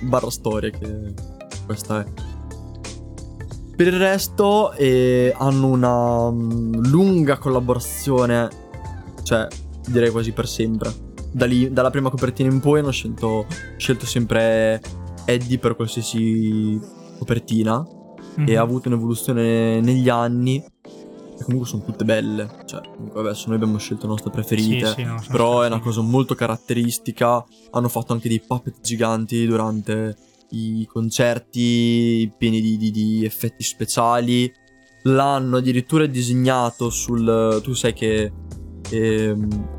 barra 0.00 0.30
storia 0.30 0.70
che 0.70 1.12
questa 1.66 2.00
è. 2.00 2.06
Per 3.76 3.86
il 3.86 3.98
resto 3.98 4.72
eh, 4.72 5.34
hanno 5.36 5.66
una 5.66 6.30
mm, 6.30 6.86
lunga 6.86 7.38
collaborazione, 7.38 8.48
cioè 9.22 9.46
direi 9.86 10.10
quasi 10.10 10.32
per 10.32 10.48
sempre. 10.48 11.03
Da 11.36 11.46
lì, 11.46 11.72
dalla 11.72 11.90
prima 11.90 12.10
copertina 12.10 12.48
in 12.48 12.60
poi 12.60 12.78
hanno 12.78 12.92
scelto, 12.92 13.46
scelto 13.76 14.06
sempre 14.06 14.80
Eddie 15.24 15.58
per 15.58 15.74
qualsiasi 15.74 16.78
copertina 17.18 17.84
Mhm. 18.36 18.48
e 18.48 18.56
ha 18.56 18.62
avuto 18.62 18.88
un'evoluzione 18.88 19.80
negli 19.80 20.08
anni. 20.08 20.62
E 21.36 21.42
comunque 21.42 21.68
sono 21.68 21.82
tutte 21.82 22.04
belle. 22.04 22.48
Cioè, 22.64 22.82
comunque 22.94 23.20
adesso 23.20 23.46
noi 23.48 23.56
abbiamo 23.56 23.78
scelto 23.78 24.04
le 24.04 24.10
nostre 24.12 24.30
preferite. 24.30 24.86
Sì, 24.86 24.92
sì, 24.98 25.02
no, 25.02 25.20
però 25.28 25.62
è 25.62 25.66
una 25.66 25.80
cosa 25.80 26.00
molto 26.02 26.36
caratteristica. 26.36 27.44
Hanno 27.72 27.88
fatto 27.88 28.12
anche 28.12 28.28
dei 28.28 28.40
puppet 28.40 28.80
giganti 28.80 29.44
durante 29.44 30.16
i 30.50 30.86
concerti 30.86 32.30
pieni 32.38 32.60
di, 32.60 32.76
di- 32.76 32.90
di 32.92 33.24
effetti 33.24 33.64
speciali. 33.64 34.52
L'hanno 35.02 35.56
addirittura 35.56 36.06
disegnato 36.06 36.90
sul. 36.90 37.60
Tu 37.64 37.72
sai 37.74 37.92
che. 37.92 38.32
ehm, 38.90 39.73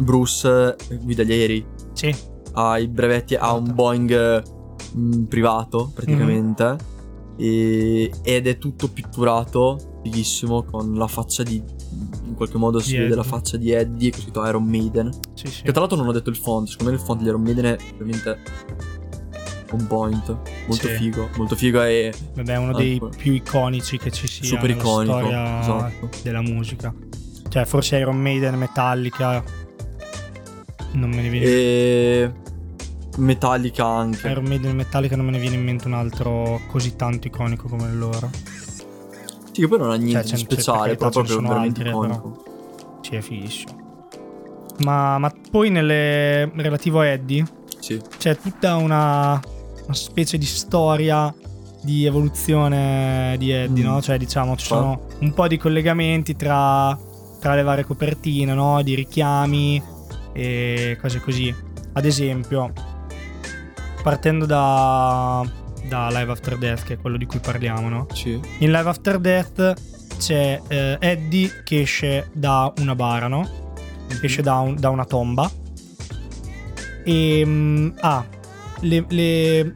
Bruce 0.00 0.76
eh, 0.88 0.96
guida 0.98 1.22
gli 1.22 1.32
aerei. 1.32 1.64
Sì, 1.92 2.14
Ha 2.54 2.78
i 2.78 2.88
brevetti, 2.88 3.34
ha 3.34 3.52
un 3.54 3.72
Boeing 3.74 4.42
mm, 4.96 5.24
privato 5.24 5.90
praticamente. 5.94 6.76
E- 7.38 8.10
ed 8.22 8.46
è 8.46 8.58
tutto 8.58 8.88
pitturato, 8.88 10.00
fighissimo, 10.02 10.64
con 10.64 10.94
la 10.94 11.06
faccia 11.06 11.42
di. 11.42 11.62
In 12.24 12.34
qualche 12.34 12.56
modo 12.58 12.78
si 12.78 12.96
vede 12.96 13.14
la 13.14 13.22
faccia 13.22 13.56
di 13.56 13.70
Eddie, 13.72 14.10
è 14.10 14.16
scritto 14.18 14.44
Iron 14.46 14.64
Maiden. 14.64 15.10
sì, 15.34 15.46
sì. 15.48 15.62
Che 15.62 15.70
tra 15.72 15.80
l'altro 15.80 15.98
non 15.98 16.08
ho 16.08 16.12
detto 16.12 16.30
il 16.30 16.36
font, 16.36 16.68
secondo 16.68 16.92
me 16.92 16.98
il 16.98 17.04
font 17.04 17.20
di 17.20 17.26
Iron 17.28 17.42
Maiden 17.42 17.64
è 17.66 17.76
veramente 17.92 18.38
on 19.72 19.86
point, 19.86 20.26
molto 20.66 20.86
Sì. 20.88 20.94
figo, 20.94 21.28
molto 21.36 21.54
figo 21.56 21.82
e 21.82 22.12
Vabbè, 22.34 22.52
è 22.52 22.56
uno 22.56 22.72
dei 22.74 22.96
Ecco. 22.96 23.08
più 23.16 23.32
iconici 23.32 23.96
che 23.98 24.10
ci 24.10 24.26
sia 24.26 24.44
Super 24.44 24.70
iconico, 24.70 25.18
esatto. 25.20 26.08
della 26.22 26.42
musica. 26.42 26.94
Cioè, 27.48 27.64
forse 27.64 27.96
Iron 27.98 28.16
Maiden, 28.20 28.54
Metallica. 28.56 29.42
Non 30.92 31.10
me 31.10 31.22
ne 31.22 31.28
viene 31.28 31.46
e 31.46 32.32
Metallica 33.18 33.86
anche. 33.86 34.28
Iron 34.28 34.44
Maiden 34.44 34.76
Metallica 34.76 35.16
non 35.16 35.26
me 35.26 35.32
ne 35.32 35.38
viene 35.38 35.56
in 35.56 35.64
mente 35.64 35.86
un 35.86 35.94
altro 35.94 36.60
così 36.70 36.96
tanto 36.96 37.26
iconico 37.26 37.68
come 37.68 37.90
loro. 37.92 38.30
Sì, 39.52 39.60
che 39.60 39.68
poi 39.68 39.78
non 39.78 39.90
ha 39.90 39.96
niente 39.96 40.28
Cioè, 40.28 40.36
di 40.36 40.42
speciale, 40.42 40.88
per 40.88 40.96
però 40.96 41.10
proprio 41.10 41.34
sono 41.34 41.48
veramente 41.48 41.80
altri, 41.80 41.92
iconico. 41.94 42.44
Sì, 43.02 43.16
è 43.16 43.20
fighissimo. 43.20 43.80
Ma, 44.84 45.18
ma 45.18 45.32
poi 45.50 45.68
nelle 45.70 46.50
relativo 46.54 47.00
a 47.00 47.06
Eddie 47.06 47.44
Sì. 47.78 48.00
c'è 48.16 48.36
tutta 48.38 48.76
una, 48.76 49.32
una 49.84 49.94
specie 49.94 50.38
di 50.38 50.46
storia 50.46 51.32
di 51.82 52.06
evoluzione 52.06 53.36
di 53.38 53.50
Eddie, 53.50 53.84
Mm. 53.84 53.86
no? 53.88 54.00
Cioè, 54.00 54.16
diciamo, 54.16 54.56
ci 54.56 54.66
sono 54.66 55.08
un 55.20 55.32
po' 55.34 55.48
di 55.48 55.58
collegamenti 55.58 56.34
tra, 56.36 56.98
tra 57.40 57.54
le 57.54 57.62
varie 57.62 57.84
copertine, 57.84 58.54
no? 58.54 58.80
Di 58.82 58.94
richiami 58.94 59.82
e 60.32 60.96
cose 61.00 61.20
così. 61.20 61.54
Ad 61.94 62.04
esempio, 62.04 62.72
partendo 64.02 64.46
da, 64.46 65.42
da 65.88 66.08
Live 66.10 66.32
After 66.32 66.56
Death, 66.58 66.84
che 66.84 66.94
è 66.94 66.98
quello 66.98 67.16
di 67.16 67.26
cui 67.26 67.38
parliamo, 67.38 67.88
no? 67.88 68.06
Sì. 68.12 68.40
In 68.58 68.70
Live 68.72 68.88
After 68.88 69.18
Death 69.18 69.74
c'è 70.18 70.60
eh, 70.68 70.96
Eddie 71.00 71.62
che 71.64 71.80
esce 71.82 72.28
da 72.32 72.72
una 72.78 72.94
bara, 72.94 73.28
no? 73.28 73.48
Esce 74.20 74.42
da, 74.42 74.58
un- 74.58 74.76
da 74.76 74.88
una 74.90 75.04
tomba. 75.04 75.50
E 77.04 77.42
mm, 77.44 77.88
ha 78.00 78.24
le, 78.80 79.04
le, 79.08 79.74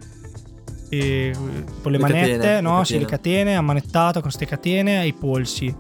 tipo 0.89 1.89
le 1.89 1.91
Le 1.91 1.99
manette, 1.99 2.31
catene, 2.37 2.55
le 2.55 2.61
no? 2.61 2.85
Sì, 2.85 2.99
le 2.99 3.05
catene. 3.05 3.35
catene, 3.45 3.57
ammanettato 3.57 4.13
con 4.21 4.23
queste 4.23 4.47
catene 4.47 4.99
ai 4.99 5.13
polsi. 5.13 5.75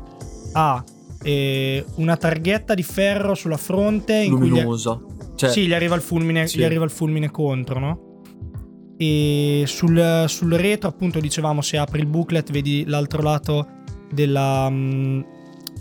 Ha 0.52 0.82
eh, 1.22 1.84
una 1.96 2.16
targhetta 2.16 2.74
di 2.74 2.82
ferro 2.82 3.34
sulla 3.34 3.56
fronte 3.56 4.14
in 4.16 4.36
cui 4.36 4.46
gli, 4.46 4.50
Luminosa. 4.50 5.00
Cioè, 5.34 5.50
sì, 5.50 5.66
gli 5.66 5.72
arriva 5.74 5.94
il 5.94 6.00
fulmine, 6.02 6.46
Sì. 6.46 6.58
gli 6.58 6.62
arriva 6.64 6.84
il 6.84 6.90
fulmine 6.90 7.30
contro, 7.30 7.78
no? 7.78 8.00
E 8.98 9.64
sul, 9.66 10.24
sul 10.26 10.52
retro, 10.54 10.88
appunto, 10.88 11.20
dicevamo, 11.20 11.60
se 11.60 11.76
apri 11.76 12.00
il 12.00 12.06
booklet, 12.06 12.50
vedi 12.50 12.84
l'altro 12.86 13.22
lato 13.22 13.66
della. 14.10 14.68
mm, 14.70 15.20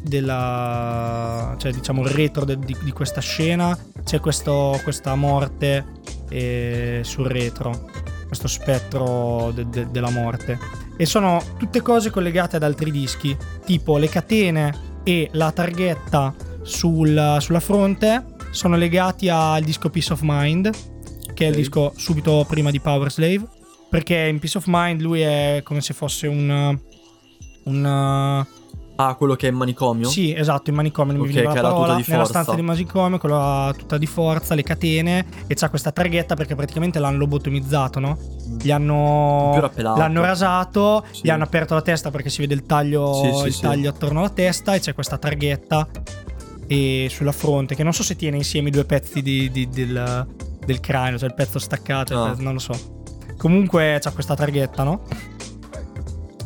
della 0.04 1.56
cioè, 1.58 1.72
diciamo, 1.72 2.04
il 2.04 2.10
retro 2.10 2.46
de- 2.46 2.60
di, 2.60 2.76
di 2.84 2.92
questa 2.92 3.22
scena. 3.22 3.78
C'è 4.04 4.20
questo- 4.20 4.80
questa 4.84 5.16
morte 5.16 5.86
eh, 6.30 7.00
sul 7.04 7.26
retro, 7.28 7.90
questo 8.28 8.48
spettro 8.48 9.52
de- 9.56 9.68
de- 9.70 9.88
della 9.92 10.10
morte. 10.12 10.58
E 10.98 11.06
sono 11.06 11.42
tutte 11.58 11.82
cose 11.82 12.10
collegate 12.12 12.56
ad 12.58 12.64
altri 12.64 12.92
dischi, 12.92 13.36
tipo 13.66 13.98
le 13.98 14.08
catene 14.10 14.85
e 15.06 15.30
la 15.34 15.52
targhetta 15.52 16.34
sul- 16.64 17.38
sulla 17.40 17.60
fronte 17.60 18.26
sono 18.50 18.76
legati 18.76 19.30
al 19.30 19.64
disco 19.64 19.90
Peace 19.90 20.12
of 20.12 20.22
Mind, 20.24 20.70
che 21.34 21.46
è 21.46 21.50
il 21.50 21.56
disco 21.56 21.94
subito 21.96 22.44
prima 22.48 22.72
di 22.72 22.80
Power 22.82 23.12
Slave. 23.12 23.48
Perché 23.90 24.18
in 24.18 24.40
Peace 24.40 24.58
of 24.58 24.66
Mind 24.68 25.00
lui 25.00 25.22
è 25.22 25.62
come 25.64 25.80
se 25.80 25.94
fosse 25.94 26.28
un. 26.28 26.78
un 27.66 28.46
Ah, 28.98 29.16
quello 29.16 29.36
che 29.36 29.48
è 29.48 29.52
in 29.52 29.58
manicomio? 29.58 30.08
sì, 30.08 30.34
esatto, 30.34 30.70
in 30.70 30.76
manicomio 30.78 31.12
non 31.14 31.22
mi 31.24 31.28
Ok, 31.28 31.34
veniva 31.36 31.54
che 31.54 31.60
la 31.62 31.68
ha 31.68 31.70
la 31.72 31.76
tuta 31.76 31.82
parola. 31.88 32.02
di 32.02 32.10
Nella 32.10 32.24
forza. 32.24 32.42
stanza 32.42 32.56
di 32.56 32.66
manicomio, 32.66 33.18
quella 33.18 33.74
tutta 33.78 33.98
di 33.98 34.06
forza, 34.06 34.56
le 34.56 34.64
catene. 34.64 35.26
E 35.48 35.54
c'ha 35.56 35.70
questa 35.70 35.92
targhetta 35.92 36.36
perché 36.36 36.56
praticamente 36.56 37.00
l'hanno 37.00 37.18
lobotomizzato, 37.18 38.00
no? 38.00 38.18
Gli 38.62 38.72
hanno. 38.72 39.70
L'hanno 39.76 40.22
rasato, 40.22 41.04
Sì. 41.12 41.22
gli 41.24 41.30
hanno 41.30 41.44
aperto 41.44 41.74
la 41.74 41.82
testa 41.82 42.10
perché 42.10 42.30
si 42.30 42.40
vede 42.42 42.54
il 42.54 42.66
taglio, 42.66 43.14
Sì, 43.42 43.48
il 43.48 43.54
sì. 43.54 43.62
taglio 43.62 43.90
attorno 43.90 44.20
alla 44.20 44.30
testa 44.30 44.74
e 44.76 44.80
c'è 44.80 44.94
questa 44.94 45.18
targhetta 45.18 45.88
e 46.68 47.08
sulla 47.10 47.32
fronte 47.34 47.76
che 47.76 47.84
non 47.84 47.92
so 47.94 48.02
se 48.02 48.16
tiene 48.16 48.38
insieme 48.38 48.70
i 48.70 48.72
due 48.72 48.86
pezzi 48.86 49.22
di- 49.22 49.52
di- 49.52 49.68
del, 49.70 50.26
del 50.66 50.80
cranio, 50.80 51.18
cioè 51.18 51.28
il 51.28 51.36
pezzo 51.36 51.60
staccato, 51.60 52.14
il 52.14 52.20
Ah. 52.20 52.30
pezzo- 52.30 52.42
non 52.42 52.54
lo 52.54 52.60
so. 52.60 52.74
Comunque 53.38 54.00
c'ha 54.02 54.12
questa 54.12 54.36
targhetta, 54.36 54.84
no? 54.84 55.02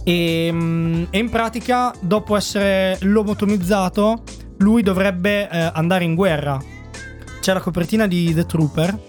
E, 0.10 0.50
mm, 0.52 1.04
e 1.12 1.20
in 1.20 1.30
pratica, 1.30 1.94
dopo 2.00 2.36
essere 2.36 2.98
lobotomizzato, 3.02 4.24
lui 4.58 4.82
dovrebbe 4.82 5.48
eh, 5.48 5.70
andare 5.72 6.04
in 6.04 6.16
guerra. 6.16 6.60
C'è 7.40 7.54
la 7.54 7.60
copertina 7.60 8.08
di 8.08 8.34
The 8.34 8.48
Trooper, 8.48 9.00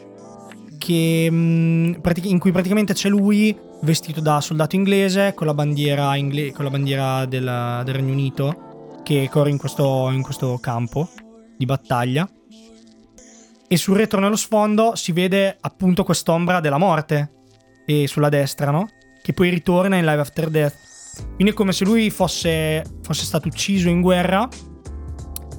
che, 0.76 1.26
mm, 1.30 1.94
in 2.24 2.38
cui 2.38 2.52
praticamente 2.52 2.92
c'è 2.92 3.08
lui 3.08 3.56
vestito 3.80 4.20
da 4.20 4.42
soldato 4.42 4.76
inglese 4.76 5.32
con 5.32 5.46
la 5.46 5.54
bandiera, 5.54 6.14
ingle- 6.16 6.52
con 6.52 6.64
la 6.64 6.70
bandiera 6.70 7.24
del, 7.24 7.80
del 7.82 7.94
Regno 7.94 8.12
Unito 8.12 9.00
che 9.02 9.26
corre 9.30 9.48
in 9.48 9.56
questo, 9.56 10.10
in 10.10 10.20
questo 10.20 10.58
campo 10.60 11.08
di 11.56 11.64
battaglia. 11.64 12.28
E 13.66 13.76
sul 13.78 13.96
retro 13.96 14.20
nello 14.20 14.36
sfondo 14.36 14.94
si 14.96 15.12
vede 15.12 15.56
appunto 15.62 16.04
quest'ombra 16.04 16.60
della 16.60 16.76
morte 16.76 17.32
e 17.86 18.06
sulla 18.06 18.28
destra, 18.28 18.70
no? 18.70 18.86
Che 19.22 19.32
poi 19.32 19.48
ritorna 19.48 19.96
in 19.96 20.04
Live 20.04 20.20
After 20.20 20.50
Death. 20.50 20.88
Quindi 21.34 21.50
è 21.50 21.52
come 21.52 21.72
se 21.72 21.84
lui 21.84 22.10
fosse, 22.10 22.84
fosse 23.02 23.24
stato 23.24 23.48
ucciso 23.48 23.88
in 23.88 24.00
guerra, 24.00 24.48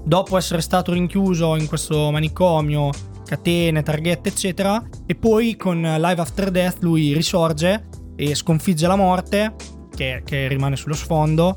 dopo 0.03 0.37
essere 0.37 0.61
stato 0.61 0.93
rinchiuso 0.93 1.55
in 1.55 1.67
questo 1.67 2.11
manicomio, 2.11 2.89
catene, 3.25 3.81
targhette, 3.81 4.29
eccetera, 4.29 4.83
e 5.05 5.15
poi 5.15 5.55
con 5.55 5.81
Live 5.81 6.21
After 6.21 6.51
Death 6.51 6.77
lui 6.81 7.13
risorge 7.13 7.87
e 8.15 8.35
sconfigge 8.35 8.87
la 8.87 8.95
morte, 8.95 9.55
che, 9.95 10.21
che 10.25 10.47
rimane 10.47 10.75
sullo 10.75 10.95
sfondo, 10.95 11.55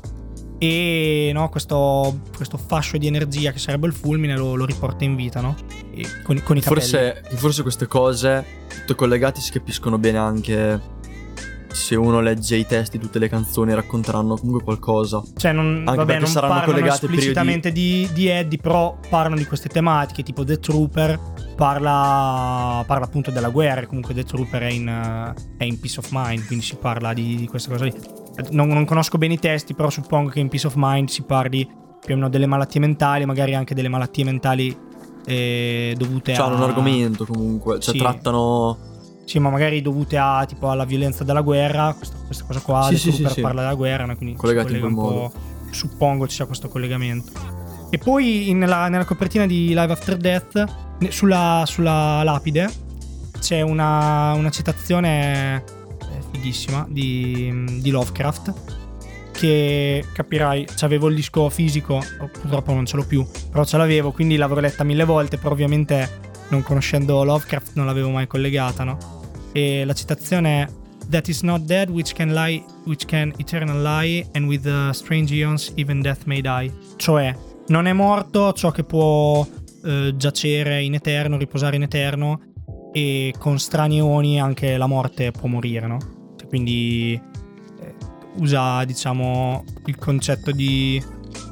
e 0.57 1.31
no, 1.33 1.49
questo, 1.49 2.21
questo 2.35 2.57
fascio 2.57 2.97
di 2.97 3.07
energia 3.07 3.51
che 3.51 3.59
sarebbe 3.59 3.87
il 3.87 3.93
fulmine 3.93 4.37
lo, 4.37 4.55
lo 4.55 4.65
riporta 4.65 5.03
in 5.03 5.15
vita, 5.15 5.41
no? 5.41 5.55
Con, 6.23 6.41
con 6.43 6.57
i. 6.57 6.61
Forse, 6.61 7.23
forse 7.35 7.61
queste 7.61 7.87
cose, 7.87 8.45
tutte 8.79 8.95
collegate, 8.95 9.41
si 9.41 9.51
capiscono 9.51 9.97
bene 9.97 10.17
anche 10.17 10.81
se 11.75 11.95
uno 11.95 12.21
legge 12.21 12.55
i 12.55 12.65
testi, 12.65 12.97
tutte 12.97 13.19
le 13.19 13.27
canzoni 13.29 13.73
racconteranno 13.73 14.35
comunque 14.37 14.63
qualcosa. 14.63 15.21
Cioè, 15.35 15.51
non, 15.51 15.83
Anche 15.85 15.91
vabbè, 15.91 16.05
perché 16.05 16.19
non 16.21 16.29
saranno 16.29 16.53
collegate 16.63 16.99
periodi- 17.01 17.15
esplicitamente 17.17 17.71
di, 17.71 18.09
di 18.13 18.27
Eddie, 18.27 18.57
però 18.57 18.97
parlano 19.09 19.35
di 19.35 19.45
queste 19.45 19.69
tematiche, 19.69 20.23
tipo 20.23 20.43
The 20.43 20.59
Trooper 20.59 21.19
parla, 21.55 22.83
parla 22.85 23.05
appunto 23.05 23.31
della 23.31 23.49
guerra, 23.49 23.85
comunque 23.85 24.13
The 24.13 24.23
Trooper 24.23 24.61
è 24.61 24.71
in, 24.71 25.33
è 25.57 25.63
in 25.63 25.79
Peace 25.79 25.99
of 25.99 26.07
Mind, 26.11 26.45
quindi 26.45 26.63
si 26.65 26.75
parla 26.75 27.13
di, 27.13 27.35
di 27.35 27.47
queste 27.47 27.69
cose 27.69 27.83
lì. 27.85 27.93
Non, 28.51 28.67
non 28.69 28.85
conosco 28.85 29.17
bene 29.17 29.33
i 29.35 29.39
testi, 29.39 29.73
però 29.73 29.89
suppongo 29.89 30.29
che 30.29 30.39
in 30.39 30.47
Peace 30.49 30.67
of 30.67 30.73
Mind 30.77 31.09
si 31.09 31.23
parli 31.23 31.65
più 32.03 32.13
o 32.13 32.17
meno 32.17 32.29
delle 32.29 32.45
malattie 32.45 32.79
mentali, 32.79 33.25
magari 33.25 33.55
anche 33.55 33.73
delle 33.73 33.87
malattie 33.89 34.23
mentali 34.23 34.77
eh, 35.25 35.95
dovute 35.97 36.33
Cioè, 36.33 36.45
a... 36.45 36.47
hanno 36.47 36.57
un 36.57 36.63
argomento 36.63 37.25
comunque. 37.25 37.79
Cioè, 37.79 37.93
Sì. 37.93 37.99
trattano. 37.99 38.93
Sì, 39.25 39.39
ma 39.39 39.49
magari 39.49 39.81
dovute 39.81 40.17
a 40.17 40.45
tipo 40.47 40.69
alla 40.69 40.85
violenza 40.85 41.23
della 41.23 41.41
guerra, 41.41 41.93
questa, 41.97 42.15
questa 42.25 42.43
cosa 42.45 42.59
qua, 42.61 42.83
Sì, 42.89 42.97
sì, 42.97 43.11
sì, 43.11 43.25
sì. 43.27 43.41
parla 43.41 43.61
della 43.61 43.73
guerra, 43.73 44.05
no? 44.05 44.15
quindi 44.15 44.35
Collegati 44.35 44.73
in 44.73 44.79
collega 44.79 44.95
quel 45.01 45.13
un 45.13 45.29
po', 45.31 45.39
suppongo 45.71 46.27
ci 46.27 46.35
sia 46.35 46.45
questo 46.45 46.69
collegamento. 46.69 47.31
E 47.89 47.97
poi 47.97 48.49
in- 48.49 48.59
nella, 48.59 48.87
nella 48.87 49.05
copertina 49.05 49.45
di 49.45 49.67
Live 49.69 49.91
After 49.91 50.17
Death, 50.17 50.63
sulla, 51.09 51.63
sulla 51.65 52.21
lapide, 52.23 52.71
c'è 53.39 53.61
una, 53.61 54.33
una 54.33 54.49
citazione 54.51 55.55
eh, 55.57 55.63
fighissima 56.31 56.85
di, 56.89 57.79
di 57.81 57.89
Lovecraft, 57.89 58.53
che 59.31 60.05
capirai, 60.13 60.65
avevo 60.81 61.07
il 61.07 61.15
disco 61.15 61.49
fisico, 61.49 62.01
purtroppo 62.17 62.73
non 62.73 62.85
ce 62.85 62.95
l'ho 62.95 63.05
più, 63.05 63.25
però 63.51 63.65
ce 63.65 63.77
l'avevo, 63.77 64.11
quindi 64.11 64.35
l'avrò 64.37 64.59
letta 64.61 64.83
mille 64.83 65.03
volte, 65.03 65.37
però 65.37 65.51
ovviamente 65.51 66.21
non 66.47 66.61
conoscendo 66.63 67.23
Lovecraft 67.23 67.71
non 67.73 67.85
l'avevo 67.85 68.09
mai 68.09 68.27
collegata, 68.27 68.83
no? 68.83 68.97
E 69.57 69.85
la 69.85 69.93
citazione 69.93 70.63
è 70.63 70.67
That 71.09 71.29
is 71.29 71.41
not 71.41 71.61
dead 71.61 71.89
which 71.89 72.13
can 72.13 72.33
lie, 72.33 72.61
which 72.83 73.05
can 73.05 73.31
eternal 73.37 73.81
lie, 73.81 74.27
and 74.33 74.47
with 74.47 74.63
the 74.63 74.89
strange 74.91 75.33
eons 75.33 75.71
even 75.75 76.01
death 76.01 76.25
may 76.25 76.41
die. 76.41 76.69
Cioè, 76.97 77.33
non 77.67 77.87
è 77.87 77.93
morto 77.93 78.51
ciò 78.51 78.71
che 78.71 78.83
può 78.83 79.47
eh, 79.85 80.13
giacere 80.17 80.83
in 80.83 80.93
eterno, 80.95 81.37
riposare 81.37 81.77
in 81.77 81.83
eterno, 81.83 82.41
e 82.91 83.33
con 83.37 83.57
strani 83.57 83.99
eoni 83.99 84.41
anche 84.41 84.75
la 84.75 84.87
morte 84.87 85.31
può 85.31 85.47
morire, 85.47 85.87
no? 85.87 85.99
Cioè, 86.35 86.47
quindi 86.49 87.13
eh, 87.13 87.95
usa, 88.37 88.83
diciamo, 88.83 89.63
il 89.85 89.95
concetto 89.95 90.51
di, 90.51 91.01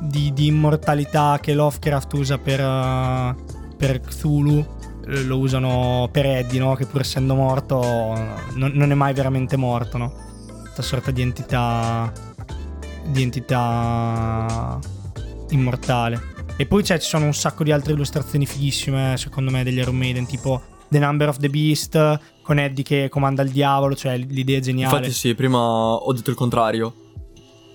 di- 0.01 0.33
di 0.33 0.47
immortalità 0.47 1.37
che 1.39 1.53
Lovecraft 1.53 2.13
usa 2.13 2.37
per, 2.37 2.59
eh, 2.59 3.35
per 3.77 4.01
Cthulhu, 4.01 4.72
lo 5.05 5.37
usano 5.37 6.09
per 6.11 6.25
Eddie, 6.25 6.59
no? 6.59 6.75
Che 6.75 6.85
pur 6.85 7.01
essendo 7.01 7.35
morto 7.35 7.81
non, 8.53 8.71
non 8.73 8.91
è 8.91 8.95
mai 8.95 9.13
veramente 9.13 9.57
morto, 9.57 9.97
no? 9.97 10.13
Questa 10.61 10.81
sorta 10.81 11.11
di 11.11 11.21
entità 11.21 12.11
di 13.05 13.21
entità 13.21 14.79
immortale. 15.49 16.31
E 16.55 16.65
poi 16.65 16.83
c'è, 16.83 16.99
ci 16.99 17.09
sono 17.09 17.25
un 17.25 17.33
sacco 17.33 17.63
di 17.63 17.71
altre 17.71 17.93
illustrazioni 17.93 18.45
fighissime, 18.45 19.17
secondo 19.17 19.51
me, 19.51 19.63
degli 19.63 19.79
Iron 19.79 19.95
Maiden, 19.95 20.25
tipo 20.25 20.61
The 20.87 20.99
Number 20.99 21.29
of 21.29 21.37
the 21.37 21.49
Beast, 21.49 22.19
con 22.41 22.59
Eddie 22.59 22.83
che 22.83 23.09
comanda 23.09 23.41
il 23.41 23.49
diavolo, 23.49 23.95
cioè 23.95 24.17
l'idea 24.17 24.57
è 24.57 24.61
geniale. 24.61 24.95
Infatti 24.95 25.13
sì, 25.13 25.33
prima 25.35 25.59
ho 25.59 26.13
detto 26.13 26.29
il 26.29 26.35
contrario. 26.35 26.93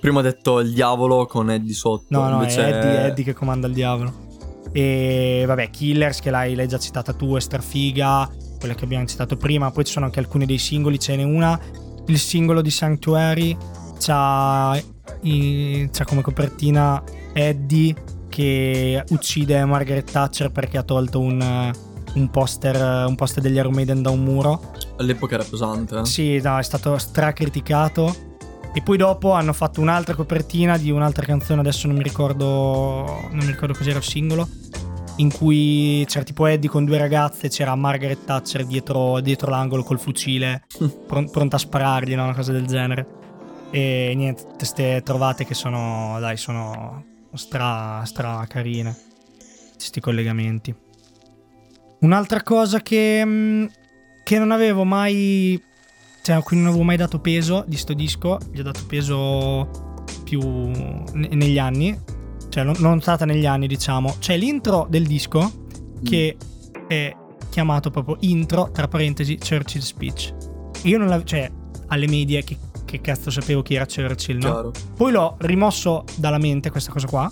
Prima 0.00 0.20
ho 0.20 0.22
detto 0.22 0.60
il 0.60 0.72
diavolo 0.72 1.26
con 1.26 1.50
Eddie 1.50 1.74
sotto. 1.74 2.06
No, 2.10 2.28
no, 2.28 2.34
invece 2.34 2.64
è 2.64 2.76
Eddie, 2.76 3.06
Eddie 3.06 3.24
che 3.24 3.32
comanda 3.32 3.66
il 3.66 3.72
diavolo. 3.72 4.26
E 4.72 5.44
vabbè, 5.46 5.70
Killers, 5.70 6.20
che 6.20 6.30
l'hai, 6.30 6.54
l'hai 6.54 6.68
già 6.68 6.78
citata 6.78 7.12
tu, 7.12 7.34
è 7.36 7.40
strafiga, 7.40 8.30
quella 8.58 8.74
che 8.74 8.84
abbiamo 8.84 9.06
citato 9.06 9.36
prima. 9.36 9.70
Poi 9.70 9.84
ci 9.84 9.92
sono 9.92 10.04
anche 10.06 10.18
alcuni 10.20 10.46
dei 10.46 10.58
singoli, 10.58 10.98
ce 10.98 11.16
n'è 11.16 11.22
una. 11.22 11.58
Il 12.06 12.18
singolo 12.18 12.60
di 12.62 12.70
Sanctuary 12.70 13.56
c'ha, 13.98 14.80
i- 15.22 15.88
c'ha 15.92 16.04
come 16.04 16.22
copertina 16.22 17.02
Eddie 17.32 17.94
che 18.28 19.02
uccide 19.08 19.64
Margaret 19.64 20.10
Thatcher 20.10 20.50
perché 20.50 20.78
ha 20.78 20.82
tolto 20.82 21.20
un, 21.20 21.72
un 22.14 22.30
poster, 22.30 23.06
un 23.06 23.14
poster 23.14 23.42
degli 23.42 23.56
Iron 23.56 23.72
Maiden 23.74 24.02
da 24.02 24.10
un 24.10 24.22
muro. 24.22 24.72
All'epoca 24.96 25.34
era 25.34 25.44
pesante. 25.44 25.98
eh. 25.98 26.04
Sì, 26.04 26.40
no, 26.40 26.58
è 26.58 26.62
stato 26.62 26.96
stracriticato. 26.98 28.26
E 28.74 28.82
poi 28.82 28.96
dopo 28.96 29.32
hanno 29.32 29.52
fatto 29.52 29.80
un'altra 29.80 30.14
copertina 30.14 30.76
di 30.76 30.90
un'altra 30.90 31.24
canzone, 31.24 31.60
adesso 31.60 31.86
non 31.86 31.96
mi 31.96 32.02
ricordo. 32.02 32.46
Non 33.30 33.38
mi 33.44 33.46
ricordo 33.46 33.74
cos'era 33.74 33.98
il 33.98 34.04
singolo. 34.04 34.46
In 35.18 35.32
cui 35.32 36.04
c'era 36.06 36.24
tipo 36.24 36.46
Eddie 36.46 36.68
con 36.68 36.84
due 36.84 36.98
ragazze, 36.98 37.48
c'era 37.48 37.74
Margaret 37.74 38.24
Thatcher 38.24 38.64
dietro, 38.64 39.20
dietro 39.20 39.50
l'angolo 39.50 39.82
col 39.82 39.98
fucile, 39.98 40.64
pron- 41.06 41.30
pronta 41.30 41.56
a 41.56 41.58
sparargli, 41.58 42.14
no? 42.14 42.24
una 42.24 42.34
cosa 42.34 42.52
del 42.52 42.66
genere. 42.66 43.06
E 43.70 44.12
niente, 44.16 44.44
queste 44.56 45.02
trovate 45.04 45.44
che 45.44 45.54
sono, 45.54 46.16
dai, 46.20 46.36
sono 46.36 47.04
stra, 47.34 48.02
stra 48.04 48.44
carine. 48.48 48.96
Questi 49.74 50.00
collegamenti. 50.00 50.74
Un'altra 52.00 52.42
cosa 52.42 52.80
che, 52.80 53.22
mm, 53.24 53.66
che 54.22 54.38
non 54.38 54.52
avevo 54.52 54.84
mai 54.84 55.60
cioè 56.28 56.36
a 56.36 56.42
cui 56.42 56.58
non 56.58 56.66
avevo 56.66 56.82
mai 56.82 56.98
dato 56.98 57.20
peso 57.20 57.64
di 57.66 57.78
sto 57.78 57.94
disco, 57.94 58.38
gli 58.52 58.60
ho 58.60 58.62
dato 58.62 58.84
peso 58.86 60.04
più 60.24 60.42
ne- 60.42 61.28
negli 61.30 61.58
anni, 61.58 61.98
cioè 62.59 62.74
non, 62.76 63.00
stata 63.00 63.24
negli 63.24 63.46
anni 63.46 63.66
diciamo, 63.68 64.16
c'è 64.18 64.36
l'intro 64.36 64.86
del 64.90 65.06
disco 65.06 65.66
che 66.02 66.36
è 66.88 67.14
chiamato 67.50 67.90
proprio 67.90 68.16
intro, 68.20 68.70
tra 68.72 68.88
parentesi, 68.88 69.38
Churchill 69.38 69.80
Speech. 69.80 70.34
Io 70.82 70.98
non 70.98 71.09
l'avevo, 71.09 71.26
cioè 71.26 71.50
alle 71.88 72.09
medie 72.09 72.42
che, 72.42 72.56
che 72.84 73.00
cazzo 73.00 73.30
sapevo 73.30 73.62
chi 73.62 73.74
era 73.74 73.86
Churchill, 73.86 74.38
no? 74.38 74.50
Chiaro. 74.50 74.72
Poi 74.96 75.12
l'ho 75.12 75.36
rimosso 75.40 76.04
dalla 76.16 76.38
mente 76.38 76.70
questa 76.70 76.90
cosa 76.90 77.06
qua 77.06 77.30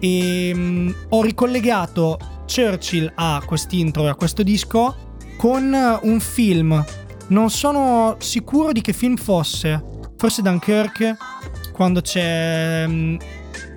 e 0.00 0.52
mm, 0.54 0.90
ho 1.10 1.22
ricollegato 1.22 2.18
Churchill 2.46 3.10
a 3.14 3.42
quest'intro 3.44 4.04
e 4.04 4.08
a 4.08 4.14
questo 4.14 4.42
disco 4.42 5.16
con 5.38 5.74
un 6.02 6.20
film. 6.20 6.84
Non 7.28 7.48
sono 7.48 8.16
sicuro 8.18 8.72
di 8.72 8.82
che 8.82 8.92
film 8.92 9.16
fosse. 9.16 9.82
Forse 10.16 10.42
Dunkirk, 10.42 11.16
quando 11.72 12.00
c'è 12.00 12.86
mm, 12.86 13.16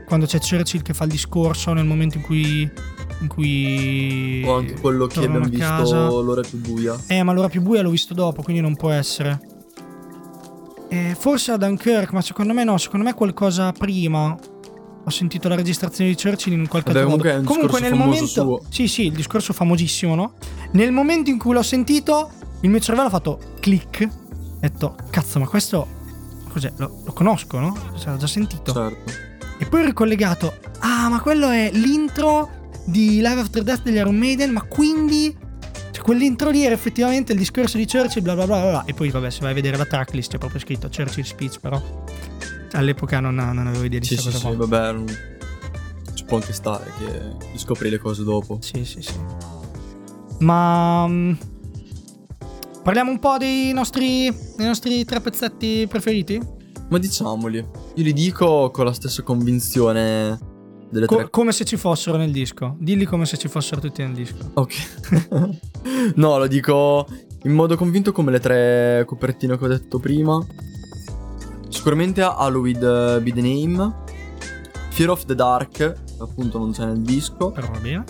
quando 0.08 0.26
c'è 0.26 0.39
Churchill 0.39 0.82
che 0.82 0.93
fa 0.93 1.03
il 1.03 1.12
discorso 1.12 1.74
nel 1.74 1.86
momento 1.86 2.18
in 2.18 2.24
cui 2.24 2.72
in 3.20 3.28
cui 3.28 4.43
O 4.45 4.55
anche 4.58 4.80
quello 4.80 5.05
che 5.08 5.18
abbiamo 5.20 5.45
visto 5.45 5.58
casa. 5.66 6.08
l'ora 6.08 6.41
più 6.41 6.60
buia. 6.60 6.95
Eh, 7.08 7.24
ma 7.24 7.34
l'ora 7.34 7.49
più 7.49 7.62
buia 7.62 7.82
l'ho 7.82 7.89
visto 7.89 8.14
dopo, 8.14 8.41
quindi 8.41 8.62
non 8.62 8.76
può 8.76 8.89
essere. 8.91 9.39
Eh, 10.89 11.16
forse 11.20 11.51
a 11.51 11.58
Dunkirk, 11.58 12.12
ma 12.14 12.22
secondo 12.22 12.53
me 12.53 12.64
no, 12.64 12.78
secondo 12.78 13.05
me 13.05 13.14
qualcosa 13.14 13.72
prima. 13.72 14.38
Ho 15.03 15.10
sentito 15.10 15.47
la 15.47 15.55
registrazione 15.55 16.10
di 16.12 16.16
Churchill 16.22 16.53
in 16.53 16.68
qualche 16.68 16.91
Vabbè, 16.91 17.05
altro 17.12 17.18
comunque 17.18 17.32
modo. 17.41 17.62
discorso 17.62 17.80
nel 17.84 17.93
momento. 17.95 18.28
suo. 18.28 18.62
Sì, 18.70 18.88
sì, 18.88 19.05
il 19.08 19.14
discorso 19.14 19.53
famosissimo, 19.53 20.16
no? 20.16 20.34
Nel 20.74 20.91
momento 20.91 21.30
in 21.30 21.38
cui 21.38 21.53
l'ho 21.53 21.64
sentito, 21.64 22.30
il 22.62 22.70
mio 22.70 22.80
cervello 22.80 23.08
ha 23.08 23.12
fatto 23.12 23.39
click. 23.60 24.08
Ho 24.10 24.58
detto, 24.60 24.95
cazzo, 25.10 25.39
ma 25.39 25.47
questo. 25.47 25.88
Cos'è? 26.49 26.72
Lo, 26.78 27.01
lo 27.05 27.14
conosco, 27.14 27.58
no? 27.60 27.76
Cioè, 27.97 28.12
l'ho 28.12 28.18
già 28.18 28.28
sentito. 28.28 28.72
Certo. 28.74 29.12
E 29.60 29.66
poi 29.66 29.82
ho 29.82 29.86
ricollegato. 29.86 30.53
Ah, 30.80 31.10
ma 31.10 31.20
quello 31.22 31.49
è 31.49 31.70
l'intro 31.74 32.70
di 32.86 33.16
Live 33.16 33.39
After 33.41 33.64
Death 33.64 33.82
degli 33.84 33.95
Iron 33.95 34.16
Maiden. 34.16 34.51
Ma 34.51 34.62
quindi. 34.64 35.36
Cioè, 35.91 36.03
quell'intro 36.03 36.49
lì 36.49 36.64
era 36.64 36.74
effettivamente 36.76 37.32
il 37.34 37.39
discorso 37.39 37.78
di 37.78 37.86
Churchill, 37.88 38.22
bla 38.24 38.36
bla 38.36 38.45
bla 38.45 38.60
bla. 38.62 38.84
E 38.86 38.93
poi, 38.93 39.10
vabbè, 39.10 39.30
se 39.30 39.39
vai 39.41 39.51
a 39.51 39.53
vedere 39.55 39.78
la 39.78 39.86
tracklist 39.86 40.32
c'è 40.32 40.38
proprio 40.38 40.60
scritto 40.60 40.89
Churchill 40.95 41.24
Speech, 41.24 41.60
però. 41.60 41.82
All'epoca 42.74 43.20
non, 43.20 43.36
non 43.36 43.66
avevo 43.66 43.84
idea 43.86 43.99
di 43.99 44.05
Sì, 44.05 44.14
questa 44.16 44.32
sì, 44.32 44.43
cosa 44.43 44.51
sì, 44.51 44.58
vabbè. 44.70 44.91
non- 44.93 45.18
Ci 46.14 46.24
può 46.26 46.38
anche 46.38 46.53
stare 46.53 46.91
che 46.99 47.58
scopri 47.58 47.89
le 47.89 47.97
cose 47.97 48.24
dopo. 48.24 48.60
Sì, 48.62 48.84
sì, 48.86 49.01
sì. 49.01 49.14
Ma. 50.39 51.05
mm, 51.08 51.34
Parliamo 52.84 53.12
un 53.12 53.20
po' 53.20 53.38
dei 53.38 53.74
nostri, 53.74 54.34
dei 54.55 54.66
nostri 54.66 55.03
tre 55.03 55.20
pezzetti 55.20 55.88
preferiti? 55.89 56.39
Ma 56.89 56.97
diciamoli. 56.99 57.66
Io 57.97 58.03
li 58.03 58.13
dico 58.13 58.69
con 58.69 58.85
la 58.85 58.93
stessa 58.93 59.23
convinzione 59.23 60.37
delle 60.91 61.07
Co- 61.07 61.15
tre. 61.15 61.29
come 61.31 61.51
se 61.51 61.65
ci 61.65 61.77
fossero 61.77 62.15
nel 62.17 62.31
disco. 62.31 62.75
Dilli 62.77 63.05
come 63.05 63.25
se 63.25 63.37
ci 63.37 63.47
fossero 63.47 63.81
tutti 63.81 64.03
nel 64.03 64.13
disco. 64.13 64.51
Ok. 64.53 64.73
no, 66.13 66.37
lo 66.37 66.45
dico 66.45 67.07
in 67.43 67.53
modo 67.53 67.75
convinto 67.75 68.11
come 68.11 68.29
le 68.29 68.39
tre 68.39 69.03
copertine 69.07 69.57
che 69.57 69.65
ho 69.65 69.67
detto 69.67 69.97
prima. 69.97 70.45
Sicuramente 71.69 72.21
Halloween 72.21 72.75
uh, 72.75 73.19
Be 73.19 73.33
the 73.33 73.41
Name. 73.41 73.95
Fear 74.91 75.09
of 75.09 75.25
the 75.25 75.33
Dark, 75.33 76.01
appunto 76.19 76.59
non 76.59 76.73
c'è 76.73 76.85
nel 76.85 77.01
disco. 77.01 77.49
Però 77.49 77.67
va 77.67 77.79
bene. 77.79 78.03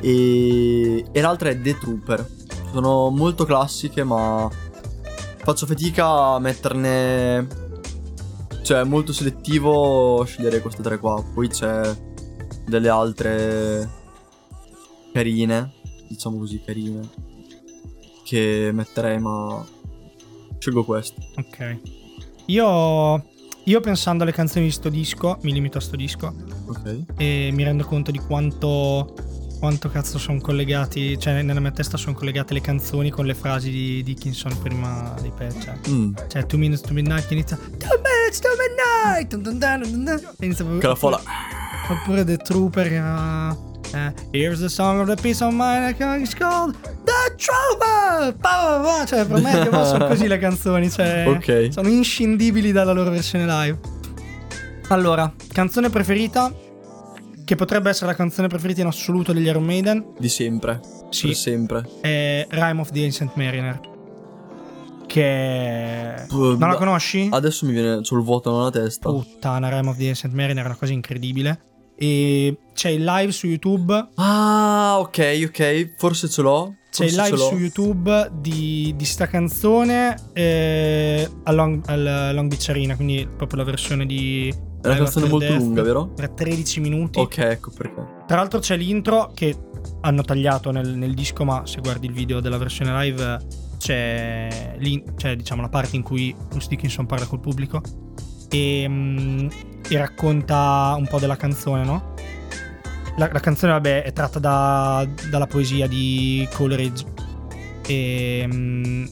E, 0.00 1.02
e 1.10 1.20
l'altra 1.22 1.48
è 1.48 1.58
The 1.58 1.78
Trooper. 1.78 2.26
Sono 2.72 3.08
molto 3.08 3.46
classiche, 3.46 4.04
ma 4.04 4.46
faccio 5.38 5.64
fatica 5.64 6.34
a 6.34 6.38
metterne. 6.38 7.59
Cioè, 8.62 8.84
molto 8.84 9.12
selettivo 9.12 10.22
scegliere 10.24 10.60
queste 10.60 10.82
tre 10.82 10.98
qua. 10.98 11.22
Poi 11.34 11.48
c'è 11.48 11.80
delle 12.66 12.88
altre 12.88 13.88
carine, 15.12 15.72
diciamo 16.08 16.38
così, 16.38 16.60
carine, 16.64 17.00
che 18.24 18.70
metterei, 18.72 19.18
ma 19.18 19.64
scelgo 20.58 20.84
queste. 20.84 21.20
Ok. 21.36 21.78
Io, 22.46 23.24
io 23.64 23.80
pensando 23.80 24.22
alle 24.22 24.32
canzoni 24.32 24.66
di 24.66 24.70
sto 24.70 24.88
disco, 24.88 25.38
mi 25.42 25.52
limito 25.52 25.78
a 25.78 25.80
sto 25.80 25.96
disco 25.96 26.32
Ok. 26.66 27.04
e 27.16 27.50
mi 27.52 27.62
rendo 27.64 27.84
conto 27.84 28.10
di 28.10 28.18
quanto, 28.18 29.14
quanto 29.60 29.88
cazzo 29.88 30.18
sono 30.18 30.40
collegati, 30.40 31.16
cioè 31.18 31.42
nella 31.42 31.60
mia 31.60 31.70
testa 31.70 31.96
sono 31.96 32.14
collegate 32.14 32.54
le 32.54 32.60
canzoni 32.60 33.10
con 33.10 33.24
le 33.26 33.34
frasi 33.34 33.70
di 33.70 34.02
Dickinson 34.02 34.58
prima 34.60 35.14
dei 35.20 35.30
pezzi. 35.36 35.60
Cioè, 35.60 35.78
Mm. 35.90 36.12
cioè 36.28 36.46
two 36.46 36.58
minutes 36.58 36.80
to 36.82 36.92
midnight 36.92 37.26
che 37.28 37.34
inizia 37.34 37.56
two 37.56 38.00
to 38.38 38.48
midnight 38.58 39.28
dun 39.30 39.42
dun 39.42 39.58
dun 39.58 40.04
dun 40.04 40.20
inizia 40.40 40.64
proprio- 40.64 40.78
Che 40.80 40.86
la 40.86 40.94
folla. 40.94 41.20
Oppure 41.88 42.24
The 42.24 42.36
Trooper 42.36 42.88
che 42.88 42.98
ha, 42.98 43.56
eh, 43.94 44.12
Here's 44.30 44.60
the 44.60 44.68
song 44.68 45.00
of 45.00 45.08
the 45.12 45.20
peace 45.20 45.42
of 45.44 45.52
mind 45.52 45.96
it's 46.20 46.34
called 46.34 46.76
The 47.04 47.34
Trooper 47.36 48.34
Pa. 48.40 49.04
Cioè 49.06 49.26
per 49.26 49.40
me 49.40 49.58
proprio 49.62 49.84
sono 49.84 50.06
così 50.06 50.28
le 50.28 50.38
canzoni 50.38 50.88
Cioè 50.88 51.24
Ok. 51.26 51.68
sono 51.72 51.88
inscindibili 51.88 52.70
dalla 52.70 52.92
loro 52.92 53.10
versione 53.10 53.44
live 53.46 53.78
Allora, 54.90 55.32
canzone 55.52 55.90
preferita 55.90 56.52
Che 57.44 57.56
potrebbe 57.56 57.90
essere 57.90 58.06
la 58.06 58.14
canzone 58.14 58.46
preferita 58.46 58.82
in 58.82 58.86
assoluto 58.86 59.32
degli 59.32 59.46
Iron 59.46 59.64
Maiden 59.64 60.12
Di 60.18 60.28
sempre. 60.28 60.80
Sì. 61.10 61.26
Per 61.26 61.34
sempre. 61.36 61.88
È 62.00 62.46
Rime 62.48 62.80
of 62.80 62.90
the 62.92 63.02
Ancient 63.02 63.32
Mariner 63.34 63.80
che... 65.10 66.26
Non 66.30 66.58
la 66.58 66.76
conosci? 66.76 67.28
Adesso 67.32 67.66
mi 67.66 67.72
viene 67.72 68.04
sul 68.04 68.22
vuoto 68.22 68.56
nella 68.56 68.70
testa. 68.70 69.10
Puttana, 69.10 69.68
Realm 69.68 69.88
of 69.88 69.96
the 69.96 70.06
Ancient 70.06 70.32
Mariner 70.32 70.62
è 70.62 70.66
una 70.66 70.76
cosa 70.76 70.92
incredibile. 70.92 71.62
E 71.96 72.56
c'è 72.72 72.90
il 72.90 73.02
live 73.02 73.32
su 73.32 73.48
YouTube. 73.48 74.08
Ah, 74.14 74.98
ok, 75.00 75.46
ok. 75.48 75.94
Forse 75.96 76.28
ce 76.28 76.42
l'ho. 76.42 76.76
C'è 76.90 77.06
il 77.06 77.14
live 77.14 77.36
su 77.36 77.56
YouTube 77.56 78.30
di, 78.40 78.94
di 78.96 79.04
sta 79.04 79.26
canzone 79.26 80.16
eh, 80.32 81.28
al, 81.42 81.54
Long, 81.54 81.82
al 81.86 82.30
Long 82.32 82.48
Beach 82.48 82.68
Arena, 82.68 82.94
quindi 82.94 83.28
proprio 83.36 83.58
la 83.58 83.64
versione 83.64 84.06
di... 84.06 84.52
È 84.80 84.86
una 84.86 84.96
canzone 84.96 85.28
molto 85.28 85.46
Death. 85.46 85.58
lunga, 85.60 85.82
vero? 85.82 86.06
Per 86.06 86.30
13 86.30 86.80
minuti. 86.80 87.18
Ok, 87.18 87.38
ecco 87.38 87.70
perché. 87.76 88.24
Tra 88.26 88.36
l'altro 88.36 88.60
c'è 88.60 88.76
l'intro 88.76 89.32
che 89.34 89.56
hanno 90.02 90.22
tagliato 90.22 90.70
nel, 90.70 90.88
nel 90.88 91.14
disco, 91.14 91.44
ma 91.44 91.62
se 91.66 91.80
guardi 91.80 92.06
il 92.06 92.12
video 92.12 92.40
della 92.40 92.58
versione 92.58 92.92
live 93.02 93.68
c'è, 93.80 94.76
c'è, 95.16 95.36
diciamo 95.36 95.62
la 95.62 95.70
parte 95.70 95.96
in 95.96 96.02
cui 96.02 96.36
Bruce 96.48 96.68
Dickinson 96.68 97.06
parla 97.06 97.24
col 97.24 97.40
pubblico 97.40 97.80
e, 98.50 98.86
mm, 98.86 99.48
e 99.88 99.96
racconta 99.96 100.94
un 100.98 101.06
po' 101.08 101.18
della 101.18 101.36
canzone, 101.36 101.84
no? 101.84 102.14
La, 103.16 103.30
la 103.32 103.40
canzone, 103.40 103.72
vabbè, 103.72 104.02
è 104.02 104.12
tratta 104.12 104.38
da- 104.38 105.08
dalla 105.30 105.46
poesia 105.46 105.86
di 105.86 106.46
Coleridge 106.52 107.06
e, 107.86 108.46
mm, 108.46 109.04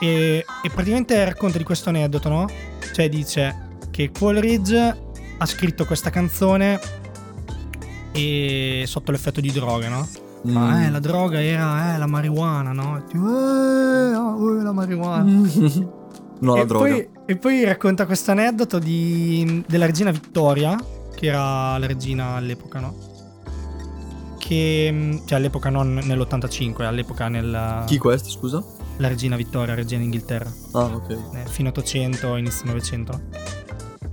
e, 0.00 0.44
e 0.62 0.70
praticamente 0.70 1.22
racconta 1.22 1.58
di 1.58 1.64
questo 1.64 1.90
aneddoto, 1.90 2.28
no? 2.30 2.48
Cioè 2.94 3.10
dice 3.10 3.76
che 3.90 4.10
Coleridge 4.10 5.02
ha 5.36 5.46
scritto 5.46 5.84
questa 5.84 6.08
canzone 6.08 6.80
e 8.12 8.84
sotto 8.86 9.12
l'effetto 9.12 9.42
di 9.42 9.52
droga, 9.52 9.88
no? 9.88 10.23
Ma 10.44 10.68
Mm. 10.78 10.82
eh, 10.82 10.90
la 10.90 10.98
droga 11.00 11.42
era 11.42 11.94
eh, 11.94 11.98
la 11.98 12.06
marijuana, 12.06 12.72
no? 12.72 12.98
E 12.98 13.04
tu, 13.10 13.16
eh, 13.26 14.14
oh, 14.14 14.62
la 14.62 14.72
marijuana. 14.72 15.24
no, 16.40 16.54
la 16.54 16.60
e, 16.62 16.66
droga. 16.66 16.88
Poi, 16.88 17.08
e 17.26 17.36
poi 17.36 17.64
racconta 17.64 18.04
questo 18.04 18.30
aneddoto 18.32 18.78
di- 18.78 19.64
della 19.66 19.86
regina 19.86 20.10
Vittoria, 20.10 20.78
che 21.14 21.26
era 21.26 21.78
la 21.78 21.86
regina 21.86 22.34
all'epoca, 22.34 22.80
no? 22.80 22.94
Che, 24.38 24.90
mm, 24.92 25.12
cioè 25.24 25.38
all'epoca 25.38 25.70
non 25.70 25.94
nell'85, 26.04 26.82
all'epoca 26.82 27.28
nel... 27.28 27.84
Chi 27.86 27.96
questo, 27.96 28.28
scusa? 28.28 28.62
La 28.98 29.08
regina 29.08 29.36
Vittoria, 29.36 29.74
regina 29.74 30.00
d'Inghilterra, 30.02 30.52
Ah, 30.72 30.84
ok. 30.84 31.10
eh, 31.10 31.18
fine 31.48 31.70
800, 31.70 32.36
inizio 32.36 32.66
900. 32.66 33.20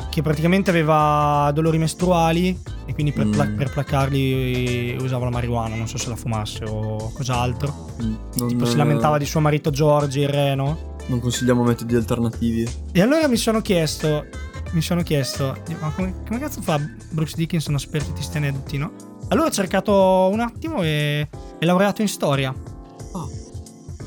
Che 0.09 0.21
praticamente 0.21 0.69
aveva 0.69 1.51
dolori 1.53 1.77
mestruali 1.77 2.57
e 2.91 2.93
quindi 2.93 3.13
per, 3.13 3.29
pla- 3.29 3.45
Mm. 3.47 3.55
per 3.57 3.71
placarli 3.71 4.97
usava 4.99 5.23
la 5.23 5.29
marijuana, 5.31 5.75
non 5.75 5.87
so 5.87 5.97
se 5.97 6.09
la 6.09 6.15
fumasse 6.17 6.65
o 6.65 7.09
cos'altro. 7.13 7.87
Mm, 8.03 8.13
Non, 8.37 8.47
Tipo 8.49 8.65
si 8.65 8.75
lamentava 8.75 9.17
di 9.17 9.25
suo 9.25 9.39
marito 9.39 9.69
George, 9.69 10.19
il 10.19 10.27
re, 10.27 10.55
no? 10.55 10.95
Non 11.07 11.19
consigliamo 11.21 11.63
metodi 11.63 11.95
alternativi. 11.95 12.67
E 12.91 13.01
allora 13.01 13.27
mi 13.27 13.37
sono 13.37 13.61
chiesto, 13.61 14.25
mi 14.71 14.81
sono 14.81 15.03
chiesto, 15.03 15.55
ma 15.79 15.89
come, 15.95 16.13
come 16.27 16.39
cazzo 16.39 16.61
fa 16.61 16.79
Bruce 17.11 17.35
Dickinson 17.37 17.75
a 17.75 17.77
sapere 17.79 18.03
tutti 18.03 18.17
questi 18.17 18.37
aneddoti, 18.37 18.77
no? 18.77 18.91
Allora 19.29 19.47
ho 19.47 19.51
cercato 19.51 20.29
un 20.31 20.41
attimo 20.41 20.83
e 20.83 21.27
è 21.57 21.65
laureato 21.65 22.01
in 22.01 22.09
storia. 22.09 22.49
Ah. 22.49 23.27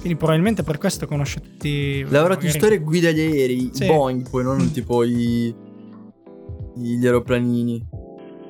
Quindi 0.00 0.16
probabilmente 0.18 0.62
per 0.62 0.76
questo 0.76 1.06
conosce 1.06 1.40
tutti... 1.40 2.02
Lavorato 2.02 2.44
in 2.44 2.46
magari- 2.46 2.58
storia 2.58 2.76
e 2.76 2.80
guida 2.80 3.10
gli 3.10 3.20
aerei. 3.20 3.70
Sì. 3.72 3.86
Boeing, 3.86 4.28
poi 4.28 4.44
non 4.44 4.58
Mm. 4.62 4.70
tipo 4.72 5.02
i. 5.04 5.54
Gli 6.76 7.06
aeroplanini. 7.06 7.86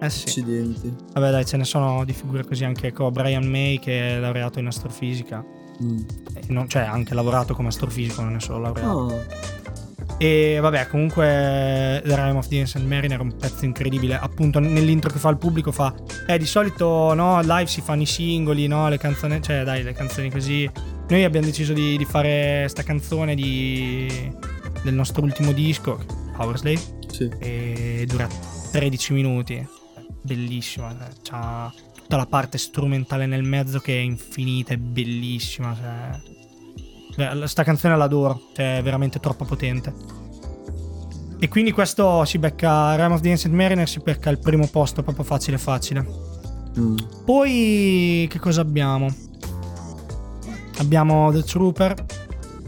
Eh 0.04 0.10
sì. 0.10 0.24
Accidenti. 0.28 0.94
Vabbè 1.12 1.30
dai, 1.30 1.44
ce 1.44 1.56
ne 1.56 1.64
sono 1.64 2.04
di 2.04 2.12
figure 2.12 2.44
così 2.44 2.64
anche 2.64 2.92
con 2.92 3.12
Brian 3.12 3.44
May 3.44 3.78
che 3.78 4.16
è 4.16 4.18
laureato 4.18 4.58
in 4.58 4.66
astrofisica. 4.66 5.44
Mm. 5.82 5.98
Non- 6.48 6.68
cioè 6.68 6.82
ha 6.82 6.90
anche 6.92 7.14
lavorato 7.14 7.54
come 7.54 7.68
astrofisico, 7.68 8.22
non 8.22 8.36
è 8.36 8.40
solo 8.40 8.60
laureato. 8.60 9.06
Ah, 9.06 9.52
E 10.18 10.58
vabbè, 10.60 10.86
comunque 10.88 11.24
The 12.04 12.14
Rime 12.14 12.38
of 12.38 12.46
the 12.48 12.60
Ancient 12.60 12.86
Mariner 12.86 13.18
è 13.18 13.22
un 13.22 13.36
pezzo 13.36 13.64
incredibile. 13.64 14.16
Appunto, 14.16 14.60
nell'intro 14.60 15.10
che 15.10 15.18
fa 15.18 15.28
il 15.30 15.38
pubblico 15.38 15.72
fa. 15.72 15.92
Eh, 16.28 16.38
di 16.38 16.46
solito 16.46 17.12
no, 17.14 17.40
live 17.40 17.66
si 17.66 17.80
fanno 17.80 18.02
i 18.02 18.06
singoli, 18.06 18.66
no? 18.68 18.88
Le 18.88 18.98
canzoni. 18.98 19.42
Cioè, 19.42 19.64
dai, 19.64 19.82
le 19.82 19.92
canzoni 19.92 20.30
così. 20.30 20.70
Noi 21.08 21.24
abbiamo 21.24 21.46
deciso 21.46 21.72
di, 21.72 21.96
di 21.96 22.04
fare 22.04 22.66
sta 22.68 22.82
canzone 22.84 23.34
di, 23.34 24.08
del 24.84 24.94
nostro 24.94 25.22
ultimo 25.22 25.50
disco, 25.52 25.98
Power 26.36 26.56
Slave. 26.58 26.80
sì. 27.10 27.28
E 27.40 28.04
dura 28.08 28.28
13 28.70 29.12
minuti. 29.12 29.66
Bellissima. 30.24 30.90
eh, 30.90 31.12
C'ha 31.22 31.70
tutta 31.94 32.16
la 32.16 32.26
parte 32.26 32.56
strumentale 32.58 33.26
nel 33.26 33.42
mezzo 33.42 33.78
che 33.78 33.94
è 33.96 34.00
infinita, 34.00 34.72
è 34.72 34.76
bellissima. 34.78 35.76
Cioè. 37.14 37.46
Sta 37.46 37.62
canzone 37.62 37.96
l'adoro, 37.96 38.48
cioè 38.54 38.78
è 38.78 38.82
veramente 38.82 39.20
troppo 39.20 39.44
potente. 39.44 39.92
E 41.38 41.48
quindi 41.48 41.72
questo 41.72 42.24
si 42.24 42.38
becca. 42.38 42.94
Rime 42.96 43.14
of 43.14 43.20
the 43.20 43.30
Ancient 43.30 43.54
Mariner 43.54 43.88
si 43.88 44.00
becca 44.00 44.30
il 44.30 44.38
primo 44.38 44.66
posto, 44.66 45.02
proprio 45.02 45.24
facile 45.24 45.58
facile. 45.58 46.06
Mm. 46.78 46.96
Poi 47.24 48.26
che 48.30 48.38
cosa 48.40 48.62
abbiamo? 48.62 49.06
Abbiamo 50.78 51.30
The 51.32 51.42
Trooper, 51.42 52.04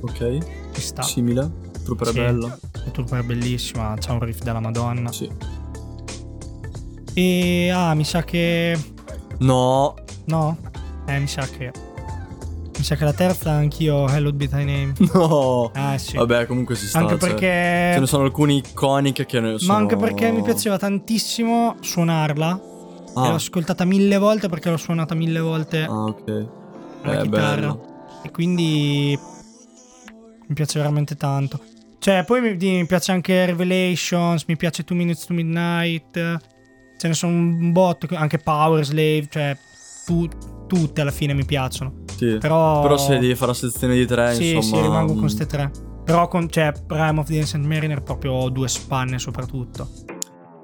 Ok. 0.02 0.38
ci 0.72 0.80
sta. 0.80 1.02
Simile. 1.02 1.50
Trooper 1.82 2.08
è 2.08 2.10
Sì. 2.12 2.18
bella. 2.18 2.58
The 2.84 2.90
Trooper 2.92 3.20
è 3.20 3.24
bellissima, 3.24 3.94
c'ha 3.98 4.12
un 4.12 4.20
riff 4.20 4.42
della 4.42 4.60
Madonna. 4.60 5.10
Sì. 5.10 5.28
E 7.18 7.70
ah, 7.70 7.94
mi 7.94 8.04
sa 8.04 8.22
che. 8.24 8.76
No. 9.38 9.94
No? 10.26 10.58
Eh, 11.06 11.18
mi 11.18 11.26
sa 11.26 11.46
che. 11.46 11.72
Mi 12.76 12.84
sa 12.84 12.94
che 12.94 13.04
la 13.04 13.14
terza 13.14 13.52
anch'io 13.52 14.06
Hello 14.06 14.34
Be 14.34 14.48
Thy 14.48 14.64
Name. 14.64 14.92
No. 15.14 15.70
Ah, 15.72 15.96
sì. 15.96 16.14
Vabbè, 16.18 16.44
comunque 16.44 16.74
si 16.74 16.86
sta. 16.86 16.98
anche 16.98 17.18
cioè, 17.18 17.30
perché. 17.30 17.92
Ce 17.94 18.00
ne 18.00 18.06
sono 18.06 18.24
alcune 18.24 18.52
iconiche 18.52 19.24
che 19.24 19.40
ne 19.40 19.58
sono. 19.58 19.72
Ma 19.72 19.78
anche 19.78 19.96
perché 19.96 20.30
mi 20.30 20.42
piaceva 20.42 20.76
tantissimo 20.76 21.76
suonarla. 21.80 22.60
Ah, 23.14 23.28
l'ho 23.28 23.34
ascoltata 23.36 23.86
mille 23.86 24.18
volte 24.18 24.50
perché 24.50 24.68
l'ho 24.68 24.76
suonata 24.76 25.14
mille 25.14 25.40
volte 25.40 25.84
ah, 25.84 26.04
ok. 26.04 26.46
la 27.02 27.12
Eh, 27.18 27.22
chitarra. 27.22 27.28
bella. 27.28 27.78
E 28.24 28.30
quindi. 28.30 29.18
Mi 30.48 30.54
piace 30.54 30.78
veramente 30.78 31.16
tanto. 31.16 31.58
Cioè, 31.98 32.24
poi 32.26 32.42
mi, 32.42 32.56
mi 32.58 32.84
piace 32.86 33.10
anche 33.12 33.46
Revelations, 33.46 34.44
mi 34.46 34.56
piace 34.56 34.84
Two 34.84 34.94
Minutes 34.94 35.24
to 35.24 35.32
Midnight. 35.32 36.54
Ce 36.96 37.08
ne 37.08 37.14
sono 37.14 37.32
un 37.32 37.72
botto, 37.72 38.06
anche 38.14 38.38
Power 38.38 38.84
Slave, 38.84 39.26
cioè 39.28 39.56
tu- 40.06 40.28
tutte 40.66 41.00
alla 41.00 41.10
fine 41.10 41.34
mi 41.34 41.44
piacciono. 41.44 42.04
Sì. 42.16 42.38
Però, 42.38 42.80
Però 42.82 42.96
se 42.96 43.18
devi 43.18 43.34
fare 43.34 43.48
la 43.48 43.56
sezione 43.56 43.94
di 43.94 44.06
tre, 44.06 44.34
sì, 44.34 44.54
insomma. 44.54 44.76
sì, 44.76 44.82
rimango 44.82 45.06
con 45.08 45.16
mm, 45.16 45.20
queste 45.20 45.46
tre. 45.46 45.70
Però 46.04 46.28
con 46.28 46.48
cioè, 46.48 46.72
Prime 46.86 47.18
of 47.18 47.26
the 47.26 47.38
Ancient 47.38 47.64
Mariner 47.64 48.02
proprio 48.02 48.48
due 48.48 48.68
spanne 48.68 49.18
soprattutto. 49.18 49.88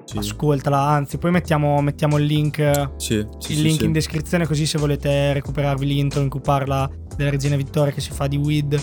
sì. 0.04 0.18
Ascoltala, 0.18 0.78
anzi, 0.78 1.18
poi 1.18 1.30
mettiamo, 1.30 1.80
mettiamo 1.80 2.16
il 2.18 2.24
link, 2.24 2.92
Sì, 2.96 3.26
sì, 3.38 3.52
il 3.52 3.62
link 3.62 3.82
in 3.82 3.92
descrizione 3.92 4.46
così 4.46 4.66
se 4.66 4.78
volete 4.78 5.32
recuperarvi 5.32 5.84
l'intro 5.86 6.20
in 6.22 6.28
cui 6.28 6.40
parla 6.40 6.88
della 7.16 7.30
regina 7.30 7.56
Vittoria 7.56 7.92
che 7.92 8.00
si 8.00 8.12
fa 8.12 8.26
di 8.26 8.36
weed. 8.36 8.80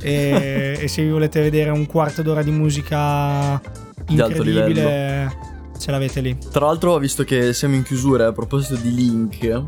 E, 0.00 0.78
e 0.80 0.88
se 0.88 1.02
vi 1.02 1.10
volete 1.10 1.40
vedere 1.40 1.70
un 1.70 1.86
quarto 1.86 2.22
d'ora 2.22 2.42
di 2.42 2.50
musica 2.50 3.60
Di 4.04 4.14
incredibile, 4.14 5.54
ce 5.78 5.90
l'avete 5.90 6.20
lì. 6.20 6.36
Tra 6.50 6.66
l'altro, 6.66 6.98
visto 6.98 7.24
che 7.24 7.52
siamo 7.52 7.74
in 7.74 7.82
chiusura, 7.82 8.26
a 8.28 8.32
proposito 8.32 8.76
di 8.76 8.94
link, 8.94 9.64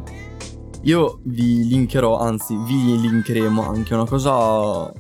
io 0.83 1.21
vi 1.25 1.67
linkerò, 1.67 2.19
anzi, 2.19 2.57
vi 2.57 3.01
linkeremo 3.01 3.69
anche 3.69 3.95
una 3.95 4.07
cosa, 4.07 4.93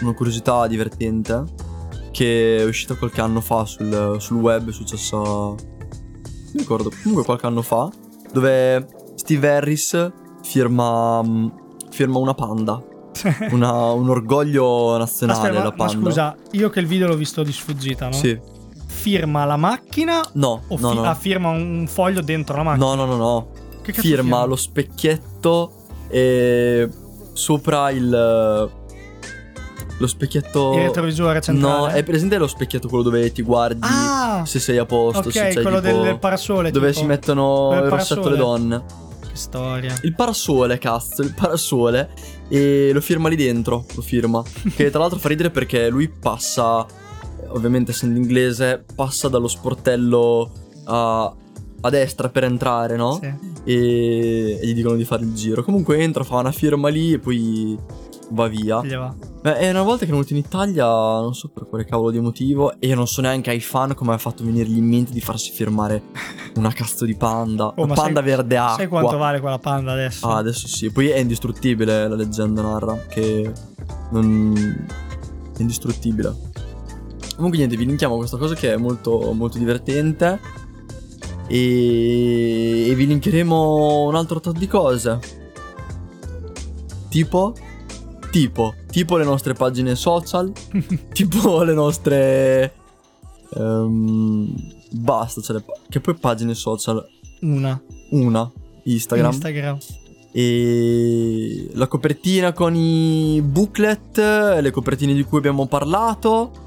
una 0.00 0.12
curiosità 0.14 0.66
divertente 0.66 1.44
che 2.10 2.56
è 2.58 2.64
uscita 2.64 2.94
qualche 2.94 3.20
anno 3.20 3.40
fa 3.40 3.64
sul, 3.66 4.16
sul 4.18 4.38
web, 4.38 4.68
è 4.70 4.72
successa, 4.72 5.16
non 5.18 5.56
mi 6.52 6.60
ricordo, 6.60 6.90
comunque 7.02 7.24
qualche 7.24 7.46
anno 7.46 7.60
fa, 7.62 7.90
dove 8.32 8.86
Steve 9.16 9.50
Harris 9.54 10.12
firma, 10.42 11.22
firma 11.90 12.18
una 12.18 12.32
panda, 12.34 12.82
una- 13.52 13.90
un 13.92 14.08
orgoglio 14.08 14.96
nazionale 14.96 15.38
Aspetta, 15.48 15.58
la 15.62 15.70
ma, 15.70 15.74
ma 15.76 15.84
panda. 15.90 16.06
scusa, 16.08 16.36
io 16.52 16.70
che 16.70 16.80
il 16.80 16.86
video 16.86 17.06
l'ho 17.08 17.16
visto 17.16 17.42
di 17.42 17.52
sfuggita, 17.52 18.06
no? 18.06 18.12
Sì, 18.14 18.38
Firma 19.08 19.44
la 19.44 19.56
macchina 19.56 20.20
no, 20.32 20.62
o 20.66 20.76
no, 20.80 20.90
fi- 20.90 20.94
no. 20.96 21.02
ah, 21.04 21.14
firma 21.14 21.48
un 21.50 21.86
foglio 21.88 22.20
dentro 22.22 22.56
la 22.56 22.62
macchina? 22.64 22.86
No, 22.86 22.94
no, 22.96 23.04
no, 23.04 23.16
no. 23.16 23.48
Che 23.82 23.92
cazzo 23.92 24.00
firma 24.08 24.44
lo 24.44 24.56
specchietto 24.56 25.72
e 26.08 26.88
sopra 27.32 27.90
il 27.90 28.70
lo 29.98 30.06
specchietto 30.08 30.72
Il 30.74 30.80
retrovisore 30.82 31.40
centrale? 31.40 31.78
No, 31.78 31.86
è 31.86 32.02
presente 32.02 32.36
lo 32.36 32.48
specchietto 32.48 32.88
quello 32.88 33.04
dove 33.04 33.30
ti 33.32 33.42
guardi 33.42 33.80
Ah! 33.82 34.42
se 34.44 34.58
sei 34.58 34.76
a 34.78 34.84
posto, 34.84 35.30
se 35.30 35.38
Ok, 35.38 35.52
c'hai 35.54 35.62
quello 35.62 35.80
tipo 35.80 36.02
del 36.02 36.18
parasole. 36.18 36.70
dove 36.72 36.88
tipo. 36.88 36.98
si 37.00 37.06
mettono 37.06 37.70
il 37.74 37.88
rossetto 37.88 38.28
le 38.28 38.36
donne. 38.36 38.82
Che 39.20 39.34
storia. 39.36 39.94
Il 40.02 40.14
parasole, 40.16 40.78
cazzo, 40.78 41.22
il 41.22 41.32
parasole 41.32 42.10
e 42.48 42.90
lo 42.92 43.00
firma 43.00 43.28
lì 43.28 43.36
dentro, 43.36 43.84
lo 43.94 44.02
firma. 44.02 44.42
che 44.74 44.90
tra 44.90 44.98
l'altro 44.98 45.18
fa 45.20 45.28
ridere 45.28 45.50
perché 45.50 45.88
lui 45.90 46.08
passa 46.08 46.84
ovviamente 47.50 47.90
essendo 47.90 48.18
inglese, 48.18 48.84
passa 48.94 49.28
dallo 49.28 49.48
sportello 49.48 50.50
a, 50.84 51.34
a 51.80 51.90
destra 51.90 52.28
per 52.28 52.44
entrare, 52.44 52.96
no? 52.96 53.18
Sì. 53.20 53.32
e, 53.64 54.58
e 54.60 54.66
gli 54.66 54.74
dicono 54.74 54.96
di 54.96 55.04
fare 55.04 55.24
il 55.24 55.34
giro. 55.34 55.62
Comunque 55.62 55.98
entra, 55.98 56.24
fa 56.24 56.36
una 56.38 56.52
firma 56.52 56.88
lì 56.88 57.12
e 57.12 57.18
poi 57.18 57.78
va 58.30 58.48
via. 58.48 58.82
Gli 58.82 58.94
va. 58.94 59.14
Beh, 59.42 59.58
è 59.58 59.70
una 59.70 59.82
volta 59.82 60.00
che 60.00 60.06
è 60.06 60.12
venuto 60.12 60.32
in 60.32 60.40
Italia, 60.40 60.86
non 60.86 61.34
so 61.34 61.48
per 61.48 61.68
quale 61.68 61.84
cavolo 61.84 62.10
di 62.10 62.18
motivo, 62.18 62.80
e 62.80 62.94
non 62.94 63.06
so 63.06 63.20
neanche 63.20 63.50
ai 63.50 63.60
fan 63.60 63.94
come 63.94 64.12
ha 64.14 64.18
fatto 64.18 64.42
venirgli 64.42 64.78
in 64.78 64.86
mente 64.86 65.12
di 65.12 65.20
farsi 65.20 65.52
firmare 65.52 66.02
una 66.56 66.72
cazzo 66.72 67.04
di 67.04 67.14
panda. 67.14 67.72
Oh, 67.76 67.86
ma 67.86 67.94
panda 67.94 68.20
sai- 68.20 68.28
verde 68.28 68.56
acqua. 68.56 68.76
Sai 68.76 68.88
quanto 68.88 69.16
vale 69.16 69.40
quella 69.40 69.58
panda 69.58 69.92
adesso? 69.92 70.26
Ah, 70.26 70.38
adesso 70.38 70.66
sì. 70.66 70.90
Poi 70.90 71.08
è 71.08 71.18
indistruttibile, 71.18 72.08
la 72.08 72.16
leggenda 72.16 72.62
narra, 72.62 72.96
che 73.08 73.52
non... 74.10 74.86
è 75.56 75.60
indistruttibile. 75.60 76.34
Comunque 77.36 77.58
niente, 77.58 77.76
vi 77.76 77.84
linkiamo 77.84 78.16
questa 78.16 78.38
cosa 78.38 78.54
che 78.54 78.72
è 78.72 78.76
molto, 78.76 79.32
molto 79.34 79.58
divertente. 79.58 80.40
E... 81.48 82.88
e 82.88 82.94
vi 82.94 83.06
linkeremo 83.06 84.04
un 84.06 84.14
altro 84.14 84.40
tot 84.40 84.56
di 84.56 84.66
cose. 84.66 85.18
Tipo... 87.10 87.54
Tipo... 88.30 88.74
Tipo 88.90 89.16
le 89.18 89.24
nostre 89.24 89.52
pagine 89.52 89.94
social. 89.94 90.50
tipo 91.12 91.62
le 91.62 91.74
nostre... 91.74 92.74
ehm, 93.54 94.54
basta, 94.92 95.42
cioè 95.42 95.60
pa- 95.60 95.78
che 95.90 96.00
poi 96.00 96.14
pagine 96.14 96.54
social? 96.54 97.06
Una. 97.42 97.78
Una. 98.12 98.50
Instagram. 98.84 99.32
Instagram. 99.32 99.78
E 100.32 101.68
la 101.74 101.86
copertina 101.86 102.52
con 102.52 102.74
i 102.74 103.42
booklet, 103.42 104.18
le 104.60 104.70
copertine 104.70 105.12
di 105.12 105.22
cui 105.22 105.38
abbiamo 105.38 105.66
parlato 105.66 106.64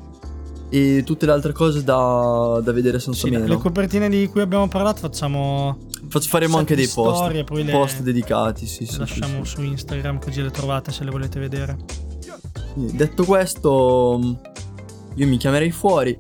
e 0.70 1.04
tutte 1.06 1.26
le 1.26 1.32
altre 1.32 1.52
cose 1.52 1.84
da, 1.84 2.62
da 2.64 2.72
vedere 2.72 3.00
senza 3.00 3.26
Sì, 3.26 3.32
meno. 3.32 3.46
le 3.46 3.58
copertine 3.58 4.08
di 4.10 4.28
cui 4.28 4.42
abbiamo 4.42 4.68
parlato 4.68 5.00
facciamo. 5.00 5.78
Faremo 6.10 6.58
anche 6.58 6.76
dei 6.76 6.88
post, 6.88 7.18
storie, 7.18 7.44
poi 7.44 7.64
le- 7.64 7.72
post 7.72 8.02
dedicati, 8.02 8.66
sì, 8.66 8.86
sì, 8.86 8.98
lasciamo 9.00 9.44
sì. 9.44 9.52
su 9.56 9.62
Instagram 9.64 10.20
così 10.20 10.42
le 10.42 10.52
trovate 10.52 10.92
se 10.92 11.04
le 11.04 11.12
volete 11.12 11.40
vedere. 11.40 11.78
Detto 12.76 13.26
questo, 13.26 14.20
io 15.16 15.28
mi 15.28 15.38
chiamerei 15.38 15.72
fuori. 15.72 16.18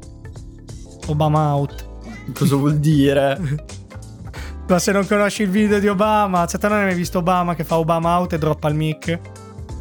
Obama 1.08 1.56
out. 1.56 1.88
Cosa 2.34 2.56
vuol 2.56 2.78
dire? 2.78 3.38
Ma 4.68 4.78
se 4.78 4.92
non 4.92 5.08
conosci 5.08 5.42
il 5.44 5.50
video 5.50 5.80
di 5.80 5.88
Obama, 5.88 6.46
cioè 6.46 6.60
te 6.60 6.68
non 6.68 6.78
hai 6.78 6.86
mai 6.86 6.96
visto 6.96 7.18
Obama 7.20 7.56
che 7.56 7.64
fa 7.64 7.80
Obama 7.80 8.20
out 8.20 8.34
e 8.34 8.38
droppa 8.38 8.68
il 8.70 8.76
mic? 8.76 9.20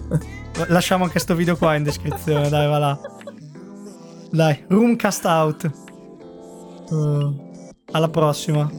Lasciamo 0.68 1.04
anche 1.04 1.18
sto 1.18 1.34
video 1.34 1.56
qua 1.56 1.74
in 1.74 1.82
descrizione, 1.82 2.48
dai, 2.48 2.66
va 2.66 2.78
là. 2.78 2.98
Dai, 4.30 4.64
Roomcast 4.68 5.24
out. 5.24 5.64
Eh, 6.90 7.72
Alla 7.92 8.08
prossima. 8.08 8.70